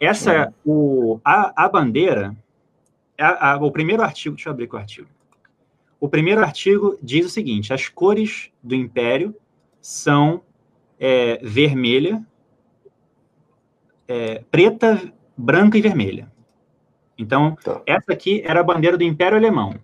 essa, 0.00 0.52
o, 0.64 1.20
a, 1.24 1.64
a 1.64 1.68
bandeira, 1.68 2.34
a, 3.20 3.52
a, 3.52 3.56
o 3.56 3.70
primeiro 3.70 4.02
artigo, 4.02 4.34
deixa 4.34 4.48
eu 4.48 4.52
abrir 4.52 4.64
aqui 4.64 4.74
o 4.74 4.78
artigo. 4.78 5.08
O 6.00 6.08
primeiro 6.08 6.40
artigo 6.40 6.98
diz 7.02 7.26
o 7.26 7.30
seguinte: 7.30 7.72
as 7.72 7.88
cores 7.88 8.50
do 8.62 8.74
império 8.74 9.34
são 9.80 10.42
é, 10.98 11.38
vermelha, 11.42 12.24
é, 14.08 14.42
preta, 14.50 15.12
branca 15.36 15.78
e 15.78 15.82
vermelha. 15.82 16.32
Então, 17.16 17.56
tá. 17.62 17.80
essa 17.86 18.12
aqui 18.12 18.42
era 18.44 18.60
a 18.60 18.64
bandeira 18.64 18.96
do 18.96 19.04
Império 19.04 19.38
Alemão, 19.38 19.76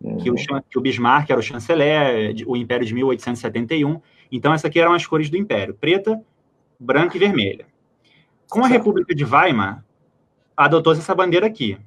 uhum. 0.00 0.16
que, 0.18 0.30
o, 0.30 0.34
uhum. 0.34 0.62
que 0.70 0.78
o 0.78 0.80
Bismarck 0.80 1.30
era 1.30 1.38
o 1.38 1.42
chanceler, 1.42 2.34
o 2.46 2.56
Império 2.56 2.86
de 2.86 2.94
1871. 2.94 4.00
Então, 4.32 4.54
essa 4.54 4.68
aqui 4.68 4.80
eram 4.80 4.94
as 4.94 5.06
cores 5.06 5.28
do 5.28 5.36
Império, 5.36 5.74
preta, 5.74 6.20
branca 6.80 7.16
e 7.16 7.20
vermelha. 7.20 7.66
Com 8.48 8.64
a 8.64 8.68
República 8.68 9.14
de 9.14 9.24
Weimar, 9.24 9.84
adotou-se 10.56 11.00
essa 11.00 11.14
bandeira 11.14 11.46
aqui. 11.46 11.78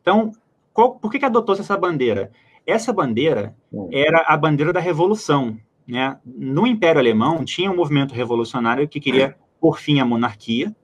Então, 0.00 0.32
qual, 0.72 0.96
por 0.96 1.10
que, 1.10 1.18
que 1.18 1.24
adotou-se 1.24 1.62
essa 1.62 1.76
bandeira? 1.76 2.32
Essa 2.66 2.92
bandeira 2.92 3.56
uhum. 3.72 3.88
era 3.92 4.24
a 4.26 4.36
bandeira 4.36 4.72
da 4.72 4.80
Revolução. 4.80 5.56
Né? 5.86 6.18
No 6.24 6.66
Império 6.66 6.98
Alemão, 6.98 7.44
tinha 7.44 7.70
um 7.70 7.76
movimento 7.76 8.12
revolucionário 8.14 8.88
que 8.88 9.00
queria 9.00 9.36
por 9.60 9.78
fim 9.78 10.00
a 10.00 10.04
monarquia, 10.04 10.74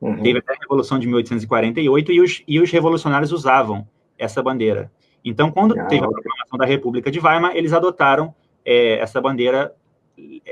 Uhum. 0.00 0.22
Teve 0.22 0.38
até 0.38 0.54
a 0.54 0.56
Revolução 0.58 0.98
de 0.98 1.06
1848 1.06 2.12
e 2.12 2.20
os, 2.20 2.42
e 2.48 2.60
os 2.60 2.70
revolucionários 2.70 3.32
usavam 3.32 3.86
essa 4.18 4.42
bandeira. 4.42 4.90
Então, 5.22 5.50
quando 5.50 5.78
ah, 5.78 5.84
teve 5.84 6.04
a 6.04 6.08
proclamação 6.08 6.58
da 6.58 6.64
República 6.64 7.10
de 7.10 7.20
Weimar, 7.20 7.54
eles 7.54 7.74
adotaram 7.74 8.34
é, 8.64 8.98
essa 8.98 9.20
bandeira 9.20 9.74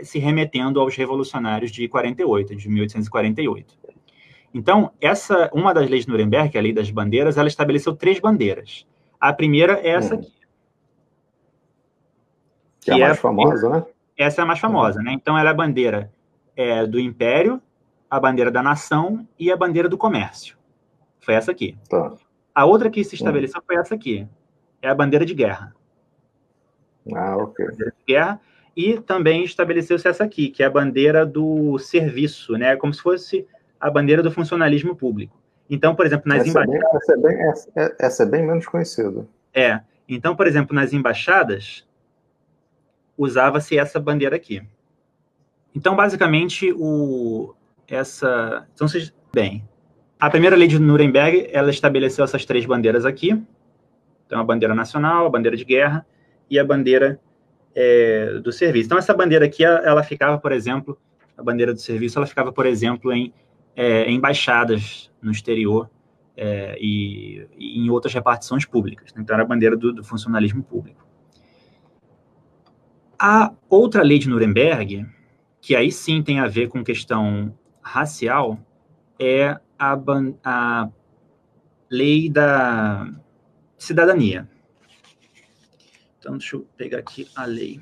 se 0.03 0.19
remetendo 0.19 0.81
aos 0.81 0.97
revolucionários 0.97 1.71
de 1.71 1.89
48, 1.89 2.57
de 2.57 2.69
1848. 2.69 3.79
Então, 4.53 4.91
essa 5.01 5.51
uma 5.53 5.75
das 5.75 5.89
leis 5.89 6.05
de 6.05 6.11
Nuremberg, 6.11 6.57
é 6.57 6.59
a 6.59 6.63
lei 6.63 6.73
das 6.73 6.91
bandeiras, 6.91 7.37
ela 7.37 7.49
estabeleceu 7.49 7.95
três 7.95 8.19
bandeiras. 8.19 8.87
A 9.21 9.33
primeira 9.33 9.75
é 9.81 9.91
essa 9.91 10.15
uhum. 10.15 10.21
aqui. 10.21 10.33
Que, 12.81 12.91
é 12.91 12.95
a 12.95 12.99
mais 12.99 13.19
é, 13.19 13.21
famosa, 13.21 13.69
né? 13.69 13.85
Essa 14.17 14.41
é 14.41 14.45
a 14.45 14.47
mais 14.47 14.59
famosa, 14.59 15.03
né? 15.03 15.13
Então, 15.13 15.39
ela 15.39 15.51
é 15.51 15.53
a 15.53 15.57
bandeira 15.57 16.11
é, 16.57 16.87
do 16.87 16.99
Império, 16.99 17.61
a 18.11 18.19
bandeira 18.19 18.51
da 18.51 18.63
nação 18.63 19.29
e 19.39 19.53
a 19.53 19.57
bandeira 19.57 19.89
do 19.89 19.99
comércio. 19.99 20.57
Foi 21.21 21.35
essa 21.35 21.51
aqui. 21.51 21.77
Tá. 21.89 22.15
A 22.55 22.65
outra 22.65 22.91
que 22.91 23.05
se 23.05 23.15
estabeleceu 23.15 23.61
hum. 23.61 23.65
foi 23.67 23.77
essa 23.77 23.95
aqui. 23.95 24.27
É 24.81 24.89
a 24.89 24.95
bandeira 24.95 25.27
de 25.27 25.35
guerra. 25.35 25.75
Ah, 27.15 27.37
ok. 27.37 27.67
Bandeira 27.67 27.95
de 27.99 28.13
guerra. 28.13 28.41
E 28.79 28.97
também 28.97 29.43
estabeleceu-se 29.43 30.07
essa 30.07 30.23
aqui, 30.23 30.51
que 30.51 30.63
é 30.63 30.67
a 30.67 30.71
bandeira 30.71 31.27
do 31.27 31.77
serviço, 31.81 32.53
né? 32.53 32.77
Como 32.77 32.95
se 32.95 33.03
fosse 33.03 33.45
a 33.81 33.91
bandeira 33.91 34.23
do 34.23 34.31
funcionalismo 34.31 34.95
público. 34.95 35.37
Então, 35.69 35.97
por 35.97 36.07
exemplo, 36.07 36.29
nas 36.29 36.43
essa 36.43 36.49
embaixadas. 36.49 36.79
É 36.79 36.87
bem, 36.87 36.97
essa, 36.97 37.13
é 37.13 37.17
bem, 37.17 37.49
essa, 37.49 37.97
essa 37.99 38.23
é 38.23 38.27
bem 38.27 38.47
menos 38.47 38.69
conhecida. 38.69 39.27
É. 39.53 39.81
Então, 40.09 40.37
por 40.37 40.47
exemplo, 40.47 40.77
nas 40.77 40.93
embaixadas, 40.93 41.85
usava-se 43.17 43.77
essa 43.77 43.99
bandeira 43.99 44.37
aqui. 44.37 44.63
Então, 45.75 45.97
basicamente, 45.97 46.73
o, 46.73 47.57
essa. 47.89 48.65
Então, 48.73 48.87
vocês. 48.87 49.13
Bem, 49.35 49.69
a 50.21 50.31
primeira 50.31 50.55
lei 50.55 50.69
de 50.69 50.79
Nuremberg, 50.79 51.49
ela 51.53 51.71
estabeleceu 51.71 52.25
essas 52.25 52.45
três 52.45 52.65
bandeiras 52.65 53.05
aqui. 53.05 53.43
Então, 54.25 54.39
a 54.39 54.45
bandeira 54.45 54.73
nacional, 54.73 55.27
a 55.27 55.31
bandeira 55.31 55.57
de 55.57 55.65
guerra 55.65 56.07
e 56.49 56.61
a 56.61 56.65
bandeira 56.65 57.21
é, 57.75 58.39
do 58.41 58.53
serviço. 58.53 58.87
Então, 58.87 58.99
essa 58.99 59.15
bandeira 59.15 59.47
aqui, 59.47 59.65
ela 59.65 60.03
ficava, 60.03 60.39
por 60.39 60.53
exemplo, 60.53 60.99
a 61.37 61.43
bandeira 61.43 61.73
do 61.73 61.81
serviço, 61.81 62.19
ela 62.19 62.27
ficava, 62.27 62.53
por 62.53 62.67
exemplo, 62.67 63.13
em, 63.13 63.33
é, 63.77 64.11
embaixadas 64.11 65.11
no 65.23 65.31
exterior 65.31 65.89
é, 66.37 66.77
e, 66.81 67.47
e, 67.57 67.79
em 67.79 67.91
outras 67.91 68.13
repartições 68.13 68.65
públicas. 68.65 69.13
Então, 69.17 69.35
era 69.35 69.43
a 69.43 69.47
bandeira 69.47 69.77
do, 69.77 69.93
do 69.93 70.05
funcionalismo 70.05 70.63
público. 70.63 71.07
A 73.19 73.53
outra 73.69 74.03
lei 74.03 74.19
de 74.19 74.29
Nuremberg, 74.29 75.05
que 75.61 75.75
aí 75.75 75.91
sim 75.91 76.23
tem 76.23 76.39
a 76.39 76.47
ver 76.47 76.69
com 76.69 76.85
questão 76.85 77.53
racial, 77.83 78.59
é 79.19 79.59
a, 79.79 79.99
a 80.45 80.89
lei 81.91 82.29
da 82.29 83.11
cidadania. 83.77 84.49
Então, 86.29 86.37
deixa 86.37 86.57
eu 86.57 86.67
pegar 86.77 86.99
aqui 86.99 87.27
a 87.35 87.47
lei. 87.47 87.81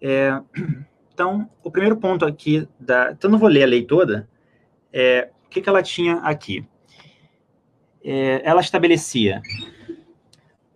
É, 0.00 0.40
então, 1.12 1.50
o 1.64 1.70
primeiro 1.72 1.96
ponto 1.96 2.24
aqui 2.24 2.68
da. 2.78 3.10
Então, 3.10 3.28
não 3.28 3.40
vou 3.40 3.48
ler 3.48 3.64
a 3.64 3.66
lei 3.66 3.84
toda. 3.84 4.28
É, 4.92 5.32
o 5.46 5.48
que, 5.48 5.60
que 5.60 5.68
ela 5.68 5.82
tinha 5.82 6.18
aqui? 6.18 6.64
É, 8.04 8.40
ela 8.48 8.60
estabelecia 8.60 9.42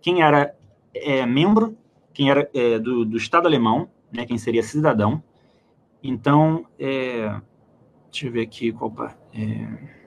quem 0.01 0.21
era 0.21 0.53
é, 0.93 1.25
membro, 1.25 1.77
quem 2.13 2.29
era 2.29 2.49
é, 2.53 2.77
do, 2.77 3.05
do, 3.05 3.15
Estado 3.15 3.47
alemão, 3.47 3.89
né, 4.11 4.25
quem 4.25 4.37
seria 4.37 4.63
cidadão. 4.63 5.23
Então, 6.03 6.67
é, 6.77 7.39
deixa 8.13 8.27
eu 8.27 8.31
ver 8.31 8.41
aqui 8.41 8.71
qual. 8.71 8.93
É, 9.33 10.03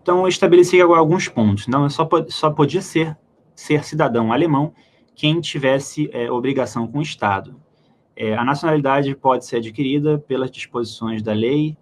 Então, 0.00 0.20
eu 0.20 0.28
estabeleci 0.28 0.78
alguns 0.82 1.28
pontos. 1.28 1.66
Não, 1.66 1.88
só, 1.88 2.06
só 2.28 2.50
podia 2.50 2.82
ser, 2.82 3.16
ser 3.56 3.84
cidadão 3.84 4.34
alemão 4.34 4.74
quem 5.14 5.40
tivesse 5.40 6.10
é, 6.12 6.30
obrigação 6.30 6.86
com 6.86 6.98
o 6.98 7.02
Estado. 7.02 7.58
É, 8.14 8.34
a 8.34 8.44
nacionalidade 8.44 9.14
pode 9.14 9.46
ser 9.46 9.56
adquirida 9.56 10.18
pelas 10.18 10.50
disposições 10.50 11.22
da 11.22 11.32
lei, 11.32 11.74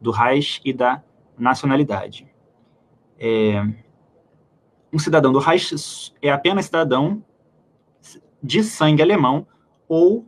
do 0.00 0.10
Reich 0.10 0.60
e 0.64 0.72
da 0.72 1.04
nacionalidade. 1.38 2.26
É, 3.16 3.64
um 4.92 4.98
cidadão 4.98 5.32
do 5.32 5.38
Reich 5.38 6.12
é 6.20 6.32
apenas 6.32 6.64
cidadão 6.64 7.22
de 8.42 8.62
sangue 8.62 9.02
alemão 9.02 9.46
ou 9.88 10.26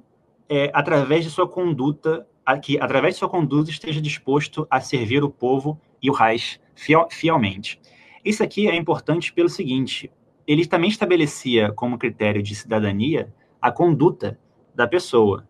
é, 0.48 0.70
através 0.74 1.24
de 1.24 1.30
sua 1.30 1.48
conduta, 1.48 2.26
que 2.62 2.80
através 2.80 3.14
de 3.14 3.20
sua 3.20 3.28
conduta 3.28 3.70
esteja 3.70 4.00
disposto 4.00 4.66
a 4.68 4.80
servir 4.80 5.22
o 5.22 5.30
povo 5.30 5.80
e 6.02 6.10
o 6.10 6.12
Reich 6.12 6.60
fiel, 6.74 7.06
fielmente. 7.10 7.80
Isso 8.24 8.42
aqui 8.42 8.68
é 8.68 8.74
importante 8.74 9.32
pelo 9.32 9.48
seguinte: 9.48 10.10
ele 10.46 10.66
também 10.66 10.90
estabelecia 10.90 11.72
como 11.72 11.98
critério 11.98 12.42
de 12.42 12.54
cidadania 12.54 13.32
a 13.60 13.70
conduta 13.70 14.38
da 14.74 14.88
pessoa. 14.88 15.46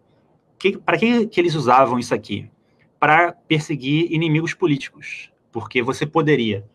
Para 0.85 0.99
que, 0.99 1.27
que 1.27 1.41
eles 1.41 1.55
usavam 1.55 1.99
isso 1.99 2.15
aqui? 2.15 2.51
Para 2.99 3.33
perseguir 3.33 4.13
inimigos 4.13 4.53
políticos. 4.53 5.33
Porque 5.51 5.83
você 5.83 6.05
poderia 6.05 6.69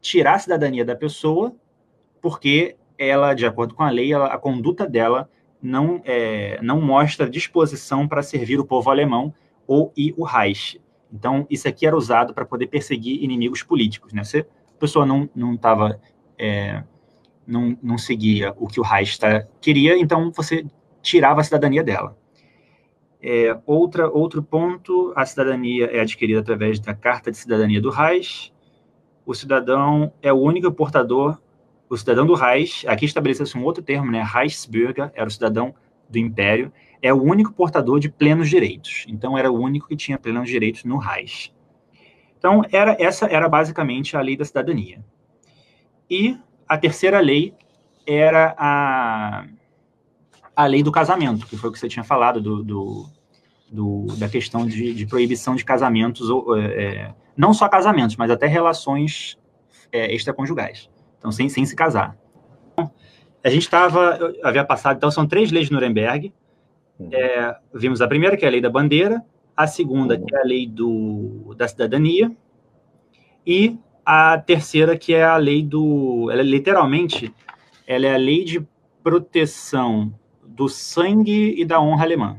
tirar 0.00 0.34
a 0.34 0.38
cidadania 0.38 0.84
da 0.84 0.94
pessoa, 0.94 1.54
porque 2.22 2.76
ela, 3.00 3.32
de 3.32 3.46
acordo 3.46 3.74
com 3.74 3.82
a 3.82 3.88
lei, 3.88 4.12
ela, 4.12 4.26
a 4.26 4.36
conduta 4.36 4.86
dela 4.86 5.26
não, 5.62 6.02
é, 6.04 6.60
não 6.62 6.82
mostra 6.82 7.28
disposição 7.28 8.06
para 8.06 8.22
servir 8.22 8.60
o 8.60 8.64
povo 8.64 8.90
alemão 8.90 9.34
ou 9.66 9.90
e 9.96 10.12
o 10.18 10.22
Reich. 10.22 10.78
Então, 11.10 11.46
isso 11.48 11.66
aqui 11.66 11.86
era 11.86 11.96
usado 11.96 12.34
para 12.34 12.44
poder 12.44 12.66
perseguir 12.66 13.24
inimigos 13.24 13.62
políticos. 13.62 14.12
Né? 14.12 14.22
Se 14.22 14.40
a 14.40 14.44
pessoa 14.78 15.06
não 15.06 15.54
estava. 15.54 15.98
É, 16.38 16.82
não, 17.46 17.76
não 17.82 17.98
seguia 17.98 18.54
o 18.56 18.68
que 18.68 18.78
o 18.78 18.82
Reich 18.82 19.18
queria, 19.60 19.98
então 19.98 20.30
você 20.30 20.64
tirava 21.02 21.40
a 21.40 21.44
cidadania 21.44 21.82
dela. 21.82 22.16
É, 23.20 23.58
outra, 23.66 24.08
outro 24.08 24.42
ponto, 24.42 25.12
a 25.16 25.26
cidadania 25.26 25.86
é 25.86 26.00
adquirida 26.00 26.40
através 26.40 26.78
da 26.78 26.94
Carta 26.94 27.30
de 27.30 27.36
Cidadania 27.36 27.80
do 27.80 27.90
Reich. 27.90 28.52
O 29.26 29.34
cidadão 29.34 30.12
é 30.22 30.32
o 30.32 30.36
único 30.36 30.70
portador, 30.70 31.38
o 31.90 31.96
cidadão 31.96 32.24
do 32.24 32.34
Reich, 32.34 32.86
aqui 32.86 33.04
estabeleceu-se 33.04 33.58
um 33.58 33.64
outro 33.64 33.82
termo, 33.82 34.12
né? 34.12 34.22
Reichsbürger, 34.22 35.10
era 35.12 35.26
o 35.26 35.30
cidadão 35.30 35.74
do 36.08 36.18
Império, 36.18 36.72
é 37.02 37.12
o 37.12 37.20
único 37.20 37.52
portador 37.52 37.98
de 37.98 38.08
plenos 38.08 38.48
direitos. 38.48 39.04
Então, 39.08 39.36
era 39.36 39.50
o 39.50 39.58
único 39.58 39.88
que 39.88 39.96
tinha 39.96 40.16
plenos 40.16 40.48
direitos 40.48 40.84
no 40.84 40.98
Reich. 40.98 41.52
Então, 42.38 42.62
era, 42.70 42.96
essa 43.00 43.26
era 43.26 43.48
basicamente 43.48 44.16
a 44.16 44.20
lei 44.20 44.36
da 44.36 44.44
cidadania. 44.44 45.04
E 46.08 46.38
a 46.68 46.78
terceira 46.78 47.18
lei 47.18 47.52
era 48.06 48.54
a, 48.56 49.46
a 50.54 50.66
lei 50.66 50.84
do 50.84 50.92
casamento, 50.92 51.44
que 51.44 51.56
foi 51.56 51.70
o 51.70 51.72
que 51.72 51.78
você 51.78 51.88
tinha 51.88 52.04
falado, 52.04 52.40
do, 52.40 52.62
do, 52.62 53.06
do 53.68 54.06
da 54.16 54.28
questão 54.28 54.64
de, 54.64 54.94
de, 54.94 55.06
proibição 55.06 55.56
de 55.56 55.64
casamentos, 55.64 56.30
ou, 56.30 56.56
é, 56.56 56.66
é, 56.66 57.14
não 57.36 57.52
só 57.52 57.68
casamentos, 57.68 58.14
mas 58.14 58.30
até 58.30 58.46
relações 58.46 59.36
é, 59.90 60.14
extraconjugais. 60.14 60.88
Então, 61.20 61.30
sem, 61.30 61.48
sem 61.48 61.64
se 61.64 61.76
casar. 61.76 62.16
A 63.44 63.48
gente 63.48 63.62
estava, 63.62 64.18
havia 64.42 64.64
passado, 64.64 64.96
então 64.96 65.10
são 65.10 65.26
três 65.26 65.52
leis 65.52 65.68
de 65.68 65.72
Nuremberg, 65.72 66.32
Uhum. 67.00 67.08
É, 67.12 67.56
vimos 67.72 68.02
a 68.02 68.06
primeira, 68.06 68.36
que 68.36 68.44
é 68.44 68.48
a 68.48 68.50
lei 68.50 68.60
da 68.60 68.68
bandeira, 68.68 69.24
a 69.56 69.66
segunda, 69.66 70.18
que 70.18 70.34
é 70.34 70.38
a 70.38 70.44
lei 70.44 70.66
do, 70.66 71.54
da 71.56 71.66
cidadania, 71.66 72.30
e 73.46 73.78
a 74.04 74.38
terceira, 74.38 74.96
que 74.98 75.14
é 75.14 75.24
a 75.24 75.36
lei 75.38 75.62
do. 75.62 76.28
Ela, 76.30 76.42
literalmente, 76.42 77.34
ela 77.86 78.06
é 78.06 78.14
a 78.14 78.18
lei 78.18 78.44
de 78.44 78.66
proteção 79.02 80.12
do 80.44 80.68
sangue 80.68 81.54
e 81.58 81.64
da 81.64 81.80
honra 81.80 82.04
alemã. 82.04 82.36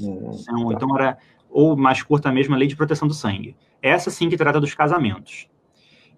Uhum. 0.00 0.30
Então, 0.40 0.72
então, 0.72 0.96
era, 0.96 1.18
ou 1.50 1.76
mais 1.76 2.02
curta 2.02 2.32
mesmo, 2.32 2.54
a 2.54 2.58
lei 2.58 2.66
de 2.66 2.76
proteção 2.76 3.06
do 3.06 3.14
sangue. 3.14 3.54
Essa 3.82 4.10
sim 4.10 4.30
que 4.30 4.36
trata 4.36 4.58
dos 4.58 4.74
casamentos. 4.74 5.46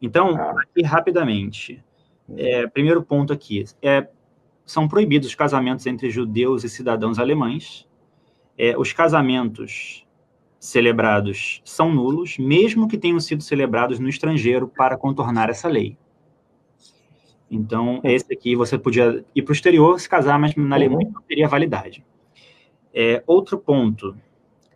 Então, 0.01 0.37
ah. 0.37 0.55
aqui 0.63 0.83
rapidamente. 0.83 1.83
É, 2.37 2.67
primeiro 2.67 3.03
ponto 3.03 3.33
aqui. 3.33 3.65
É, 3.83 4.09
são 4.65 4.89
proibidos 4.89 5.29
os 5.29 5.35
casamentos 5.35 5.87
entre 5.87 6.11
judeus 6.11 6.65
e 6.65 6.69
cidadãos 6.69 7.19
alemães. 7.19 7.89
É, 8.59 8.77
os 8.77 8.93
casamentos 8.93 10.07
celebrados 10.59 11.63
são 11.65 11.95
nulos, 11.95 12.39
mesmo 12.39 12.89
que 12.89 12.99
tenham 12.99 13.21
sido 13.21 13.43
celebrados 13.43 13.99
no 14.01 14.09
estrangeiro 14.09 14.67
para 14.67 14.97
contornar 14.97 15.49
essa 15.49 15.69
lei. 15.69 15.97
Então, 17.49 18.01
esse 18.03 18.33
aqui 18.33 18.57
você 18.57 18.77
podia 18.77 19.25
ir 19.35 19.43
para 19.43 19.53
o 19.53 19.55
exterior 19.55 20.01
se 20.01 20.09
casar, 20.09 20.39
mas 20.39 20.55
na 20.57 20.75
Alemanha 20.75 21.11
não 21.15 21.23
teria 21.23 21.47
validade. 21.47 22.05
É, 22.93 23.23
outro 23.27 23.57
ponto: 23.57 24.17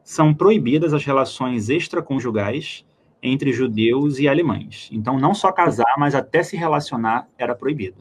são 0.04 0.32
proibidas 0.32 0.94
as 0.94 1.04
relações 1.04 1.68
extraconjugais 1.68 2.84
entre 3.22 3.52
judeus 3.52 4.18
e 4.18 4.28
alemães. 4.28 4.88
Então, 4.92 5.18
não 5.18 5.34
só 5.34 5.52
casar, 5.52 5.94
mas 5.98 6.14
até 6.14 6.42
se 6.42 6.56
relacionar 6.56 7.28
era 7.38 7.54
proibido. 7.54 7.98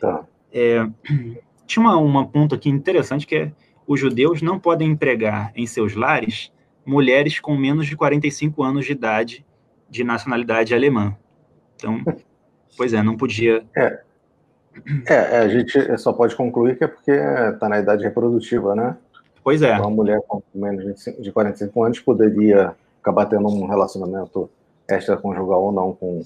Tá. 0.00 0.24
É, 0.52 0.86
tinha 1.66 1.82
uma, 1.84 1.96
uma 1.96 2.26
ponto 2.26 2.54
aqui 2.54 2.68
interessante 2.68 3.26
que 3.26 3.36
é 3.36 3.52
os 3.86 3.98
judeus 3.98 4.42
não 4.42 4.58
podem 4.58 4.90
empregar 4.90 5.52
em 5.56 5.66
seus 5.66 5.94
lares 5.94 6.52
mulheres 6.84 7.38
com 7.40 7.56
menos 7.56 7.86
de 7.86 7.96
45 7.96 8.62
anos 8.62 8.86
de 8.86 8.92
idade 8.92 9.44
de 9.88 10.04
nacionalidade 10.04 10.74
alemã. 10.74 11.16
Então, 11.76 12.00
pois 12.76 12.92
é, 12.92 13.02
não 13.02 13.16
podia. 13.16 13.64
É, 13.76 14.00
é, 15.08 15.14
é 15.14 15.38
a 15.38 15.48
gente 15.48 15.98
só 15.98 16.12
pode 16.12 16.34
concluir 16.34 16.76
que 16.76 16.84
é 16.84 16.88
porque 16.88 17.10
está 17.10 17.68
na 17.68 17.78
idade 17.78 18.02
reprodutiva, 18.04 18.74
né? 18.74 18.96
Pois 19.44 19.60
é. 19.62 19.74
Então, 19.74 19.88
uma 19.88 19.90
mulher 19.90 20.20
com 20.26 20.42
menos 20.54 21.04
de 21.18 21.32
45 21.32 21.84
anos 21.84 22.00
poderia 22.00 22.74
acabar 23.02 23.26
tendo 23.26 23.48
um 23.48 23.66
relacionamento 23.66 24.48
extraconjugal 24.88 25.64
ou 25.64 25.72
não 25.72 25.92
com 25.92 26.22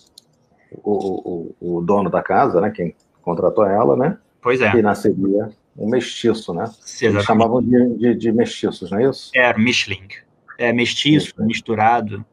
o, 0.85 1.55
o, 1.61 1.79
o 1.79 1.81
dono 1.81 2.11
da 2.11 2.23
casa, 2.23 2.61
né? 2.61 2.71
Quem 2.71 2.95
contratou 3.23 3.65
ela, 3.65 3.97
né? 3.97 4.19
Pois 4.41 4.61
é. 4.61 4.71
E 4.77 4.83
nasceria 4.83 5.51
um 5.77 5.89
mestiço, 5.89 6.55
né? 6.55 6.65
Sim, 6.81 7.07
Eles 7.07 7.25
chamavam 7.25 7.63
de, 7.63 7.97
de, 7.97 8.15
de, 8.15 8.33
mestiços, 8.33 8.91
não 8.91 8.99
é 8.99 9.11
isso? 9.11 9.31
É, 9.35 9.57
Mischling. 9.59 10.09
É 10.59 10.73
mestiço, 10.73 11.35
misturado. 11.39 12.25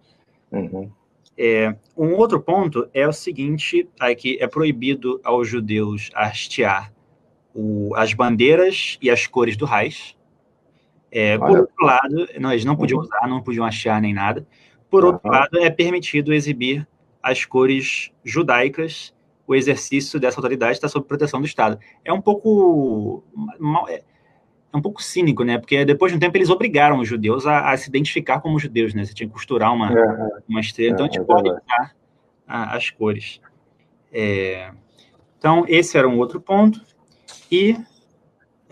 Uhum. 0.52 0.90
É, 1.38 1.76
um 1.98 2.14
outro 2.14 2.40
ponto 2.40 2.88
é 2.94 3.08
o 3.08 3.12
seguinte, 3.12 3.90
aqui 4.00 4.38
é 4.40 4.48
proibido 4.48 5.20
aos 5.24 5.48
judeus 5.48 6.12
hastear 6.14 6.94
o, 7.54 7.94
as 7.96 8.14
bandeiras 8.14 8.98
e 9.02 9.10
as 9.10 9.26
cores 9.28 9.58
do 9.58 9.66
Reich. 9.66 10.16
É, 11.16 11.38
por 11.38 11.60
outro 11.60 11.86
lado, 11.86 12.28
não, 12.40 12.52
eles 12.52 12.66
não 12.66 12.76
podiam 12.76 13.00
uhum. 13.00 13.06
usar, 13.06 13.28
não 13.28 13.42
podiam 13.42 13.66
hastear 13.66 14.02
nem 14.02 14.14
nada. 14.14 14.48
Por 14.90 15.06
outro 15.06 15.22
uhum. 15.24 15.32
lado, 15.32 15.60
é 15.60 15.70
permitido 15.70 16.34
exibir 16.34 16.88
as 17.22 17.46
cores 17.46 18.12
judaicas 18.24 19.14
o 19.46 19.54
exercício 19.54 20.20
dessa 20.20 20.40
autoridade 20.40 20.74
está 20.74 20.88
sob 20.88 21.06
proteção 21.06 21.40
do 21.40 21.46
Estado. 21.46 21.78
É 22.04 22.12
um 22.12 22.22
pouco 22.22 23.24
é, 23.90 24.04
é 24.74 24.78
um 24.78 24.82
pouco 24.82 25.04
cínico, 25.04 25.44
né? 25.44 25.58
Porque 25.58 25.84
depois 25.86 26.12
de 26.12 26.18
um 26.18 26.20
tempo 26.20 26.38
eles 26.38 26.50
obrigaram 26.50 27.00
os 27.00 27.08
judeus 27.08 27.46
a, 27.46 27.72
a 27.72 27.78
se 27.78 27.90
identificar 27.90 28.40
como 28.40 28.60
judeus, 28.60 28.94
né? 28.94 29.06
Você 29.06 29.14
tinha 29.14 29.28
que 29.28 29.34
costurar 29.34 29.74
uma, 29.74 29.92
é, 29.92 30.42
uma 30.48 30.60
estrela, 30.60 30.94
então 30.94 31.06
a 31.06 31.10
gente 31.10 31.20
é, 31.20 31.24
pode 31.24 31.50
usar 31.50 31.96
as 32.48 32.90
cores. 32.90 33.42
É, 34.12 34.72
então 35.38 35.66
esse 35.68 35.98
era 35.98 36.08
um 36.08 36.18
outro 36.18 36.40
ponto 36.40 36.82
e 37.52 37.78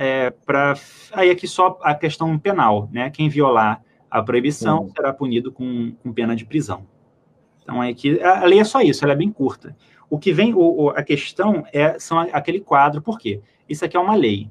é, 0.01 0.31
para 0.31 0.73
aí 1.11 1.29
aqui 1.29 1.47
só 1.47 1.77
a 1.83 1.93
questão 1.93 2.35
penal, 2.39 2.89
né? 2.91 3.11
Quem 3.11 3.29
violar 3.29 3.83
a 4.09 4.19
proibição 4.23 4.89
será 4.95 5.13
punido 5.13 5.51
com, 5.51 5.93
com 6.01 6.11
pena 6.11 6.35
de 6.35 6.43
prisão. 6.43 6.87
Então 7.61 7.83
é 7.83 7.93
que 7.93 8.19
a 8.19 8.43
lei 8.45 8.59
é 8.59 8.63
só 8.63 8.81
isso, 8.81 9.05
ela 9.05 9.13
é 9.13 9.15
bem 9.15 9.31
curta. 9.31 9.77
O 10.09 10.17
que 10.17 10.33
vem, 10.33 10.55
o, 10.55 10.89
a 10.89 11.03
questão 11.03 11.63
é 11.71 11.99
são 11.99 12.17
aquele 12.19 12.59
quadro, 12.59 12.99
por 12.99 13.19
quê? 13.19 13.41
Isso 13.69 13.85
aqui 13.85 13.95
é 13.95 13.99
uma 13.99 14.15
lei. 14.15 14.49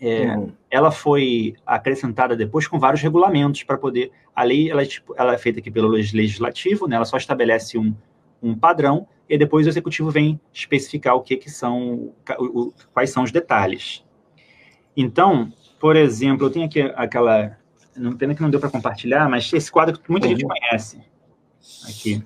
É, 0.00 0.34
uhum. 0.34 0.50
Ela 0.70 0.90
foi 0.90 1.54
acrescentada 1.66 2.34
depois 2.34 2.66
com 2.66 2.78
vários 2.78 3.02
regulamentos 3.02 3.62
para 3.62 3.76
poder. 3.76 4.10
A 4.34 4.42
lei 4.42 4.70
ela, 4.70 4.80
é 4.80 4.86
tipo, 4.86 5.14
ela 5.18 5.34
é 5.34 5.38
feita 5.38 5.60
aqui 5.60 5.70
pelo 5.70 5.88
legislativo, 5.88 6.88
né, 6.88 6.96
ela 6.96 7.04
só 7.04 7.18
estabelece 7.18 7.76
um, 7.76 7.94
um 8.42 8.54
padrão 8.54 9.06
e 9.28 9.36
depois 9.36 9.66
o 9.66 9.68
executivo 9.68 10.10
vem 10.10 10.40
especificar 10.50 11.14
o 11.14 11.20
que, 11.20 11.36
que 11.36 11.50
são, 11.50 12.14
o, 12.38 12.72
quais 12.94 13.10
são 13.10 13.22
os 13.22 13.30
detalhes. 13.30 14.05
Então, 14.96 15.52
por 15.78 15.96
exemplo, 15.96 16.46
eu 16.46 16.50
tenho 16.50 16.66
aqui 16.66 16.80
aquela. 16.96 17.56
Não 17.96 18.16
pena 18.16 18.34
que 18.34 18.42
não 18.42 18.50
deu 18.50 18.60
para 18.60 18.70
compartilhar, 18.70 19.28
mas 19.28 19.52
esse 19.52 19.70
quadro 19.70 19.98
que 19.98 20.10
muita 20.10 20.26
uhum. 20.26 20.32
gente 20.32 20.44
conhece 20.44 21.00
aqui. 21.88 22.22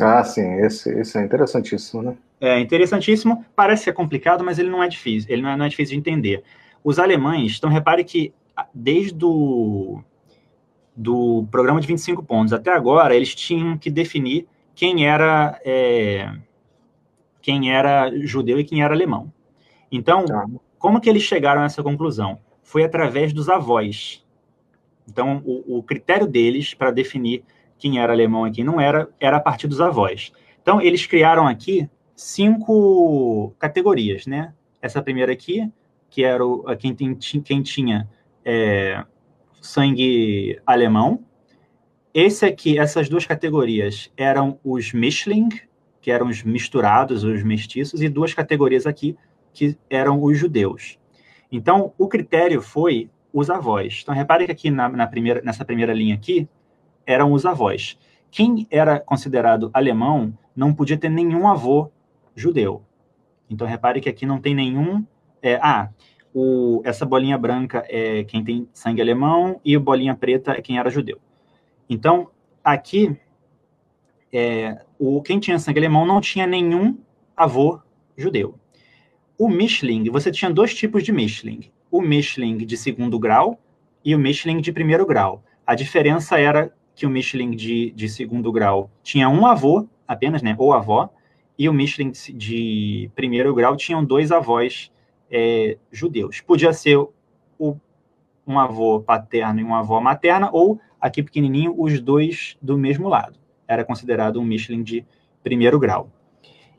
Ah, 0.00 0.22
sim, 0.22 0.60
esse, 0.60 0.90
esse 0.90 1.18
é 1.18 1.22
interessantíssimo, 1.22 2.02
né? 2.02 2.16
É 2.40 2.60
interessantíssimo, 2.60 3.44
parece 3.56 3.84
ser 3.84 3.92
complicado, 3.92 4.44
mas 4.44 4.58
ele 4.58 4.70
não 4.70 4.82
é 4.82 4.88
difícil, 4.88 5.28
ele 5.30 5.42
não 5.42 5.50
é, 5.50 5.56
não 5.56 5.64
é 5.64 5.68
difícil 5.68 5.94
de 5.94 5.98
entender. 5.98 6.44
Os 6.84 7.00
alemães, 7.00 7.56
então 7.58 7.68
repare 7.68 8.04
que 8.04 8.32
ah, 8.56 8.66
desde 8.72 9.24
o 9.24 10.00
do 10.94 11.46
programa 11.50 11.80
de 11.80 11.86
25 11.86 12.24
pontos 12.24 12.52
até 12.52 12.72
agora, 12.72 13.14
eles 13.14 13.34
tinham 13.34 13.78
que 13.78 13.90
definir 13.90 14.46
quem 14.74 15.06
era 15.06 15.60
é, 15.64 16.32
quem 17.40 17.72
era 17.72 18.10
judeu 18.24 18.58
e 18.58 18.64
quem 18.64 18.82
era 18.82 18.94
alemão. 18.94 19.32
Então, 19.90 20.24
ah. 20.30 20.46
Como 20.78 21.00
que 21.00 21.08
eles 21.08 21.22
chegaram 21.22 21.62
a 21.62 21.64
essa 21.64 21.82
conclusão? 21.82 22.38
Foi 22.62 22.84
através 22.84 23.32
dos 23.32 23.48
avós. 23.48 24.24
Então, 25.08 25.42
o, 25.44 25.78
o 25.78 25.82
critério 25.82 26.26
deles 26.26 26.74
para 26.74 26.90
definir 26.90 27.42
quem 27.78 27.98
era 27.98 28.12
alemão 28.12 28.46
e 28.46 28.50
quem 28.50 28.64
não 28.64 28.80
era, 28.80 29.08
era 29.18 29.36
a 29.38 29.40
partir 29.40 29.66
dos 29.66 29.80
avós. 29.80 30.32
Então, 30.60 30.80
eles 30.80 31.06
criaram 31.06 31.46
aqui 31.46 31.88
cinco 32.14 33.54
categorias, 33.58 34.26
né? 34.26 34.52
Essa 34.82 35.02
primeira 35.02 35.32
aqui, 35.32 35.70
que 36.10 36.24
era 36.24 36.44
o, 36.44 36.64
quem, 36.76 36.94
tem, 36.94 37.14
quem 37.14 37.62
tinha 37.62 38.08
é, 38.44 39.04
sangue 39.60 40.60
alemão. 40.66 41.24
Esse 42.12 42.44
aqui, 42.44 42.78
essas 42.78 43.08
duas 43.08 43.24
categorias 43.24 44.10
eram 44.16 44.58
os 44.64 44.92
Mischling, 44.92 45.48
que 46.00 46.10
eram 46.10 46.28
os 46.28 46.42
misturados, 46.42 47.22
os 47.24 47.42
mestiços, 47.42 48.02
e 48.02 48.08
duas 48.08 48.34
categorias 48.34 48.86
aqui, 48.86 49.16
que 49.52 49.76
eram 49.88 50.22
os 50.22 50.38
judeus. 50.38 50.98
Então, 51.50 51.92
o 51.98 52.08
critério 52.08 52.60
foi 52.60 53.10
os 53.32 53.50
avós. 53.50 54.00
Então, 54.02 54.14
repare 54.14 54.46
que 54.46 54.52
aqui 54.52 54.70
na, 54.70 54.88
na 54.88 55.06
primeira, 55.06 55.40
nessa 55.42 55.64
primeira 55.64 55.92
linha 55.92 56.14
aqui, 56.14 56.48
eram 57.06 57.32
os 57.32 57.46
avós. 57.46 57.98
Quem 58.30 58.66
era 58.70 59.00
considerado 59.00 59.70
alemão 59.72 60.36
não 60.54 60.74
podia 60.74 60.98
ter 60.98 61.08
nenhum 61.08 61.48
avô 61.48 61.90
judeu. 62.34 62.82
Então, 63.48 63.66
repare 63.66 64.00
que 64.00 64.08
aqui 64.08 64.26
não 64.26 64.40
tem 64.40 64.54
nenhum. 64.54 65.04
É, 65.40 65.54
ah, 65.62 65.88
o, 66.34 66.82
essa 66.84 67.06
bolinha 67.06 67.38
branca 67.38 67.84
é 67.88 68.24
quem 68.24 68.44
tem 68.44 68.68
sangue 68.72 69.00
alemão 69.00 69.60
e 69.64 69.74
a 69.74 69.80
bolinha 69.80 70.14
preta 70.14 70.52
é 70.52 70.60
quem 70.60 70.78
era 70.78 70.90
judeu. 70.90 71.18
Então, 71.88 72.28
aqui, 72.62 73.16
é, 74.32 74.82
o, 74.98 75.22
quem 75.22 75.38
tinha 75.40 75.58
sangue 75.58 75.78
alemão 75.78 76.04
não 76.04 76.20
tinha 76.20 76.46
nenhum 76.46 76.98
avô 77.36 77.80
judeu. 78.16 78.58
O 79.38 79.48
Mischling, 79.48 80.10
você 80.10 80.32
tinha 80.32 80.50
dois 80.50 80.74
tipos 80.74 81.04
de 81.04 81.12
Mischling. 81.12 81.70
O 81.92 82.02
Mischling 82.02 82.56
de 82.58 82.76
segundo 82.76 83.20
grau 83.20 83.60
e 84.04 84.12
o 84.12 84.18
Mischling 84.18 84.60
de 84.60 84.72
primeiro 84.72 85.06
grau. 85.06 85.44
A 85.64 85.76
diferença 85.76 86.40
era 86.40 86.72
que 86.98 87.06
o 87.06 87.10
Michelin 87.10 87.52
de, 87.52 87.92
de 87.92 88.08
segundo 88.08 88.50
grau 88.50 88.90
tinha 89.04 89.28
um 89.28 89.46
avô 89.46 89.86
apenas, 90.08 90.42
né, 90.42 90.56
ou 90.58 90.72
avó, 90.72 91.08
e 91.56 91.68
o 91.68 91.72
Michelin 91.72 92.10
de 92.34 93.08
primeiro 93.14 93.54
grau 93.54 93.76
tinham 93.76 94.04
dois 94.04 94.32
avós 94.32 94.90
é, 95.30 95.78
judeus. 95.92 96.40
Podia 96.40 96.72
ser 96.72 96.96
o, 97.56 97.76
um 98.44 98.58
avô 98.58 99.00
paterno 99.00 99.60
e 99.60 99.62
uma 99.62 99.78
avó 99.78 100.00
materna, 100.00 100.50
ou, 100.52 100.80
aqui 101.00 101.22
pequenininho, 101.22 101.72
os 101.78 102.00
dois 102.00 102.56
do 102.60 102.76
mesmo 102.76 103.08
lado. 103.08 103.38
Era 103.68 103.84
considerado 103.84 104.40
um 104.40 104.44
Michelin 104.44 104.82
de 104.82 105.06
primeiro 105.44 105.78
grau. 105.78 106.10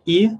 E 0.05 0.35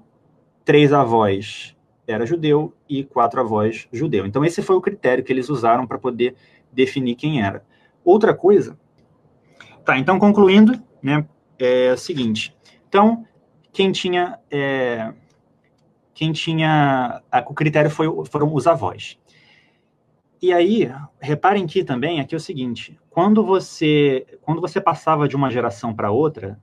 três 0.65 0.91
avós 0.91 1.73
era 2.09 2.25
judeu 2.25 2.73
e 2.87 3.03
quatro 3.03 3.39
avós 3.39 3.87
judeu. 3.91 4.25
Então, 4.25 4.43
esse 4.43 4.61
foi 4.61 4.75
o 4.75 4.81
critério 4.81 5.23
que 5.23 5.31
eles 5.31 5.49
usaram 5.49 5.85
para 5.85 5.97
poder 5.97 6.35
definir 6.71 7.15
quem 7.15 7.41
era. 7.41 7.63
Outra 8.03 8.33
coisa 8.33 8.77
Tá, 9.89 9.97
então 9.97 10.19
concluindo, 10.19 10.79
né, 11.01 11.25
é 11.57 11.93
o 11.93 11.97
seguinte. 11.97 12.55
Então, 12.87 13.25
quem 13.71 13.91
tinha, 13.91 14.37
é, 14.51 15.11
quem 16.13 16.31
tinha, 16.31 17.23
a, 17.31 17.39
o 17.39 17.55
critério 17.55 17.89
foi, 17.89 18.05
foram 18.25 18.53
os 18.53 18.67
avós. 18.67 19.17
E 20.39 20.53
aí, 20.53 20.91
reparem 21.19 21.65
que 21.65 21.83
também 21.83 22.19
aqui 22.19 22.35
é 22.35 22.37
o 22.37 22.39
seguinte: 22.39 22.99
quando 23.09 23.43
você, 23.43 24.27
quando 24.43 24.61
você 24.61 24.79
passava 24.79 25.27
de 25.27 25.35
uma 25.35 25.49
geração 25.49 25.91
para 25.91 26.11
outra, 26.11 26.59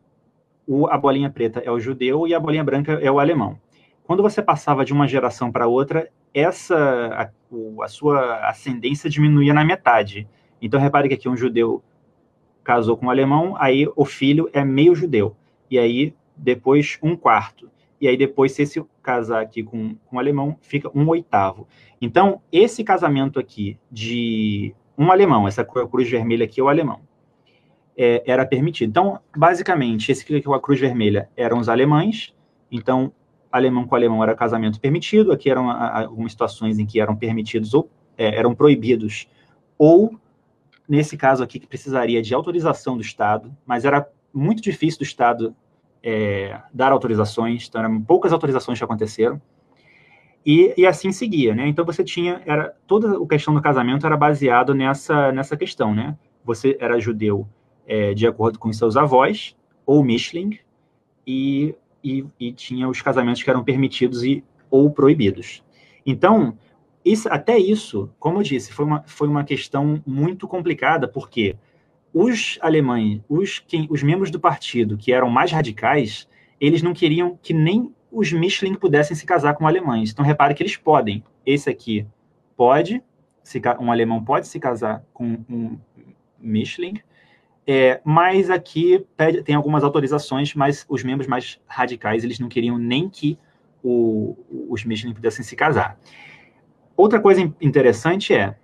o, 0.64 0.86
a 0.86 0.96
bolinha 0.96 1.28
preta 1.28 1.58
é 1.58 1.70
o 1.72 1.80
judeu 1.80 2.28
e 2.28 2.34
a 2.34 2.38
bolinha 2.38 2.62
branca 2.62 2.92
é 2.92 3.10
o 3.10 3.18
alemão. 3.18 3.58
Quando 4.06 4.22
você 4.22 4.40
passava 4.40 4.84
de 4.84 4.92
uma 4.92 5.08
geração 5.08 5.50
para 5.50 5.66
outra, 5.66 6.08
essa 6.32 6.76
a, 6.76 7.84
a, 7.84 7.88
sua 7.88 8.48
ascendência 8.48 9.10
diminuía 9.10 9.52
na 9.52 9.64
metade. 9.64 10.28
Então 10.62 10.78
repare 10.78 11.08
que 11.08 11.14
aqui 11.14 11.28
um 11.28 11.36
judeu 11.36 11.82
casou 12.62 12.96
com 12.96 13.06
um 13.06 13.10
alemão, 13.10 13.56
aí 13.58 13.88
o 13.96 14.04
filho 14.04 14.48
é 14.52 14.64
meio 14.64 14.94
judeu. 14.94 15.36
E 15.70 15.78
aí, 15.78 16.14
depois, 16.36 16.98
um 17.02 17.16
quarto. 17.16 17.70
E 18.00 18.06
aí, 18.06 18.16
depois, 18.16 18.52
se 18.52 18.62
esse 18.62 18.84
casar 19.02 19.42
aqui 19.42 19.62
com, 19.62 19.96
com 20.06 20.16
um 20.16 20.18
alemão, 20.18 20.56
fica 20.60 20.90
um 20.96 21.08
oitavo. 21.08 21.66
Então, 22.00 22.40
esse 22.52 22.84
casamento 22.84 23.38
aqui 23.38 23.78
de 23.90 24.74
um 24.98 25.10
alemão, 25.10 25.46
essa 25.46 25.64
cruz 25.64 26.08
vermelha 26.08 26.44
aqui 26.44 26.60
é 26.60 26.62
o 26.62 26.68
alemão, 26.68 27.00
é, 27.96 28.22
era 28.26 28.44
permitido. 28.44 28.90
Então, 28.90 29.20
basicamente, 29.36 30.12
esse 30.12 30.22
aqui 30.22 30.42
com 30.42 30.54
a 30.54 30.60
cruz 30.60 30.78
vermelha 30.78 31.28
eram 31.36 31.58
os 31.58 31.68
alemães. 31.68 32.34
Então, 32.70 33.12
alemão 33.56 33.86
com 33.86 33.94
alemão 33.94 34.22
era 34.22 34.34
casamento 34.34 34.80
permitido. 34.80 35.32
Aqui 35.32 35.50
eram 35.50 35.70
algumas 35.70 36.32
situações 36.32 36.78
em 36.78 36.86
que 36.86 37.00
eram 37.00 37.16
permitidos 37.16 37.74
ou 37.74 37.90
é, 38.16 38.36
eram 38.36 38.54
proibidos 38.54 39.28
ou 39.78 40.18
nesse 40.88 41.16
caso 41.16 41.42
aqui, 41.42 41.58
que 41.58 41.66
precisaria 41.66 42.22
de 42.22 42.34
autorização 42.34 42.96
do 42.96 43.02
Estado, 43.02 43.54
mas 43.66 43.84
era 43.84 44.08
muito 44.32 44.62
difícil 44.62 45.00
do 45.00 45.04
Estado 45.04 45.54
é, 46.02 46.60
dar 46.72 46.92
autorizações, 46.92 47.66
então 47.68 47.80
eram 47.80 48.00
poucas 48.00 48.32
autorizações 48.32 48.78
que 48.78 48.84
aconteceram, 48.84 49.40
e, 50.44 50.72
e, 50.76 50.86
assim 50.86 51.10
seguia, 51.10 51.56
né? 51.56 51.66
Então 51.66 51.84
você 51.84 52.04
tinha, 52.04 52.40
era 52.46 52.72
toda 52.86 53.20
a 53.20 53.26
questão 53.26 53.52
do 53.52 53.60
casamento 53.60 54.06
era 54.06 54.16
baseado 54.16 54.76
nessa, 54.76 55.32
nessa 55.32 55.56
questão, 55.56 55.92
né? 55.92 56.16
Você 56.44 56.76
era 56.78 57.00
judeu 57.00 57.48
é, 57.84 58.14
de 58.14 58.28
acordo 58.28 58.56
com 58.56 58.72
seus 58.72 58.96
avós, 58.96 59.56
ou 59.84 60.04
Mischling, 60.04 60.56
e, 61.26 61.74
e, 62.06 62.24
e 62.38 62.52
tinha 62.52 62.88
os 62.88 63.02
casamentos 63.02 63.42
que 63.42 63.50
eram 63.50 63.64
permitidos 63.64 64.22
e 64.22 64.44
ou 64.70 64.90
proibidos. 64.90 65.62
Então, 66.04 66.56
isso, 67.04 67.28
até 67.28 67.58
isso, 67.58 68.10
como 68.18 68.38
eu 68.38 68.42
disse, 68.42 68.72
foi 68.72 68.84
uma, 68.84 69.02
foi 69.06 69.28
uma 69.28 69.44
questão 69.44 70.00
muito 70.06 70.46
complicada, 70.46 71.08
porque 71.08 71.56
os 72.14 72.58
alemães, 72.62 73.20
os, 73.28 73.58
quem, 73.58 73.86
os 73.90 74.02
membros 74.02 74.30
do 74.30 74.38
partido 74.38 74.96
que 74.96 75.12
eram 75.12 75.28
mais 75.28 75.50
radicais, 75.50 76.28
eles 76.60 76.82
não 76.82 76.94
queriam 76.94 77.38
que 77.42 77.52
nem 77.52 77.92
os 78.10 78.32
Michelin 78.32 78.74
pudessem 78.74 79.16
se 79.16 79.26
casar 79.26 79.54
com 79.54 79.66
alemães. 79.66 80.10
Então, 80.10 80.24
repare 80.24 80.54
que 80.54 80.62
eles 80.62 80.76
podem. 80.76 81.22
Esse 81.44 81.68
aqui 81.68 82.06
pode, 82.56 83.02
um 83.80 83.90
alemão 83.90 84.24
pode 84.24 84.46
se 84.46 84.58
casar 84.58 85.04
com 85.12 85.38
um 85.50 85.78
Michelin, 86.38 87.00
é, 87.66 88.00
mas 88.04 88.48
aqui 88.48 89.04
pede, 89.16 89.42
tem 89.42 89.54
algumas 89.54 89.82
autorizações, 89.82 90.54
mas 90.54 90.86
os 90.88 91.02
membros 91.02 91.26
mais 91.26 91.60
radicais, 91.66 92.22
eles 92.22 92.38
não 92.38 92.48
queriam 92.48 92.78
nem 92.78 93.08
que 93.08 93.36
o, 93.82 94.36
os 94.68 94.84
Michelin 94.84 95.12
pudessem 95.12 95.44
se 95.44 95.56
casar. 95.56 95.98
Outra 96.96 97.20
coisa 97.20 97.40
interessante 97.60 98.32
é, 98.32 98.56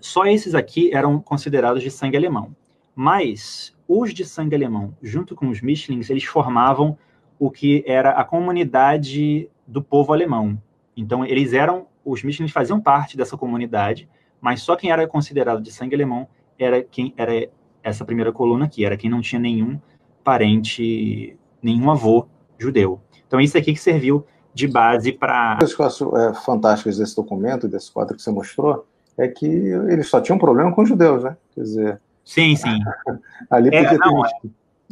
só 0.00 0.26
esses 0.26 0.54
aqui 0.54 0.92
eram 0.92 1.20
considerados 1.20 1.82
de 1.82 1.90
sangue 1.90 2.16
alemão, 2.16 2.54
mas 2.94 3.76
os 3.86 4.12
de 4.12 4.24
sangue 4.24 4.56
alemão, 4.56 4.96
junto 5.00 5.36
com 5.36 5.48
os 5.48 5.60
Michelins, 5.60 6.10
eles 6.10 6.24
formavam 6.24 6.98
o 7.38 7.50
que 7.50 7.84
era 7.86 8.10
a 8.10 8.24
comunidade 8.24 9.48
do 9.66 9.82
povo 9.82 10.12
alemão. 10.12 10.60
Então, 10.96 11.24
eles 11.24 11.52
eram, 11.52 11.86
os 12.04 12.22
Michelins 12.22 12.50
faziam 12.50 12.80
parte 12.80 13.16
dessa 13.16 13.36
comunidade, 13.36 14.08
mas 14.40 14.62
só 14.62 14.74
quem 14.74 14.90
era 14.90 15.06
considerado 15.06 15.62
de 15.62 15.70
sangue 15.70 15.94
alemão 15.94 16.26
era 16.58 16.82
quem 16.82 17.12
era 17.16 17.48
essa 17.88 18.04
primeira 18.04 18.32
coluna 18.32 18.64
aqui, 18.64 18.84
era 18.84 18.96
quem 18.96 19.08
não 19.08 19.20
tinha 19.20 19.40
nenhum 19.40 19.78
parente, 20.24 21.36
nenhum 21.62 21.90
avô 21.90 22.26
judeu. 22.58 23.00
Então, 23.26 23.40
isso 23.40 23.56
aqui 23.56 23.72
que 23.72 23.80
serviu 23.80 24.26
de 24.52 24.66
base 24.66 25.12
para. 25.12 25.58
As 25.62 25.74
coisas 25.74 26.00
é, 26.00 26.34
fantásticas 26.34 26.98
desse 26.98 27.14
documento, 27.14 27.68
desse 27.68 27.92
quadro 27.92 28.16
que 28.16 28.22
você 28.22 28.30
mostrou, 28.30 28.86
é 29.16 29.28
que 29.28 29.46
eles 29.46 30.08
só 30.08 30.20
tinham 30.20 30.38
problema 30.38 30.74
com 30.74 30.82
os 30.82 30.88
judeus, 30.88 31.22
né? 31.22 31.36
Quer 31.54 31.60
dizer. 31.62 32.00
Sim, 32.24 32.56
sim. 32.56 32.78
ali 33.48 33.70
podia 33.70 33.88
é, 33.88 33.98
não, 33.98 34.22
ter 34.22 34.50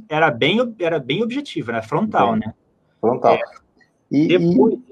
era 0.08 0.30
bem, 0.30 0.74
era 0.78 0.98
bem 0.98 1.22
objetivo, 1.22 1.72
né? 1.72 1.82
Frontal, 1.82 2.36
né? 2.36 2.54
Frontal. 3.00 3.34
É. 3.34 3.40
E, 4.10 4.28
Depois, 4.28 4.74
e... 4.74 4.82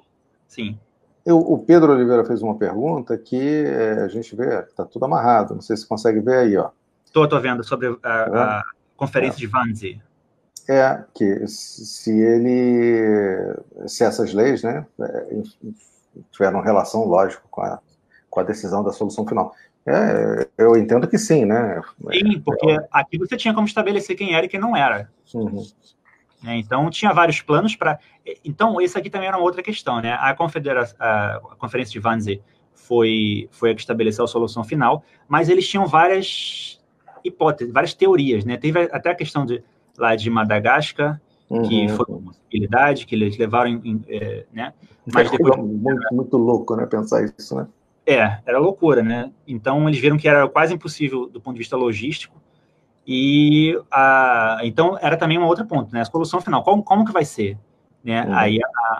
sim. 0.48 0.78
Eu, 1.24 1.38
o 1.38 1.58
Pedro 1.58 1.92
Oliveira 1.92 2.24
fez 2.24 2.42
uma 2.42 2.56
pergunta 2.56 3.16
que 3.16 3.64
é, 3.64 4.02
a 4.02 4.08
gente 4.08 4.34
vê, 4.34 4.60
está 4.60 4.84
tudo 4.84 5.04
amarrado. 5.04 5.54
Não 5.54 5.60
sei 5.60 5.76
se 5.76 5.86
consegue 5.86 6.18
ver 6.18 6.36
aí, 6.36 6.56
ó. 6.56 6.70
Estou, 7.12 7.28
tô 7.28 7.38
vendo 7.38 7.62
sobre 7.62 7.94
a, 8.02 8.08
a 8.08 8.58
é. 8.60 8.62
conferência 8.96 9.36
é. 9.36 9.46
de 9.46 9.54
Wannsee. 9.54 10.02
É 10.66 11.04
que 11.14 11.46
se 11.46 12.10
ele, 12.10 13.54
se 13.86 14.02
essas 14.02 14.32
leis, 14.32 14.62
né, 14.62 14.86
é, 14.98 15.42
tiveram 16.30 16.62
relação, 16.62 17.04
lógico, 17.04 17.46
com 17.50 17.60
a, 17.60 17.78
com 18.30 18.40
a 18.40 18.42
decisão 18.42 18.82
da 18.82 18.92
solução 18.92 19.26
final. 19.26 19.54
É, 19.84 20.48
eu 20.56 20.74
entendo 20.74 21.06
que 21.06 21.18
sim, 21.18 21.44
né? 21.44 21.82
Sim, 22.12 22.40
porque 22.40 22.78
aqui 22.90 23.18
você 23.18 23.36
tinha 23.36 23.52
como 23.52 23.66
estabelecer 23.66 24.16
quem 24.16 24.34
era 24.34 24.46
e 24.46 24.48
quem 24.48 24.58
não 24.60 24.74
era. 24.74 25.10
Uhum. 25.34 25.66
É, 26.46 26.56
então, 26.56 26.88
tinha 26.88 27.12
vários 27.12 27.42
planos 27.42 27.76
para. 27.76 27.98
Então, 28.42 28.80
isso 28.80 28.96
aqui 28.96 29.10
também 29.10 29.28
era 29.28 29.36
uma 29.36 29.44
outra 29.44 29.62
questão, 29.62 30.00
né? 30.00 30.16
A, 30.18 30.34
confedera... 30.34 30.88
a 30.98 31.40
Conferência 31.58 31.92
de 31.92 32.06
Wannsee 32.06 32.42
foi, 32.74 33.50
foi 33.50 33.72
a 33.72 33.74
que 33.74 33.80
estabeleceu 33.80 34.24
a 34.24 34.28
solução 34.28 34.64
final, 34.64 35.04
mas 35.28 35.50
eles 35.50 35.68
tinham 35.68 35.86
várias 35.86 36.80
hipóteses, 37.24 37.72
várias 37.72 37.94
teorias, 37.94 38.44
né? 38.44 38.56
Teve 38.56 38.80
até 38.92 39.10
a 39.10 39.14
questão 39.14 39.44
de, 39.44 39.62
lá 39.96 40.14
de 40.16 40.28
Madagascar, 40.30 41.20
uhum. 41.48 41.62
que 41.62 41.88
foi 41.88 42.06
uma 42.08 42.32
possibilidade, 42.32 43.06
que 43.06 43.14
eles 43.14 43.36
levaram, 43.36 43.70
em, 43.70 44.02
é, 44.08 44.44
né? 44.52 44.72
Mas 45.12 45.30
depois... 45.30 45.56
Muito, 45.56 46.14
muito 46.14 46.36
louco, 46.36 46.76
né? 46.76 46.86
Pensar 46.86 47.24
isso, 47.24 47.56
né? 47.56 47.66
É, 48.06 48.38
era 48.44 48.58
loucura, 48.58 49.02
né? 49.02 49.30
Então 49.46 49.88
eles 49.88 50.00
viram 50.00 50.18
que 50.18 50.28
era 50.28 50.48
quase 50.48 50.74
impossível 50.74 51.28
do 51.28 51.40
ponto 51.40 51.54
de 51.54 51.60
vista 51.60 51.76
logístico. 51.76 52.40
E 53.06 53.78
a, 53.90 54.58
então 54.62 54.96
era 55.00 55.16
também 55.16 55.38
um 55.38 55.44
outro 55.44 55.64
ponto, 55.66 55.92
né? 55.92 56.00
A 56.00 56.04
solução 56.04 56.40
final, 56.40 56.62
como, 56.62 56.82
como 56.82 57.04
que 57.04 57.12
vai 57.12 57.24
ser? 57.24 57.58
Né? 58.02 58.24
Uhum. 58.24 58.34
Aí 58.34 58.58
a, 58.62 58.94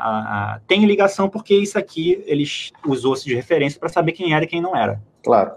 a, 0.54 0.60
tem 0.66 0.84
ligação 0.84 1.28
porque 1.28 1.54
isso 1.54 1.76
aqui 1.76 2.22
eles 2.26 2.72
usou-se 2.86 3.24
de 3.24 3.34
referência 3.34 3.78
para 3.78 3.88
saber 3.88 4.12
quem 4.12 4.34
era 4.34 4.44
e 4.44 4.48
quem 4.48 4.60
não 4.60 4.76
era. 4.76 5.00
Claro. 5.24 5.52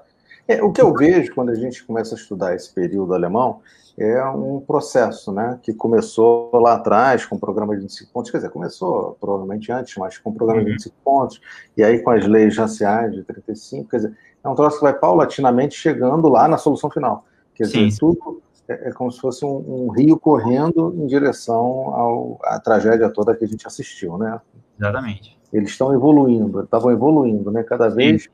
É, 0.48 0.62
o 0.62 0.72
que 0.72 0.82
eu 0.82 0.94
vejo 0.94 1.34
quando 1.34 1.50
a 1.50 1.56
gente 1.56 1.84
começa 1.84 2.16
a 2.16 2.18
estudar 2.18 2.56
esse 2.56 2.74
período 2.74 3.14
alemão 3.14 3.62
é 3.98 4.24
um 4.26 4.60
processo, 4.60 5.32
né, 5.32 5.58
que 5.64 5.74
começou 5.74 6.52
lá 6.54 6.74
atrás 6.74 7.26
com 7.26 7.38
o 7.38 7.40
programa 7.40 7.74
de 7.76 7.82
25 7.84 8.12
pontos, 8.12 8.30
quer 8.30 8.38
dizer, 8.38 8.50
começou 8.50 9.18
provavelmente 9.22 9.72
antes, 9.72 9.96
mas 9.98 10.18
com 10.18 10.32
o 10.32 10.34
programa 10.34 10.60
uhum. 10.60 10.66
de 10.66 10.72
25 10.74 10.96
pontos, 11.04 11.42
e 11.78 11.84
aí 11.84 12.00
com 12.00 12.12
as 12.12 12.28
leis 12.28 12.58
raciais 12.58 13.14
de 13.14 13.24
35, 13.24 13.90
quer 13.90 13.98
dizer, 13.98 14.18
é 14.44 14.50
um 14.50 14.54
troço 14.54 14.78
que 14.78 14.84
vai 14.84 14.94
paulatinamente 14.94 15.76
chegando 15.76 16.28
lá 16.28 16.48
na 16.48 16.58
solução 16.58 16.90
final. 16.90 17.26
Quer 17.56 17.64
dizer, 17.64 17.90
Sim. 17.90 17.98
tudo 17.98 18.42
é, 18.68 18.90
é, 18.90 18.92
como 18.92 19.12
se 19.12 19.20
fosse 19.20 19.46
um, 19.46 19.86
um, 19.86 19.90
rio 19.90 20.20
correndo 20.20 20.94
em 20.98 21.08
direção 21.08 21.64
ao, 21.94 22.40
à 22.44 22.60
tragédia 22.60 23.10
toda 23.10 23.36
que 23.36 23.46
a 23.46 23.48
gente 23.48 23.66
assistiu, 23.66 24.18
né? 24.18 24.42
Exatamente. 24.80 25.38
Eles 25.54 25.70
estão 25.70 25.94
evoluindo, 25.94 26.62
estavam 26.62 26.92
evoluindo, 26.92 27.50
né? 27.50 27.64
Cada 27.64 27.90
vez 27.90 28.24
Sim. 28.24 28.30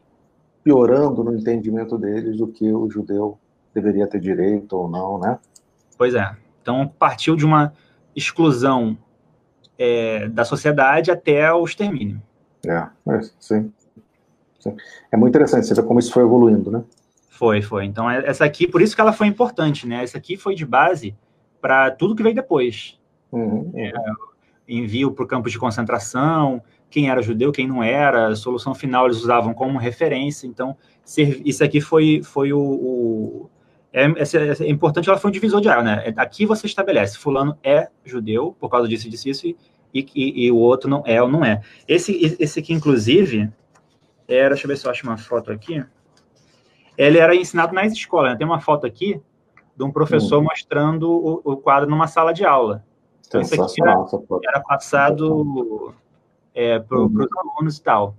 Piorando 0.63 1.23
no 1.23 1.35
entendimento 1.35 1.97
deles 1.97 2.37
do 2.37 2.47
que 2.47 2.71
o 2.71 2.89
judeu 2.89 3.37
deveria 3.73 4.07
ter 4.07 4.19
direito 4.19 4.73
ou 4.73 4.89
não, 4.89 5.19
né? 5.19 5.39
Pois 5.97 6.13
é. 6.13 6.35
Então, 6.61 6.87
partiu 6.87 7.35
de 7.35 7.45
uma 7.45 7.73
exclusão 8.15 8.97
é, 9.77 10.27
da 10.27 10.45
sociedade 10.45 11.09
até 11.09 11.51
o 11.51 11.63
extermínio. 11.63 12.21
É, 12.65 12.87
é 13.09 13.21
sim. 13.39 13.71
sim. 14.59 14.75
É 15.11 15.17
muito 15.17 15.31
interessante 15.31 15.65
você 15.65 15.73
ver 15.73 15.83
como 15.83 15.99
isso 15.99 16.11
foi 16.11 16.23
evoluindo, 16.23 16.69
né? 16.69 16.83
Foi, 17.29 17.61
foi. 17.61 17.85
Então, 17.85 18.09
é, 18.09 18.23
essa 18.27 18.45
aqui, 18.45 18.67
por 18.67 18.81
isso 18.81 18.93
que 18.93 19.01
ela 19.01 19.13
foi 19.13 19.27
importante, 19.27 19.87
né? 19.87 20.03
Essa 20.03 20.17
aqui 20.17 20.37
foi 20.37 20.53
de 20.53 20.65
base 20.65 21.15
para 21.59 21.89
tudo 21.91 22.15
que 22.15 22.21
veio 22.21 22.35
depois. 22.35 22.99
Uhum. 23.31 23.71
É, 23.75 23.91
envio 24.77 25.11
para 25.11 25.23
o 25.23 25.27
campo 25.27 25.49
de 25.49 25.57
concentração, 25.57 26.61
quem 26.89 27.09
era 27.09 27.21
judeu, 27.21 27.51
quem 27.51 27.67
não 27.67 27.83
era, 27.83 28.29
a 28.29 28.35
solução 28.35 28.73
final 28.73 29.05
eles 29.05 29.17
usavam 29.17 29.53
como 29.53 29.77
referência. 29.77 30.47
Então, 30.47 30.75
isso 31.45 31.63
aqui 31.63 31.81
foi, 31.81 32.21
foi 32.23 32.53
o, 32.53 32.59
o 32.59 33.49
é, 33.93 34.05
é, 34.05 34.63
é, 34.65 34.69
importante, 34.69 35.09
ela 35.09 35.17
foi 35.19 35.29
um 35.29 35.33
divisor 35.33 35.59
de 35.59 35.69
água, 35.69 35.83
né? 35.83 36.13
Aqui 36.15 36.45
você 36.45 36.65
estabelece, 36.65 37.17
fulano 37.17 37.57
é 37.61 37.89
judeu, 38.05 38.55
por 38.59 38.69
causa 38.69 38.87
disso, 38.87 39.09
disso, 39.09 39.29
isso, 39.29 39.47
e, 39.47 39.57
e, 39.93 40.45
e, 40.45 40.51
o 40.51 40.55
outro 40.55 40.89
não 40.89 41.03
é 41.05 41.21
ou 41.21 41.27
não 41.27 41.43
é. 41.43 41.61
Esse, 41.87 42.37
esse 42.39 42.59
aqui, 42.59 42.73
inclusive, 42.73 43.51
era, 44.27 44.49
deixa 44.49 44.65
eu 44.65 44.69
ver 44.69 44.77
se 44.77 44.85
eu 44.85 44.91
acho 44.91 45.05
uma 45.05 45.17
foto 45.17 45.51
aqui, 45.51 45.83
ele 46.97 47.17
era 47.17 47.35
ensinado 47.35 47.73
nas 47.73 47.91
escolas, 47.91 48.31
né? 48.31 48.37
Tem 48.37 48.47
uma 48.47 48.61
foto 48.61 48.85
aqui 48.85 49.19
de 49.75 49.83
um 49.83 49.91
professor 49.91 50.39
hum. 50.39 50.43
mostrando 50.43 51.09
o, 51.11 51.41
o, 51.43 51.57
quadro 51.57 51.89
numa 51.89 52.07
sala 52.07 52.33
de 52.33 52.45
aula. 52.45 52.85
Isso 53.39 53.61
aqui 53.61 53.81
era, 53.81 54.05
era 54.49 54.59
passado 54.61 55.93
é, 56.53 56.79
para 56.79 56.99
os 56.99 57.11
uhum. 57.11 57.27
alunos 57.37 57.77
e 57.77 57.81
tal. 57.83 58.15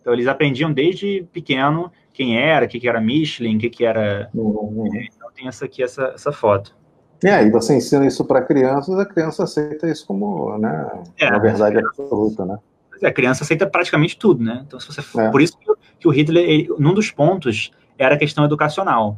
Então, 0.00 0.12
eles 0.12 0.26
aprendiam 0.26 0.72
desde 0.72 1.26
pequeno 1.32 1.90
quem 2.12 2.38
era, 2.38 2.66
o 2.66 2.68
que, 2.68 2.80
que 2.80 2.88
era 2.88 3.00
Michelin, 3.00 3.56
o 3.56 3.58
que, 3.58 3.70
que 3.70 3.84
era. 3.84 4.28
Uhum. 4.34 4.86
Então 5.14 5.28
tem 5.34 5.48
essa 5.48 5.64
aqui, 5.64 5.82
essa, 5.82 6.12
essa 6.14 6.32
foto. 6.32 6.74
E 7.22 7.28
aí 7.28 7.50
você 7.50 7.76
ensina 7.76 8.04
isso 8.06 8.24
para 8.24 8.42
crianças, 8.42 8.98
a 8.98 9.06
criança 9.06 9.44
aceita 9.44 9.88
isso 9.88 10.04
como 10.06 10.58
né, 10.58 11.04
é, 11.18 11.28
uma 11.28 11.38
verdade 11.38 11.76
é, 11.76 11.78
absoluta, 11.78 12.44
né? 12.44 12.58
É, 13.00 13.06
a 13.06 13.12
criança 13.12 13.44
aceita 13.44 13.66
praticamente 13.66 14.18
tudo, 14.18 14.42
né? 14.42 14.64
Então, 14.66 14.78
se 14.80 14.86
você 14.88 15.00
for, 15.00 15.22
é. 15.22 15.30
por 15.30 15.40
isso 15.40 15.56
que, 15.56 15.72
que 16.00 16.08
o 16.08 16.10
Hitler, 16.10 16.44
ele, 16.44 16.68
num 16.78 16.92
dos 16.92 17.12
pontos, 17.12 17.70
era 17.96 18.16
a 18.16 18.18
questão 18.18 18.44
educacional. 18.44 19.16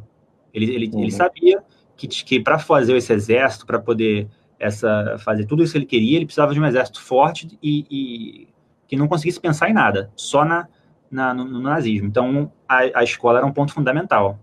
Ele, 0.53 0.73
ele, 0.73 0.91
uhum. 0.93 1.01
ele 1.01 1.11
sabia 1.11 1.63
que, 1.97 2.07
que 2.07 2.39
para 2.39 2.59
fazer 2.59 2.95
esse 2.95 3.11
exército, 3.11 3.65
para 3.65 3.79
poder 3.79 4.27
essa 4.59 5.17
fazer 5.19 5.45
tudo 5.45 5.63
isso 5.63 5.73
que 5.73 5.77
ele 5.77 5.85
queria, 5.85 6.17
ele 6.17 6.25
precisava 6.25 6.53
de 6.53 6.59
um 6.59 6.65
exército 6.65 7.01
forte 7.01 7.57
e, 7.61 7.85
e 7.89 8.47
que 8.87 8.95
não 8.95 9.07
conseguisse 9.07 9.39
pensar 9.39 9.69
em 9.69 9.73
nada, 9.73 10.09
só 10.15 10.45
na, 10.45 10.67
na, 11.09 11.33
no, 11.33 11.45
no, 11.45 11.61
nazismo. 11.61 12.07
Então, 12.07 12.51
a, 12.67 12.99
a, 12.99 13.03
escola 13.03 13.39
era 13.39 13.47
um 13.47 13.51
ponto 13.51 13.73
fundamental. 13.73 14.39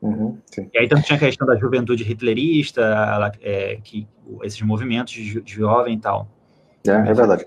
Uhum, 0.00 0.38
e 0.72 0.78
aí, 0.78 0.88
tanto 0.88 1.02
tinha 1.02 1.16
a 1.16 1.20
questão 1.20 1.46
da 1.46 1.56
juventude 1.56 2.04
hitlerista, 2.04 2.82
ela, 2.82 3.32
é, 3.40 3.78
que, 3.82 4.06
esses 4.42 4.60
movimentos 4.62 5.14
de, 5.14 5.40
de 5.40 5.52
jovem 5.54 5.94
e 5.96 5.98
tal. 5.98 6.28
É, 6.86 6.90
é 6.90 7.14
verdade. 7.14 7.46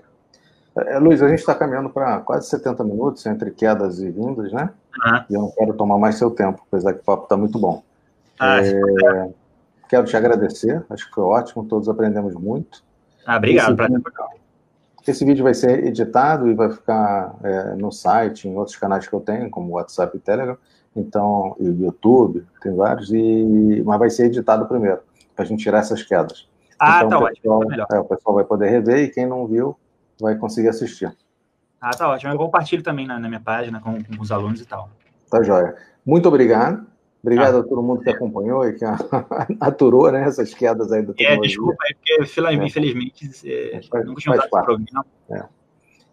É, 0.76 0.98
Luiz, 0.98 1.22
a 1.22 1.28
gente 1.28 1.38
está 1.38 1.54
caminhando 1.54 1.90
para 1.90 2.20
quase 2.20 2.48
70 2.48 2.84
minutos 2.84 3.24
entre 3.26 3.50
quedas 3.50 4.00
e 4.00 4.10
vindas, 4.10 4.52
né? 4.52 4.70
Uhum. 5.04 5.24
E 5.30 5.34
eu 5.34 5.40
não 5.42 5.50
quero 5.52 5.74
tomar 5.74 5.98
mais 5.98 6.16
seu 6.16 6.30
tempo, 6.30 6.62
apesar 6.66 6.92
que 6.94 7.00
o 7.00 7.04
papo 7.04 7.24
está 7.24 7.36
muito 7.36 7.58
bom. 7.58 7.82
Ah, 8.38 8.60
é, 8.60 9.30
quero 9.88 10.04
te 10.04 10.16
agradecer, 10.16 10.84
acho 10.90 11.08
que 11.08 11.14
foi 11.14 11.24
ótimo, 11.24 11.64
todos 11.64 11.88
aprendemos 11.88 12.34
muito. 12.34 12.82
Ah, 13.26 13.36
obrigado. 13.36 13.74
Esse, 13.74 13.92
vídeo, 13.92 14.04
esse 15.06 15.24
vídeo 15.24 15.44
vai 15.44 15.54
ser 15.54 15.86
editado 15.86 16.48
e 16.48 16.54
vai 16.54 16.70
ficar 16.70 17.34
é, 17.42 17.74
no 17.74 17.90
site, 17.90 18.48
em 18.48 18.56
outros 18.56 18.76
canais 18.76 19.06
que 19.06 19.12
eu 19.12 19.20
tenho, 19.20 19.50
como 19.50 19.72
WhatsApp 19.72 20.16
e 20.16 20.20
Telegram, 20.20 20.56
então, 20.94 21.56
e 21.58 21.66
YouTube, 21.66 22.46
tem 22.60 22.74
vários, 22.74 23.12
e, 23.12 23.82
mas 23.84 23.98
vai 23.98 24.10
ser 24.10 24.26
editado 24.26 24.66
primeiro, 24.66 25.00
para 25.34 25.44
a 25.44 25.48
gente 25.48 25.62
tirar 25.62 25.78
essas 25.78 26.02
quedas. 26.02 26.48
Ah, 26.78 27.02
então, 27.04 27.20
tá 27.20 27.30
pessoal, 27.30 27.58
ótimo. 27.58 27.86
É, 27.90 27.98
o 27.98 28.04
pessoal 28.04 28.34
vai 28.34 28.44
poder 28.44 28.68
rever 28.68 28.98
e 28.98 29.08
quem 29.08 29.26
não 29.26 29.46
viu 29.46 29.76
vai 30.20 30.36
conseguir 30.36 30.68
assistir. 30.68 31.14
Ah, 31.80 31.90
tá 31.90 32.08
ótimo. 32.08 32.32
Eu 32.32 32.38
compartilho 32.38 32.82
também 32.82 33.06
na, 33.06 33.18
na 33.18 33.28
minha 33.28 33.40
página 33.40 33.80
com, 33.80 34.02
com, 34.02 34.20
os 34.20 34.30
alunos 34.30 34.60
e 34.60 34.66
tal. 34.66 34.88
Tá 35.30 35.42
joia. 35.42 35.76
Muito 36.04 36.26
obrigado. 36.28 36.86
Obrigado 37.22 37.56
ah. 37.56 37.60
a 37.60 37.62
todo 37.62 37.82
mundo 37.82 38.02
que 38.02 38.10
acompanhou 38.10 38.66
e 38.66 38.74
que 38.74 38.84
aturou 39.60 40.10
né, 40.10 40.22
essas 40.22 40.54
quedas 40.54 40.92
aí 40.92 41.02
da 41.02 41.12
é, 41.12 41.14
tecnologia. 41.14 41.34
É, 41.34 41.48
desculpa, 41.48 41.84
é 41.84 41.94
porque, 41.94 42.42
é. 42.42 42.54
infelizmente, 42.54 43.30
é, 43.44 43.80
faz, 43.90 44.06
não 44.06 44.14
tinha 44.14 44.34
usado 44.34 44.48
programa. 44.50 45.06
É. 45.30 45.44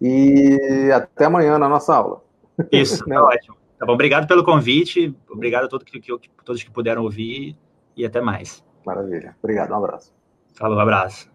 E 0.01 0.91
até 0.91 1.25
amanhã 1.25 1.57
na 1.57 1.69
nossa 1.69 1.95
aula. 1.95 2.23
Isso, 2.71 3.07
né? 3.07 3.15
tá 3.17 3.23
ótimo. 3.23 3.55
Tá 3.77 3.85
bom, 3.85 3.93
obrigado 3.93 4.27
pelo 4.27 4.43
convite, 4.43 5.13
obrigado 5.29 5.65
a 5.65 5.67
todos 5.67 5.85
que, 5.85 5.99
que, 5.99 6.29
todos 6.43 6.63
que 6.63 6.71
puderam 6.71 7.03
ouvir 7.03 7.57
e 7.95 8.05
até 8.05 8.21
mais. 8.21 8.63
Maravilha. 8.85 9.35
Obrigado, 9.43 9.71
um 9.71 9.77
abraço. 9.77 10.13
Falou, 10.53 10.77
um 10.77 10.81
abraço. 10.81 11.34